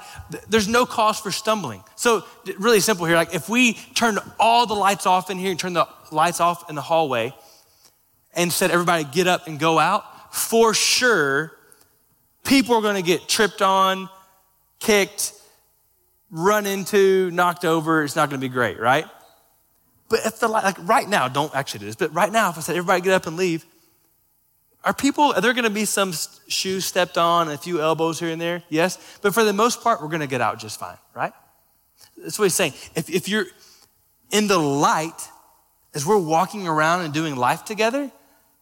there's 0.49 0.67
no 0.67 0.85
cause 0.85 1.19
for 1.19 1.31
stumbling. 1.31 1.81
So 1.95 2.25
really 2.57 2.81
simple 2.81 3.05
here, 3.05 3.15
like 3.15 3.33
if 3.33 3.47
we 3.47 3.73
turned 3.95 4.19
all 4.39 4.65
the 4.65 4.73
lights 4.73 5.05
off 5.05 5.29
in 5.29 5.37
here 5.37 5.51
and 5.51 5.59
turned 5.59 5.77
the 5.77 5.87
lights 6.11 6.41
off 6.41 6.69
in 6.69 6.75
the 6.75 6.81
hallway, 6.81 7.33
and 8.33 8.53
said, 8.53 8.71
everybody 8.71 9.05
get 9.05 9.25
up 9.25 9.47
and 9.47 9.57
go 9.57 9.79
out, 9.79 10.35
for 10.35 10.73
sure, 10.73 11.51
people 12.43 12.75
are 12.75 12.81
gonna 12.81 13.01
get 13.01 13.27
tripped 13.27 13.61
on, 13.61 14.09
kicked, 14.79 15.33
run 16.29 16.65
into, 16.65 17.31
knocked 17.31 17.65
over. 17.65 18.03
It's 18.03 18.15
not 18.15 18.29
gonna 18.29 18.39
be 18.39 18.49
great, 18.49 18.79
right? 18.79 19.05
But 20.09 20.25
if 20.25 20.39
the 20.39 20.47
like 20.47 20.75
right 20.87 21.07
now, 21.07 21.27
don't 21.27 21.53
actually 21.55 21.81
do 21.81 21.85
this, 21.85 21.95
but 21.95 22.13
right 22.13 22.31
now, 22.31 22.49
if 22.49 22.57
I 22.57 22.61
said 22.61 22.75
everybody 22.75 23.01
get 23.01 23.13
up 23.13 23.27
and 23.27 23.37
leave, 23.37 23.65
are 24.83 24.93
people, 24.93 25.33
are 25.33 25.41
there 25.41 25.53
gonna 25.53 25.69
be 25.69 25.85
some 25.85 26.13
shoes 26.47 26.85
stepped 26.85 27.17
on, 27.17 27.47
and 27.47 27.55
a 27.55 27.61
few 27.61 27.81
elbows 27.81 28.19
here 28.19 28.29
and 28.29 28.41
there? 28.41 28.63
Yes. 28.69 28.97
But 29.21 29.33
for 29.33 29.43
the 29.43 29.53
most 29.53 29.81
part, 29.81 30.01
we're 30.01 30.07
gonna 30.07 30.27
get 30.27 30.41
out 30.41 30.59
just 30.59 30.79
fine, 30.79 30.97
right? 31.13 31.33
That's 32.17 32.39
what 32.39 32.45
he's 32.45 32.55
saying. 32.55 32.73
If, 32.95 33.09
if 33.09 33.29
you're 33.29 33.45
in 34.31 34.47
the 34.47 34.57
light, 34.57 35.29
as 35.93 36.05
we're 36.05 36.17
walking 36.17 36.67
around 36.67 37.05
and 37.05 37.13
doing 37.13 37.35
life 37.35 37.65
together, 37.65 38.11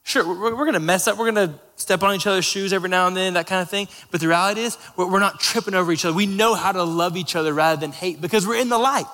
Sure, 0.08 0.26
we're, 0.26 0.56
we're 0.56 0.72
to 0.72 0.80
mess 0.80 1.06
up. 1.06 1.18
We're 1.18 1.30
to 1.32 1.60
step 1.76 2.02
on 2.02 2.16
each 2.16 2.26
other's 2.26 2.46
shoes 2.46 2.72
every 2.72 2.88
now 2.88 3.08
and 3.08 3.18
then, 3.18 3.34
that 3.34 3.46
kind 3.46 3.62
of 3.62 3.70
thing. 3.70 3.90
But 4.10 4.22
the 4.22 4.30
reality 4.30 4.62
is, 4.62 4.78
we're 4.96 5.20
not 5.20 5.42
tripping 5.42 5.74
over 5.74 5.92
each 5.92 6.06
other. 6.06 6.16
We 6.16 6.26
know 6.26 6.54
how 6.54 6.72
to 6.72 6.84
love 6.84 7.18
each 7.18 7.36
other 7.36 7.54
rather 7.54 7.78
than 7.78 7.92
hate 7.92 8.22
because 8.22 8.48
we're 8.48 8.62
in 8.62 8.70
the 8.70 8.78
light. 8.78 9.06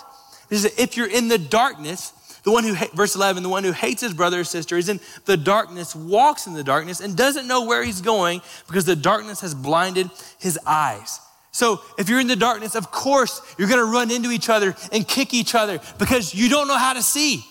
If 0.52 0.96
you're 0.96 1.10
in 1.10 1.30
the 1.30 1.40
darkness, 1.40 2.14
the 2.44 2.52
one 2.52 2.64
who, 2.64 2.76
verse 2.94 3.16
11, 3.16 3.42
the 3.42 3.50
one 3.50 3.64
who 3.64 3.72
hates 3.72 4.02
his 4.02 4.14
brother 4.14 4.42
or 4.42 4.44
sister 4.44 4.78
is 4.78 4.90
in 4.90 5.00
the 5.26 5.38
darkness, 5.38 5.96
walks 5.96 6.46
in 6.46 6.54
the 6.54 6.64
darkness, 6.64 7.00
and 7.00 7.16
doesn't 7.16 7.48
know 7.48 7.66
where 7.66 7.84
he's 7.84 8.02
going 8.02 8.42
because 8.68 8.86
the 8.86 8.96
darkness 8.96 9.42
has 9.42 9.56
blinded 9.56 10.10
his 10.40 10.60
eyes. 10.66 11.20
So 11.52 11.82
if 11.98 12.10
you're 12.10 12.20
in 12.20 12.28
the 12.28 12.36
darkness, 12.36 12.76
of 12.76 12.92
course, 12.92 13.42
you're 13.58 13.68
going 13.68 13.80
to 13.80 13.92
run 13.92 14.12
into 14.12 14.32
each 14.32 14.50
other 14.50 14.76
and 14.92 15.08
kick 15.08 15.34
each 15.34 15.56
other 15.56 15.80
because 16.00 16.34
you 16.34 16.50
don't 16.50 16.68
know 16.68 16.78
how 16.78 16.94
to 16.94 17.02
see. 17.02 17.46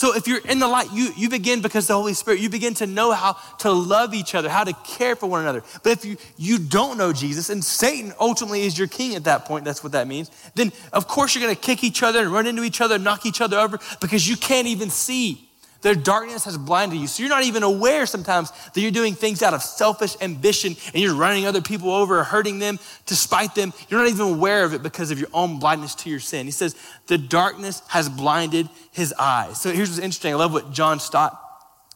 So 0.00 0.16
if 0.16 0.26
you're 0.26 0.38
in 0.38 0.60
the 0.60 0.66
light, 0.66 0.90
you, 0.94 1.12
you 1.14 1.28
begin 1.28 1.60
because 1.60 1.86
the 1.86 1.92
Holy 1.92 2.14
Spirit, 2.14 2.40
you 2.40 2.48
begin 2.48 2.72
to 2.76 2.86
know 2.86 3.12
how 3.12 3.34
to 3.58 3.70
love 3.70 4.14
each 4.14 4.34
other, 4.34 4.48
how 4.48 4.64
to 4.64 4.72
care 4.72 5.14
for 5.14 5.26
one 5.26 5.42
another. 5.42 5.62
But 5.82 5.92
if 5.92 6.06
you, 6.06 6.16
you 6.38 6.58
don't 6.58 6.96
know 6.96 7.12
Jesus 7.12 7.50
and 7.50 7.62
Satan 7.62 8.14
ultimately 8.18 8.62
is 8.62 8.78
your 8.78 8.88
king 8.88 9.14
at 9.14 9.24
that 9.24 9.44
point, 9.44 9.66
that's 9.66 9.84
what 9.84 9.92
that 9.92 10.08
means, 10.08 10.30
then 10.54 10.72
of 10.94 11.06
course 11.06 11.34
you're 11.34 11.42
going 11.42 11.54
to 11.54 11.60
kick 11.60 11.84
each 11.84 12.02
other 12.02 12.20
and 12.20 12.32
run 12.32 12.46
into 12.46 12.64
each 12.64 12.80
other, 12.80 12.98
knock 12.98 13.26
each 13.26 13.42
other 13.42 13.58
over 13.58 13.78
because 14.00 14.26
you 14.26 14.38
can't 14.38 14.66
even 14.66 14.88
see. 14.88 15.49
Their 15.82 15.94
darkness 15.94 16.44
has 16.44 16.58
blinded 16.58 17.00
you. 17.00 17.06
So 17.06 17.22
you're 17.22 17.30
not 17.30 17.44
even 17.44 17.62
aware 17.62 18.04
sometimes 18.04 18.50
that 18.50 18.80
you're 18.80 18.90
doing 18.90 19.14
things 19.14 19.42
out 19.42 19.54
of 19.54 19.62
selfish 19.62 20.14
ambition 20.20 20.76
and 20.92 21.02
you're 21.02 21.14
running 21.14 21.46
other 21.46 21.62
people 21.62 21.90
over 21.90 22.18
or 22.18 22.24
hurting 22.24 22.58
them 22.58 22.78
to 23.06 23.16
spite 23.16 23.54
them. 23.54 23.72
You're 23.88 24.00
not 24.00 24.08
even 24.08 24.34
aware 24.34 24.64
of 24.64 24.74
it 24.74 24.82
because 24.82 25.10
of 25.10 25.18
your 25.18 25.30
own 25.32 25.58
blindness 25.58 25.94
to 25.96 26.10
your 26.10 26.20
sin. 26.20 26.46
He 26.46 26.52
says, 26.52 26.76
the 27.06 27.16
darkness 27.16 27.82
has 27.88 28.08
blinded 28.08 28.68
his 28.92 29.14
eyes. 29.18 29.60
So 29.60 29.70
here's 29.70 29.88
what's 29.88 30.00
interesting. 30.00 30.32
I 30.32 30.36
love 30.36 30.52
what 30.52 30.72
John 30.72 31.00
Stott 31.00 31.38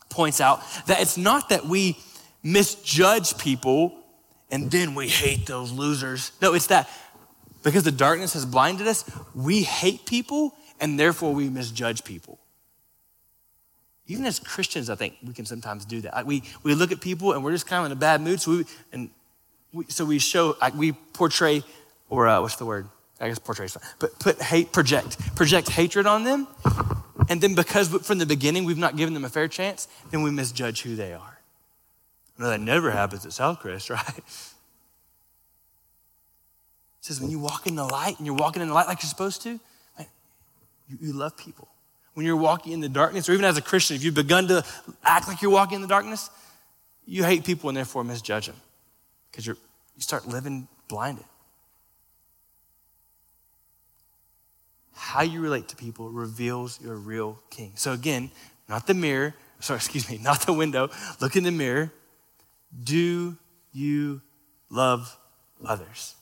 points 0.08 0.40
out 0.40 0.62
that 0.86 1.00
it's 1.00 1.18
not 1.18 1.50
that 1.50 1.66
we 1.66 1.98
misjudge 2.42 3.36
people 3.36 3.98
and 4.50 4.70
then 4.70 4.94
we 4.94 5.08
hate 5.08 5.46
those 5.46 5.72
losers. 5.72 6.32
No, 6.40 6.54
it's 6.54 6.68
that 6.68 6.88
because 7.62 7.82
the 7.82 7.92
darkness 7.92 8.32
has 8.34 8.46
blinded 8.46 8.86
us, 8.86 9.10
we 9.34 9.62
hate 9.62 10.06
people 10.06 10.54
and 10.80 10.98
therefore 10.98 11.34
we 11.34 11.50
misjudge 11.50 12.04
people. 12.04 12.38
Even 14.06 14.26
as 14.26 14.38
Christians, 14.38 14.90
I 14.90 14.96
think 14.96 15.16
we 15.24 15.32
can 15.32 15.46
sometimes 15.46 15.84
do 15.84 16.02
that. 16.02 16.26
We, 16.26 16.42
we 16.62 16.74
look 16.74 16.92
at 16.92 17.00
people 17.00 17.32
and 17.32 17.42
we're 17.42 17.52
just 17.52 17.66
kind 17.66 17.80
of 17.80 17.86
in 17.86 17.92
a 17.92 18.00
bad 18.00 18.20
mood. 18.20 18.40
So 18.40 18.50
we, 18.50 18.64
and 18.92 19.10
we, 19.72 19.84
so 19.88 20.04
we 20.04 20.18
show, 20.18 20.56
like 20.60 20.74
we 20.74 20.92
portray, 20.92 21.62
or 22.10 22.28
uh, 22.28 22.40
what's 22.42 22.56
the 22.56 22.66
word? 22.66 22.86
I 23.18 23.28
guess 23.28 23.38
portray. 23.38 23.68
But 23.98 24.18
put 24.18 24.42
hate, 24.42 24.72
project, 24.72 25.18
project 25.34 25.70
hatred 25.70 26.06
on 26.06 26.24
them. 26.24 26.46
And 27.30 27.40
then 27.40 27.54
because 27.54 27.88
from 27.88 28.18
the 28.18 28.26
beginning 28.26 28.64
we've 28.64 28.76
not 28.76 28.96
given 28.96 29.14
them 29.14 29.24
a 29.24 29.30
fair 29.30 29.48
chance, 29.48 29.88
then 30.10 30.22
we 30.22 30.30
misjudge 30.30 30.82
who 30.82 30.96
they 30.96 31.14
are. 31.14 31.40
No, 32.36 32.50
that 32.50 32.60
never 32.60 32.90
happens 32.90 33.24
at 33.24 33.32
Southcrest, 33.32 33.88
right? 33.94 34.18
It 34.18 34.24
says 37.00 37.22
when 37.22 37.30
you 37.30 37.38
walk 37.38 37.66
in 37.66 37.74
the 37.74 37.84
light 37.84 38.18
and 38.18 38.26
you're 38.26 38.36
walking 38.36 38.60
in 38.60 38.68
the 38.68 38.74
light 38.74 38.86
like 38.86 39.02
you're 39.02 39.08
supposed 39.08 39.40
to, 39.42 39.58
you, 40.88 40.98
you 41.00 41.12
love 41.14 41.38
people 41.38 41.68
when 42.14 42.24
you're 42.24 42.36
walking 42.36 42.72
in 42.72 42.80
the 42.80 42.88
darkness, 42.88 43.28
or 43.28 43.32
even 43.32 43.44
as 43.44 43.56
a 43.56 43.62
Christian, 43.62 43.96
if 43.96 44.04
you've 44.04 44.14
begun 44.14 44.48
to 44.48 44.64
act 45.02 45.28
like 45.28 45.42
you're 45.42 45.50
walking 45.50 45.76
in 45.76 45.82
the 45.82 45.88
darkness, 45.88 46.30
you 47.06 47.24
hate 47.24 47.44
people 47.44 47.68
and 47.68 47.76
therefore 47.76 48.04
misjudge 48.04 48.46
them 48.46 48.56
because 49.30 49.46
you 49.46 49.56
start 49.98 50.26
living 50.26 50.68
blinded. 50.88 51.24
How 54.94 55.22
you 55.22 55.40
relate 55.40 55.68
to 55.68 55.76
people 55.76 56.08
reveals 56.08 56.80
your 56.80 56.94
real 56.94 57.40
king. 57.50 57.72
So 57.74 57.92
again, 57.92 58.30
not 58.68 58.86
the 58.86 58.94
mirror, 58.94 59.34
sorry, 59.60 59.76
excuse 59.78 60.08
me, 60.08 60.18
not 60.18 60.42
the 60.42 60.52
window. 60.52 60.90
Look 61.20 61.36
in 61.36 61.44
the 61.44 61.50
mirror. 61.50 61.92
Do 62.82 63.36
you 63.72 64.22
love 64.70 65.16
others? 65.64 66.14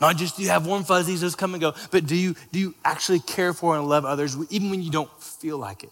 Not 0.00 0.16
just 0.16 0.36
do 0.36 0.42
you 0.42 0.48
have 0.48 0.66
warm 0.66 0.84
fuzzies, 0.84 1.20
those 1.20 1.34
come 1.34 1.54
and 1.54 1.60
go, 1.60 1.74
but 1.90 2.06
do 2.06 2.14
you, 2.14 2.36
do 2.52 2.58
you 2.58 2.74
actually 2.84 3.20
care 3.20 3.52
for 3.52 3.76
and 3.76 3.88
love 3.88 4.04
others 4.04 4.36
even 4.50 4.70
when 4.70 4.82
you 4.82 4.90
don't 4.90 5.10
feel 5.22 5.58
like 5.58 5.84
it? 5.84 5.90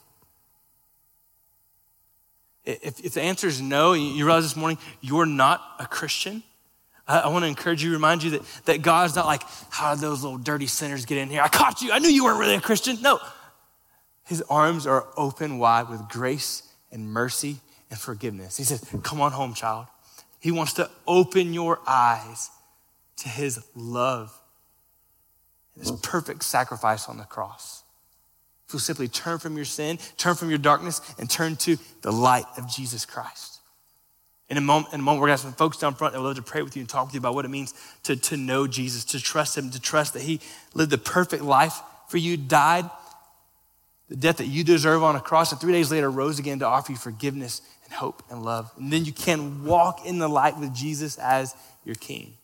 If, 2.64 3.04
if 3.04 3.14
the 3.14 3.22
answer 3.22 3.46
is 3.46 3.61
no, 3.61 3.92
you 3.92 4.24
realize 4.24 4.42
this 4.42 4.57
morning 4.57 4.78
you're 5.00 5.26
not 5.26 5.62
a 5.78 5.86
Christian, 5.86 6.42
I, 7.07 7.20
I 7.20 7.28
want 7.28 7.44
to 7.44 7.48
encourage 7.48 7.82
you, 7.82 7.92
remind 7.92 8.22
you 8.22 8.30
that, 8.30 8.42
that 8.64 8.82
God's 8.82 9.14
not 9.14 9.26
like, 9.26 9.42
how 9.70 9.94
did 9.94 10.02
those 10.02 10.22
little 10.22 10.38
dirty 10.38 10.66
sinners 10.66 11.04
get 11.04 11.18
in 11.18 11.28
here? 11.28 11.42
I 11.42 11.48
caught 11.48 11.82
you. 11.82 11.92
I 11.92 11.98
knew 11.98 12.09
you 12.09 12.24
weren't 12.24 12.40
really 12.40 12.57
a 12.57 12.61
Christian. 12.61 13.00
No. 13.02 13.18
His 14.24 14.42
arms 14.50 14.86
are 14.86 15.07
open 15.16 15.59
wide 15.59 15.88
with 15.88 16.09
grace 16.09 16.62
and 16.90 17.12
mercy 17.12 17.59
and 17.90 17.98
forgiveness. 17.98 18.57
He 18.57 18.64
says, 18.64 18.84
Come 19.02 19.20
on 19.20 19.32
home, 19.32 19.54
child. 19.54 19.86
He 20.40 20.50
wants 20.50 20.74
to 20.74 20.90
open 21.07 21.54
your 21.54 21.80
eyes 21.86 22.50
to 23.16 23.28
his 23.28 23.64
love 23.74 24.32
and 25.74 25.82
his 25.82 25.92
perfect 26.00 26.42
sacrifice 26.44 27.08
on 27.08 27.18
the 27.18 27.24
cross. 27.24 27.82
So 28.68 28.78
simply 28.78 29.08
turn 29.08 29.38
from 29.38 29.56
your 29.56 29.64
sin, 29.64 29.98
turn 30.16 30.34
from 30.34 30.48
your 30.48 30.58
darkness, 30.58 31.00
and 31.18 31.30
turn 31.30 31.56
to 31.56 31.76
the 32.02 32.10
light 32.10 32.46
of 32.56 32.68
Jesus 32.68 33.04
Christ. 33.04 33.60
In 34.48 34.56
a 34.56 34.60
moment, 34.60 34.94
in 34.94 35.00
a 35.00 35.02
moment 35.02 35.20
we're 35.20 35.28
going 35.28 35.38
to 35.38 35.42
have 35.44 35.52
some 35.52 35.58
folks 35.58 35.78
down 35.78 35.94
front 35.94 36.14
that 36.14 36.20
would 36.20 36.26
love 36.26 36.36
to 36.36 36.42
pray 36.42 36.62
with 36.62 36.76
you 36.76 36.80
and 36.80 36.88
talk 36.88 37.06
with 37.06 37.14
you 37.14 37.18
about 37.20 37.34
what 37.34 37.44
it 37.44 37.48
means 37.48 37.74
to, 38.04 38.16
to 38.16 38.36
know 38.36 38.66
Jesus, 38.66 39.04
to 39.06 39.20
trust 39.20 39.56
Him, 39.56 39.70
to 39.70 39.80
trust 39.80 40.14
that 40.14 40.22
He 40.22 40.40
lived 40.74 40.90
the 40.90 40.98
perfect 40.98 41.42
life 41.42 41.80
for 42.08 42.18
you, 42.18 42.36
died 42.36 42.88
the 44.08 44.16
death 44.16 44.36
that 44.36 44.46
you 44.46 44.62
deserve 44.62 45.02
on 45.02 45.16
a 45.16 45.20
cross, 45.20 45.50
and 45.50 45.60
three 45.60 45.72
days 45.72 45.90
later 45.90 46.10
rose 46.10 46.38
again 46.38 46.60
to 46.60 46.66
offer 46.66 46.92
you 46.92 46.98
forgiveness 46.98 47.60
and 47.84 47.92
hope 47.92 48.22
and 48.30 48.44
love. 48.44 48.70
And 48.76 48.92
then 48.92 49.04
you 49.04 49.12
can 49.12 49.64
walk 49.64 50.06
in 50.06 50.18
the 50.18 50.28
light 50.28 50.58
with 50.58 50.74
Jesus 50.74 51.18
as 51.18 51.54
your 51.84 51.96
King. 51.96 52.34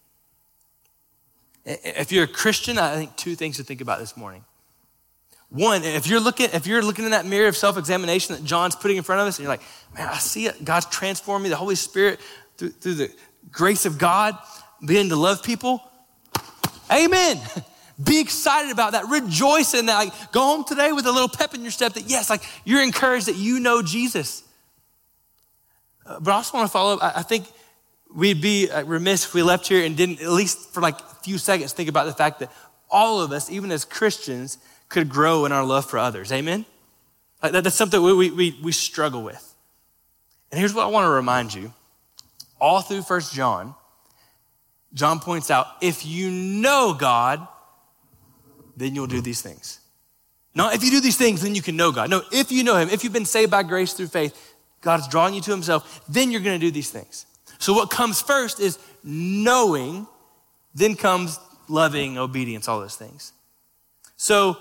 If 1.65 2.11
you're 2.11 2.25
a 2.25 2.29
Christian, 2.29 2.79
I 2.79 2.97
think 2.97 3.17
two 3.17 3.37
things 3.37 3.57
to 3.59 3.65
think 3.65 3.81
about 3.81 4.01
this 4.01 4.17
morning. 4.17 4.45
One, 5.49 5.85
if 5.85 6.07
you're 6.07 6.21
looking, 6.21 6.49
if 6.53 6.67
you're 6.67 6.83
looking 6.83 7.05
in 7.05 7.11
that 7.11 7.27
mirror 7.27 7.47
of 7.47 7.57
self-examination 7.57 8.35
that 8.35 8.45
John's 8.45 8.75
putting 8.75 8.97
in 8.97 9.03
front 9.03 9.21
of 9.21 9.29
us, 9.29 9.39
and 9.39 9.45
you're 9.45 9.53
like, 9.53 9.61
man, 9.95 10.09
I 10.09 10.17
see 10.17 10.47
it. 10.47 10.65
God's 10.65 10.87
transformed 10.87 11.43
me. 11.43 11.51
The 11.51 11.57
Holy 11.57 11.75
Spirit, 11.75 12.21
through, 12.57 12.71
through 12.71 12.95
the 12.95 13.15
grace 13.51 13.85
of 13.85 13.99
God, 13.99 14.37
beginning 14.81 15.11
to 15.11 15.17
love 15.17 15.43
people. 15.43 15.83
Amen. 16.91 17.39
Be 18.03 18.19
excited 18.21 18.73
about 18.73 18.93
that. 18.93 19.09
Rejoice 19.09 19.75
in 19.75 19.87
that. 19.87 19.97
Like, 19.97 20.33
go 20.33 20.41
home 20.41 20.65
today 20.65 20.91
with 20.93 21.07
a 21.07 21.13
little 21.13 21.29
pep 21.29 21.55
in 21.55 21.63
your 21.63 21.71
step 21.71 21.93
that, 21.93 22.09
yes, 22.09 22.31
like 22.31 22.43
you're 22.65 22.83
encouraged 22.83 23.27
that 23.27 23.37
you 23.37 23.61
know 23.61 23.83
Jesus. 23.83 24.43
Uh, 26.07 26.19
but 26.19 26.33
I 26.33 26.35
also 26.37 26.57
want 26.57 26.67
to 26.67 26.73
follow 26.73 26.95
up. 26.95 27.03
I, 27.03 27.21
I 27.21 27.23
think 27.23 27.47
we'd 28.15 28.41
be 28.41 28.71
uh, 28.71 28.85
remiss 28.85 29.25
if 29.25 29.35
we 29.35 29.43
left 29.43 29.69
here 29.69 29.85
and 29.85 29.97
didn't, 29.97 30.21
at 30.21 30.31
least 30.31 30.73
for 30.73 30.81
like 30.81 30.99
a 31.01 31.15
few 31.23 31.39
seconds, 31.39 31.73
think 31.73 31.89
about 31.89 32.07
the 32.07 32.13
fact 32.13 32.41
that 32.41 32.51
all 32.91 33.21
of 33.21 33.33
us, 33.33 33.51
even 33.51 33.71
as 33.71 33.85
Christians, 33.85 34.59
could 34.89 35.09
grow 35.09 35.45
in 35.45 35.53
our 35.53 35.65
love 35.65 35.87
for 35.87 35.99
others. 35.99 36.31
Amen? 36.31 36.67
Like 37.43 37.53
that, 37.53 37.65
that's 37.65 37.77
something 37.77 38.03
we, 38.03 38.31
we, 38.31 38.59
we 38.63 38.73
struggle 38.73 39.23
with. 39.23 39.55
And 40.51 40.59
here's 40.59 40.75
what 40.75 40.85
I 40.85 40.89
want 40.89 41.05
to 41.05 41.11
remind 41.11 41.55
you. 41.55 41.73
All 42.61 42.83
through 42.83 43.03
First 43.03 43.35
John, 43.35 43.75
John 44.95 45.19
points 45.19 45.51
out 45.51 45.67
if 45.81 46.05
you 46.05 46.31
know 46.31 46.95
God, 46.97 47.47
then 48.77 48.95
you'll 48.95 49.07
do 49.07 49.21
these 49.21 49.41
things. 49.41 49.81
Not 50.55 50.75
if 50.75 50.85
you 50.85 50.91
do 50.91 51.01
these 51.01 51.17
things, 51.17 51.43
then 51.43 51.55
you 51.55 51.63
can 51.63 51.77
know 51.77 51.93
God. 51.93 52.11
No, 52.11 52.23
if 52.31 52.53
you 52.53 52.63
know 52.63 52.77
Him, 52.77 52.91
if 52.91 53.03
you've 53.03 53.13
been 53.13 53.25
saved 53.25 53.51
by 53.51 53.63
grace 53.63 53.95
through 53.95 54.09
faith, 54.09 54.55
God's 54.83 55.09
drawing 55.09 55.35
you 55.35 55.41
to 55.41 55.51
Himself, 55.51 56.03
then 56.09 56.31
you're 56.31 56.43
going 56.43 56.61
to 56.61 56.65
do 56.65 56.71
these 56.71 56.91
things. 56.91 57.27
So, 57.63 57.73
what 57.75 57.91
comes 57.91 58.21
first 58.21 58.59
is 58.59 58.77
knowing, 59.05 60.09
then 60.75 60.97
comes 60.97 61.39
loving, 61.69 62.19
obedience, 62.19 62.67
all 62.67 62.81
those 62.81 62.97
things. 62.97 63.33
So, 64.17 64.57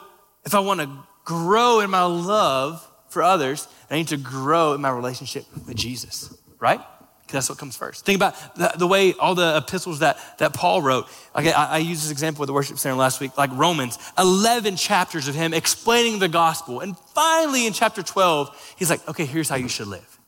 if 0.45 0.54
I 0.54 0.60
want 0.60 0.82
to 0.82 0.99
grow 1.26 1.80
in 1.80 1.89
my 1.89 2.04
love 2.04 2.88
for 3.10 3.24
others, 3.24 3.68
I 3.89 3.95
need 3.95 4.10
to 4.10 4.18
grow 4.18 4.74
in 4.74 4.82
my 4.82 4.91
relationship 4.91 5.45
with 5.66 5.76
Jesus, 5.76 6.32
right? 6.60 6.80
Because 7.22 7.34
that's 7.34 7.49
what 7.49 7.58
comes 7.58 7.76
first. 7.76 8.06
Think 8.06 8.18
about 8.18 8.36
the, 8.56 8.72
the, 8.78 8.86
way 8.86 9.14
all 9.14 9.34
the 9.34 9.58
epistles 9.58 9.97
that, 9.97 10.20
that 10.38 10.54
Paul 10.54 10.84
wrote. 10.84 11.08
Like 11.34 11.47
I, 11.47 11.66
I 11.66 11.78
used 11.80 12.04
this 12.04 12.12
example 12.12 12.41
with 12.41 12.47
the 12.49 12.54
worship 12.54 12.78
center 12.78 12.95
last 12.95 13.20
week, 13.20 13.36
like 13.36 13.49
Romans, 13.54 13.97
11 14.20 14.76
chapters 14.76 15.28
of 15.28 15.34
him 15.34 15.56
explaining 15.56 16.20
the 16.20 16.30
gospel. 16.30 16.82
And 16.82 16.95
finally, 17.16 17.66
in 17.66 17.74
chapter 17.74 18.04
12, 18.04 18.76
he's 18.78 18.91
like, 18.91 19.08
okay, 19.10 19.26
here's 19.26 19.49
how 19.49 19.56
you 19.56 19.70
should 19.70 19.88
live. 19.88 20.20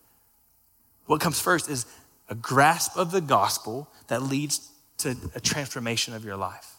What 1.05 1.21
comes 1.21 1.39
first 1.39 1.69
is 1.69 1.85
a 2.33 2.35
grasp 2.35 2.97
of 2.97 3.11
the 3.11 3.21
gospel 3.21 3.87
that 4.07 4.23
leads 4.23 4.71
to 4.97 5.15
a 5.35 5.39
transformation 5.39 6.15
of 6.15 6.25
your 6.25 6.35
life. 6.35 6.77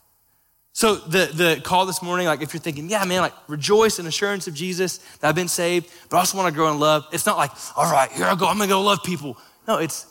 So 0.72 0.96
the, 0.96 1.30
the 1.32 1.60
call 1.62 1.86
this 1.86 2.02
morning, 2.02 2.26
like 2.26 2.42
if 2.42 2.52
you're 2.52 2.60
thinking, 2.60 2.90
yeah, 2.90 3.04
man, 3.04 3.20
like 3.20 3.34
rejoice 3.46 4.00
in 4.00 4.06
assurance 4.06 4.48
of 4.48 4.54
Jesus 4.54 4.98
that 5.20 5.28
I've 5.28 5.36
been 5.36 5.46
saved, 5.46 5.88
but 6.10 6.16
I 6.16 6.20
also 6.20 6.36
want 6.36 6.52
to 6.52 6.54
grow 6.54 6.72
in 6.72 6.80
love. 6.80 7.06
It's 7.12 7.24
not 7.24 7.36
like, 7.36 7.52
all 7.76 7.90
right, 7.90 8.10
here 8.10 8.26
I 8.26 8.34
go, 8.34 8.48
I'm 8.48 8.58
gonna 8.58 8.68
go 8.68 8.82
love 8.82 9.04
people. 9.04 9.38
No, 9.68 9.78
it's 9.78 10.06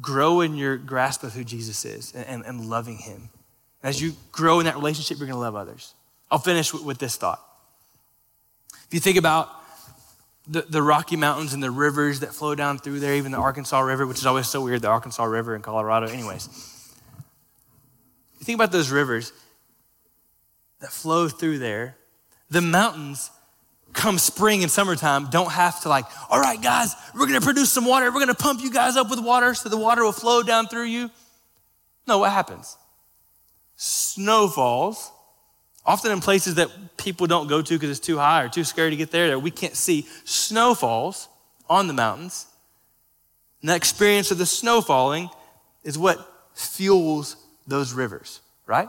grow 0.00 0.40
in 0.40 0.54
your 0.54 0.76
grasp 0.76 1.24
of 1.24 1.32
who 1.32 1.42
Jesus 1.42 1.84
is 1.84 2.14
and, 2.14 2.24
and, 2.26 2.44
and 2.44 2.66
loving 2.66 2.98
him. 2.98 3.30
As 3.82 4.00
you 4.00 4.12
grow 4.30 4.60
in 4.60 4.66
that 4.66 4.76
relationship, 4.76 5.18
you're 5.18 5.26
gonna 5.26 5.40
love 5.40 5.56
others. 5.56 5.94
I'll 6.30 6.38
finish 6.38 6.72
with, 6.72 6.84
with 6.84 6.98
this 6.98 7.16
thought. 7.16 7.42
If 8.86 8.94
you 8.94 9.00
think 9.00 9.16
about 9.16 9.50
the, 10.46 10.62
the 10.62 10.82
Rocky 10.82 11.16
Mountains 11.16 11.54
and 11.54 11.62
the 11.62 11.70
rivers 11.70 12.20
that 12.20 12.34
flow 12.34 12.54
down 12.54 12.78
through 12.78 13.00
there, 13.00 13.14
even 13.14 13.32
the 13.32 13.38
Arkansas 13.38 13.80
River, 13.80 14.06
which 14.06 14.18
is 14.18 14.26
always 14.26 14.48
so 14.48 14.62
weird, 14.62 14.82
the 14.82 14.88
Arkansas 14.88 15.24
River 15.24 15.56
in 15.56 15.62
Colorado, 15.62 16.06
anyways 16.06 16.48
you 18.44 18.46
think 18.46 18.58
about 18.58 18.72
those 18.72 18.90
rivers 18.90 19.32
that 20.80 20.92
flow 20.92 21.28
through 21.28 21.56
there, 21.56 21.96
the 22.50 22.60
mountains 22.60 23.30
come 23.94 24.18
spring 24.18 24.62
and 24.62 24.70
summertime 24.70 25.30
don't 25.30 25.50
have 25.50 25.80
to 25.80 25.88
like, 25.88 26.04
all 26.28 26.38
right, 26.38 26.60
guys, 26.60 26.94
we're 27.14 27.24
gonna 27.24 27.40
produce 27.40 27.72
some 27.72 27.86
water. 27.86 28.12
We're 28.12 28.20
gonna 28.20 28.34
pump 28.34 28.60
you 28.60 28.70
guys 28.70 28.98
up 28.98 29.08
with 29.08 29.18
water 29.18 29.54
so 29.54 29.70
the 29.70 29.78
water 29.78 30.04
will 30.04 30.12
flow 30.12 30.42
down 30.42 30.66
through 30.66 30.84
you. 30.84 31.10
No, 32.06 32.18
what 32.18 32.32
happens? 32.32 32.76
Snow 33.76 34.46
falls, 34.48 35.10
often 35.86 36.12
in 36.12 36.20
places 36.20 36.54
that 36.56 36.70
people 36.96 37.26
don't 37.26 37.46
go 37.46 37.60
to 37.60 37.74
because 37.74 37.90
it's 37.90 38.04
too 38.04 38.16
high 38.16 38.42
or 38.42 38.48
too 38.48 38.64
scary 38.64 38.90
to 38.90 38.96
get 38.96 39.10
there 39.10 39.28
that 39.28 39.38
we 39.38 39.50
can't 39.50 39.76
see. 39.76 40.06
Snow 40.24 40.74
falls 40.74 41.28
on 41.68 41.86
the 41.86 41.92
mountains. 41.92 42.46
And 43.60 43.68
that 43.70 43.76
experience 43.76 44.30
of 44.30 44.38
the 44.38 44.46
snow 44.46 44.80
falling 44.80 45.30
is 45.82 45.98
what 45.98 46.18
fuels 46.54 47.36
those 47.66 47.92
rivers, 47.92 48.40
right? 48.66 48.88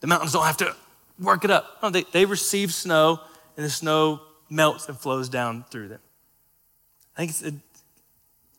The 0.00 0.06
mountains 0.06 0.32
don't 0.32 0.44
have 0.44 0.56
to 0.58 0.74
work 1.18 1.44
it 1.44 1.50
up. 1.50 1.78
No, 1.82 1.90
they, 1.90 2.04
they 2.12 2.24
receive 2.24 2.72
snow, 2.72 3.20
and 3.56 3.66
the 3.66 3.70
snow 3.70 4.20
melts 4.48 4.88
and 4.88 4.98
flows 4.98 5.28
down 5.28 5.64
through 5.70 5.88
them. 5.88 6.00
I 7.16 7.26
think 7.26 7.30
it's 7.30 7.42
a, 7.42 7.52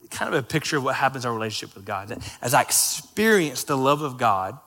kind 0.09 0.33
of 0.33 0.43
a 0.43 0.45
picture 0.45 0.77
of 0.77 0.83
what 0.83 0.95
happens 0.95 1.23
in 1.23 1.29
our 1.29 1.33
relationship 1.33 1.75
with 1.75 1.85
God. 1.85 2.21
As 2.41 2.53
I 2.53 2.61
experience 2.61 3.63
the 3.63 3.77
love 3.77 4.01
of 4.01 4.17
God, 4.17 4.57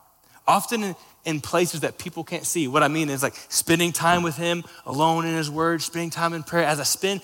often 0.47 0.95
in, 1.25 1.41
places 1.41 1.81
that 1.81 1.97
people 1.97 2.23
can't 2.23 2.45
see, 2.45 2.67
what 2.67 2.83
I 2.83 2.87
mean 2.87 3.09
is 3.09 3.23
like 3.23 3.35
spending 3.49 3.91
time 3.91 4.23
with 4.23 4.35
Him 4.35 4.63
alone 4.85 5.25
in 5.25 5.35
His 5.35 5.49
Word, 5.49 5.81
spending 5.81 6.09
time 6.09 6.33
in 6.33 6.43
prayer. 6.43 6.65
As 6.65 6.79
I 6.79 6.83
spend 6.83 7.21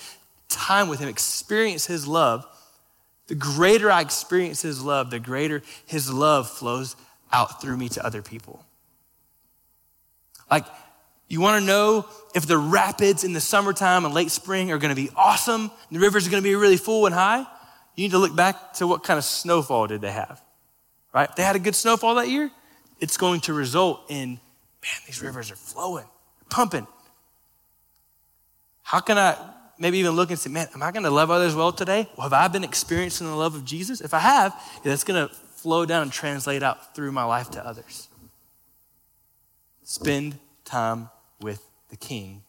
time 0.48 0.88
with 0.88 1.00
Him, 1.00 1.08
experience 1.08 1.86
His 1.86 2.06
love, 2.06 2.46
the 3.26 3.34
greater 3.34 3.90
I 3.90 4.00
experience 4.00 4.62
His 4.62 4.82
love, 4.82 5.10
the 5.10 5.20
greater 5.20 5.62
His 5.86 6.10
love 6.12 6.48
flows 6.48 6.96
out 7.32 7.60
through 7.60 7.76
me 7.76 7.88
to 7.90 8.04
other 8.04 8.22
people. 8.22 8.64
Like, 10.50 10.64
you 11.28 11.40
want 11.40 11.60
to 11.60 11.66
know 11.66 12.06
if 12.34 12.46
the 12.46 12.58
rapids 12.58 13.22
in 13.22 13.32
the 13.32 13.40
summertime 13.40 14.04
and 14.04 14.12
late 14.12 14.32
spring 14.32 14.72
are 14.72 14.78
going 14.78 14.94
to 14.94 15.00
be 15.00 15.10
awesome, 15.14 15.70
the 15.90 16.00
rivers 16.00 16.26
are 16.26 16.30
going 16.30 16.42
to 16.42 16.48
be 16.48 16.56
really 16.56 16.76
full 16.76 17.06
and 17.06 17.14
high? 17.14 17.46
You 17.94 18.04
need 18.04 18.10
to 18.10 18.18
look 18.18 18.34
back 18.34 18.72
to 18.74 18.86
what 18.86 19.04
kind 19.04 19.16
of 19.16 19.24
snowfall 19.24 19.86
did 19.86 20.00
they 20.00 20.10
have, 20.10 20.42
right? 21.14 21.34
They 21.36 21.44
had 21.44 21.54
a 21.54 21.60
good 21.60 21.76
snowfall 21.76 22.16
that 22.16 22.28
year, 22.28 22.50
it's 23.00 23.16
going 23.16 23.40
to 23.42 23.54
result 23.54 24.04
in, 24.08 24.28
man, 24.28 25.00
these 25.06 25.22
rivers 25.22 25.50
are 25.50 25.56
flowing, 25.56 26.06
pumping. 26.48 26.86
How 28.82 29.00
can 29.00 29.18
I 29.18 29.36
maybe 29.78 29.98
even 29.98 30.12
look 30.12 30.30
and 30.30 30.38
say, 30.38 30.50
man, 30.50 30.68
am 30.74 30.82
I 30.82 30.92
going 30.92 31.04
to 31.04 31.10
love 31.10 31.30
others 31.30 31.54
well 31.54 31.72
today? 31.72 32.08
Well, 32.16 32.28
have 32.28 32.32
I 32.32 32.48
been 32.48 32.64
experiencing 32.64 33.26
the 33.26 33.34
love 33.34 33.54
of 33.54 33.64
Jesus? 33.64 34.00
If 34.00 34.12
I 34.14 34.18
have, 34.18 34.54
yeah, 34.76 34.90
that's 34.90 35.04
going 35.04 35.28
to 35.28 35.34
flow 35.34 35.86
down 35.86 36.02
and 36.02 36.12
translate 36.12 36.62
out 36.62 36.94
through 36.94 37.12
my 37.12 37.24
life 37.24 37.50
to 37.52 37.66
others. 37.66 38.08
Spend 39.82 40.38
time 40.64 41.08
with 41.40 41.66
the 41.88 41.96
King, 41.96 42.42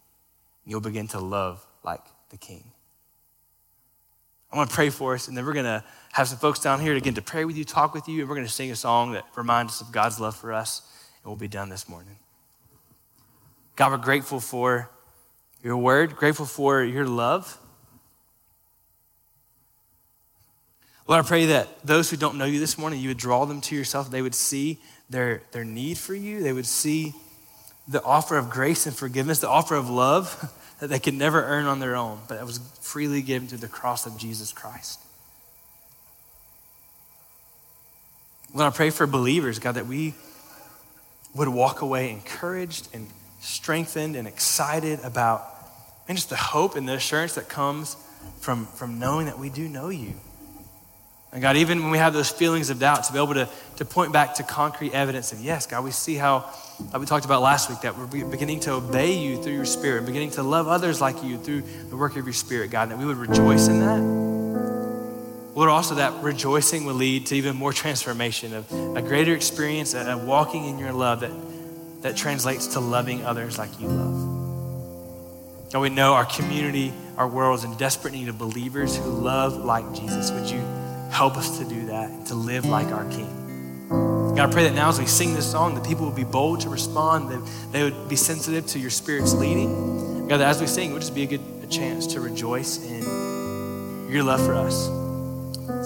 and 0.63 0.71
you'll 0.71 0.81
begin 0.81 1.07
to 1.09 1.19
love 1.19 1.65
like 1.83 2.01
the 2.29 2.37
King. 2.37 2.63
I 4.51 4.57
want 4.57 4.69
to 4.69 4.75
pray 4.75 4.89
for 4.89 5.13
us, 5.13 5.27
and 5.27 5.37
then 5.37 5.45
we're 5.45 5.53
going 5.53 5.65
to 5.65 5.83
have 6.14 6.28
some 6.28 6.38
folks 6.38 6.59
down 6.59 6.80
here 6.80 6.95
again 6.95 7.14
to 7.14 7.22
pray 7.22 7.45
with 7.45 7.57
you, 7.57 7.64
talk 7.64 7.93
with 7.93 8.07
you, 8.07 8.22
and 8.22 8.30
we're 8.30 8.36
going 8.36 8.47
to 8.47 8.51
sing 8.51 8.72
a 8.72 8.76
song 8.76 9.14
that 9.14 9.26
reminds 9.36 9.74
us 9.74 9.82
of 9.82 9.91
God's 9.91 10.20
love 10.20 10.36
for 10.36 10.51
us, 10.51 10.82
and 11.24 11.30
we'll 11.30 11.38
be 11.38 11.47
done 11.47 11.70
this 11.70 11.88
morning. 11.88 12.18
God, 13.76 13.91
we're 13.91 13.97
grateful 13.97 14.39
for 14.39 14.89
your 15.64 15.78
word, 15.78 16.16
grateful 16.16 16.45
for 16.45 16.84
your 16.84 17.05
love. 17.05 17.57
Lord, 21.07 21.26
I 21.26 21.28
pray 21.28 21.45
that 21.47 21.86
those 21.86 22.09
who 22.09 22.18
don't 22.18 22.38
know 22.38 22.45
you 22.45 22.59
this 22.59 22.78
morning, 22.78 22.99
you 22.99 23.09
would 23.09 23.18
draw 23.18 23.45
them 23.45 23.59
to 23.62 23.76
yourself. 23.76 24.09
They 24.09 24.22
would 24.22 24.36
see 24.36 24.80
their, 25.09 25.41
their 25.51 25.66
need 25.66 25.97
for 25.97 26.14
you. 26.14 26.41
They 26.41 26.53
would 26.53 26.66
see 26.66 27.14
the 27.86 28.01
offer 28.03 28.38
of 28.38 28.49
grace 28.49 28.86
and 28.86 28.95
forgiveness, 28.95 29.39
the 29.39 29.49
offer 29.49 29.76
of 29.76 29.89
love 29.89 30.53
that 30.80 30.88
they 30.88 30.99
could 30.99 31.14
never 31.14 31.43
earn 31.43 31.66
on 31.66 31.80
their 31.80 31.95
own, 31.95 32.20
but 32.28 32.36
that 32.36 32.45
was 32.45 32.59
freely 32.80 33.22
given 33.22 33.47
through 33.47 33.57
the 33.57 33.68
cross 33.68 34.05
of 34.05 34.18
Jesus 34.18 34.53
Christ. 34.53 35.00
Lord, 38.53 38.73
I 38.73 38.75
pray 38.75 38.89
for 38.89 39.07
believers, 39.07 39.59
God, 39.59 39.75
that 39.75 39.87
we 39.87 40.13
would 41.33 41.47
walk 41.47 41.81
away 41.81 42.11
encouraged 42.11 42.89
and 42.93 43.07
strengthened 43.39 44.15
and 44.15 44.27
excited 44.27 44.99
about 45.03 45.43
and 46.07 46.17
just 46.17 46.29
the 46.29 46.35
hope 46.35 46.75
and 46.75 46.87
the 46.87 46.93
assurance 46.93 47.35
that 47.35 47.47
comes 47.47 47.95
from, 48.41 48.65
from 48.65 48.99
knowing 48.99 49.27
that 49.27 49.39
we 49.39 49.49
do 49.49 49.67
know 49.69 49.89
you. 49.89 50.13
And 51.31 51.41
God, 51.41 51.55
even 51.55 51.81
when 51.81 51.91
we 51.91 51.97
have 51.97 52.11
those 52.11 52.29
feelings 52.29 52.69
of 52.69 52.79
doubt, 52.79 53.05
to 53.05 53.13
be 53.13 53.19
able 53.19 53.35
to, 53.35 53.47
to 53.77 53.85
point 53.85 54.11
back 54.11 54.35
to 54.35 54.43
concrete 54.43 54.93
evidence 54.93 55.31
of, 55.31 55.39
yes, 55.39 55.65
God, 55.65 55.85
we 55.85 55.91
see 55.91 56.15
how, 56.15 56.51
like 56.91 56.99
we 56.99 57.05
talked 57.05 57.23
about 57.23 57.41
last 57.41 57.69
week, 57.69 57.81
that 57.81 57.97
we're 57.97 58.25
beginning 58.25 58.59
to 58.61 58.73
obey 58.73 59.17
you 59.17 59.41
through 59.41 59.53
your 59.53 59.63
spirit, 59.63 60.05
beginning 60.05 60.31
to 60.31 60.43
love 60.43 60.67
others 60.67 60.99
like 60.99 61.23
you 61.23 61.37
through 61.37 61.61
the 61.89 61.95
work 61.95 62.17
of 62.17 62.25
your 62.25 62.33
spirit, 62.33 62.69
God, 62.69 62.83
and 62.83 62.91
that 62.91 62.97
we 62.97 63.05
would 63.05 63.15
rejoice 63.15 63.69
in 63.69 63.79
that. 63.79 64.30
Lord, 65.53 65.69
also 65.69 65.95
that 65.95 66.23
rejoicing 66.23 66.85
will 66.85 66.93
lead 66.93 67.25
to 67.27 67.35
even 67.35 67.57
more 67.57 67.73
transformation 67.73 68.53
of 68.53 68.71
a 68.71 69.01
greater 69.01 69.35
experience 69.35 69.93
of 69.93 70.23
walking 70.23 70.65
in 70.65 70.77
your 70.77 70.93
love 70.93 71.19
that, 71.21 71.31
that 72.03 72.15
translates 72.15 72.67
to 72.67 72.79
loving 72.79 73.25
others 73.25 73.57
like 73.57 73.79
you 73.79 73.87
love. 73.87 75.71
God, 75.73 75.79
we 75.79 75.89
know 75.89 76.13
our 76.13 76.25
community, 76.25 76.93
our 77.17 77.27
world 77.27 77.59
is 77.59 77.65
in 77.65 77.75
desperate 77.77 78.13
need 78.13 78.29
of 78.29 78.37
believers 78.37 78.95
who 78.95 79.03
love 79.03 79.63
like 79.63 79.93
Jesus. 79.93 80.31
Would 80.31 80.49
you? 80.49 80.61
Help 81.11 81.35
us 81.35 81.57
to 81.59 81.65
do 81.65 81.87
that 81.87 82.27
to 82.27 82.35
live 82.35 82.65
like 82.65 82.87
our 82.87 83.03
King. 83.09 83.89
God, 83.89 84.49
I 84.49 84.51
pray 84.51 84.63
that 84.63 84.73
now 84.73 84.87
as 84.87 84.97
we 84.97 85.05
sing 85.05 85.33
this 85.33 85.49
song, 85.49 85.75
that 85.75 85.85
people 85.85 86.05
will 86.05 86.15
be 86.15 86.23
bold 86.23 86.61
to 86.61 86.69
respond, 86.69 87.29
that 87.29 87.71
they 87.73 87.83
would 87.83 88.07
be 88.07 88.15
sensitive 88.15 88.65
to 88.67 88.79
your 88.79 88.89
Spirit's 88.89 89.33
leading. 89.33 90.29
God, 90.29 90.37
that 90.37 90.47
as 90.47 90.61
we 90.61 90.67
sing, 90.67 90.91
it 90.91 90.93
would 90.93 91.01
just 91.01 91.13
be 91.13 91.23
a 91.23 91.27
good 91.27 91.41
a 91.63 91.67
chance 91.67 92.07
to 92.07 92.21
rejoice 92.21 92.83
in 92.83 94.09
your 94.09 94.23
love 94.23 94.43
for 94.45 94.55
us. 94.55 95.00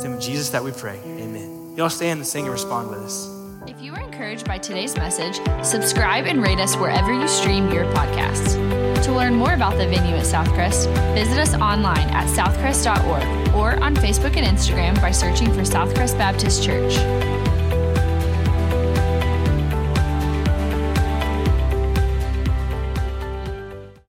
It's 0.05 0.13
in 0.13 0.21
Jesus 0.21 0.49
that 0.49 0.63
we 0.63 0.71
pray. 0.71 0.99
Amen. 1.03 1.73
Y'all 1.75 1.89
stand 1.89 2.19
and 2.19 2.27
sing 2.27 2.43
and 2.43 2.53
respond 2.53 2.89
with 2.89 2.99
us. 2.99 3.27
If 3.65 3.81
you 3.81 3.91
were 3.91 3.99
encouraged 3.99 4.47
by 4.47 4.59
today's 4.59 4.95
message, 4.95 5.39
subscribe 5.65 6.25
and 6.27 6.43
rate 6.43 6.59
us 6.59 6.77
wherever 6.77 7.11
you 7.11 7.27
stream 7.27 7.71
your 7.71 7.85
podcasts. 7.85 8.53
To 9.03 9.11
learn 9.11 9.33
more 9.33 9.53
about 9.53 9.77
the 9.77 9.87
venue 9.87 10.15
at 10.15 10.25
Southcrest, 10.25 10.93
visit 11.15 11.39
us 11.39 11.55
online 11.55 12.07
at 12.09 12.27
southcrest.org 12.27 13.55
or 13.55 13.83
on 13.83 13.95
Facebook 13.95 14.37
and 14.37 14.45
Instagram 14.45 15.01
by 15.01 15.09
searching 15.09 15.51
for 15.51 15.61
Southcrest 15.61 16.19
Baptist 16.19 16.63
Church. 16.63 16.95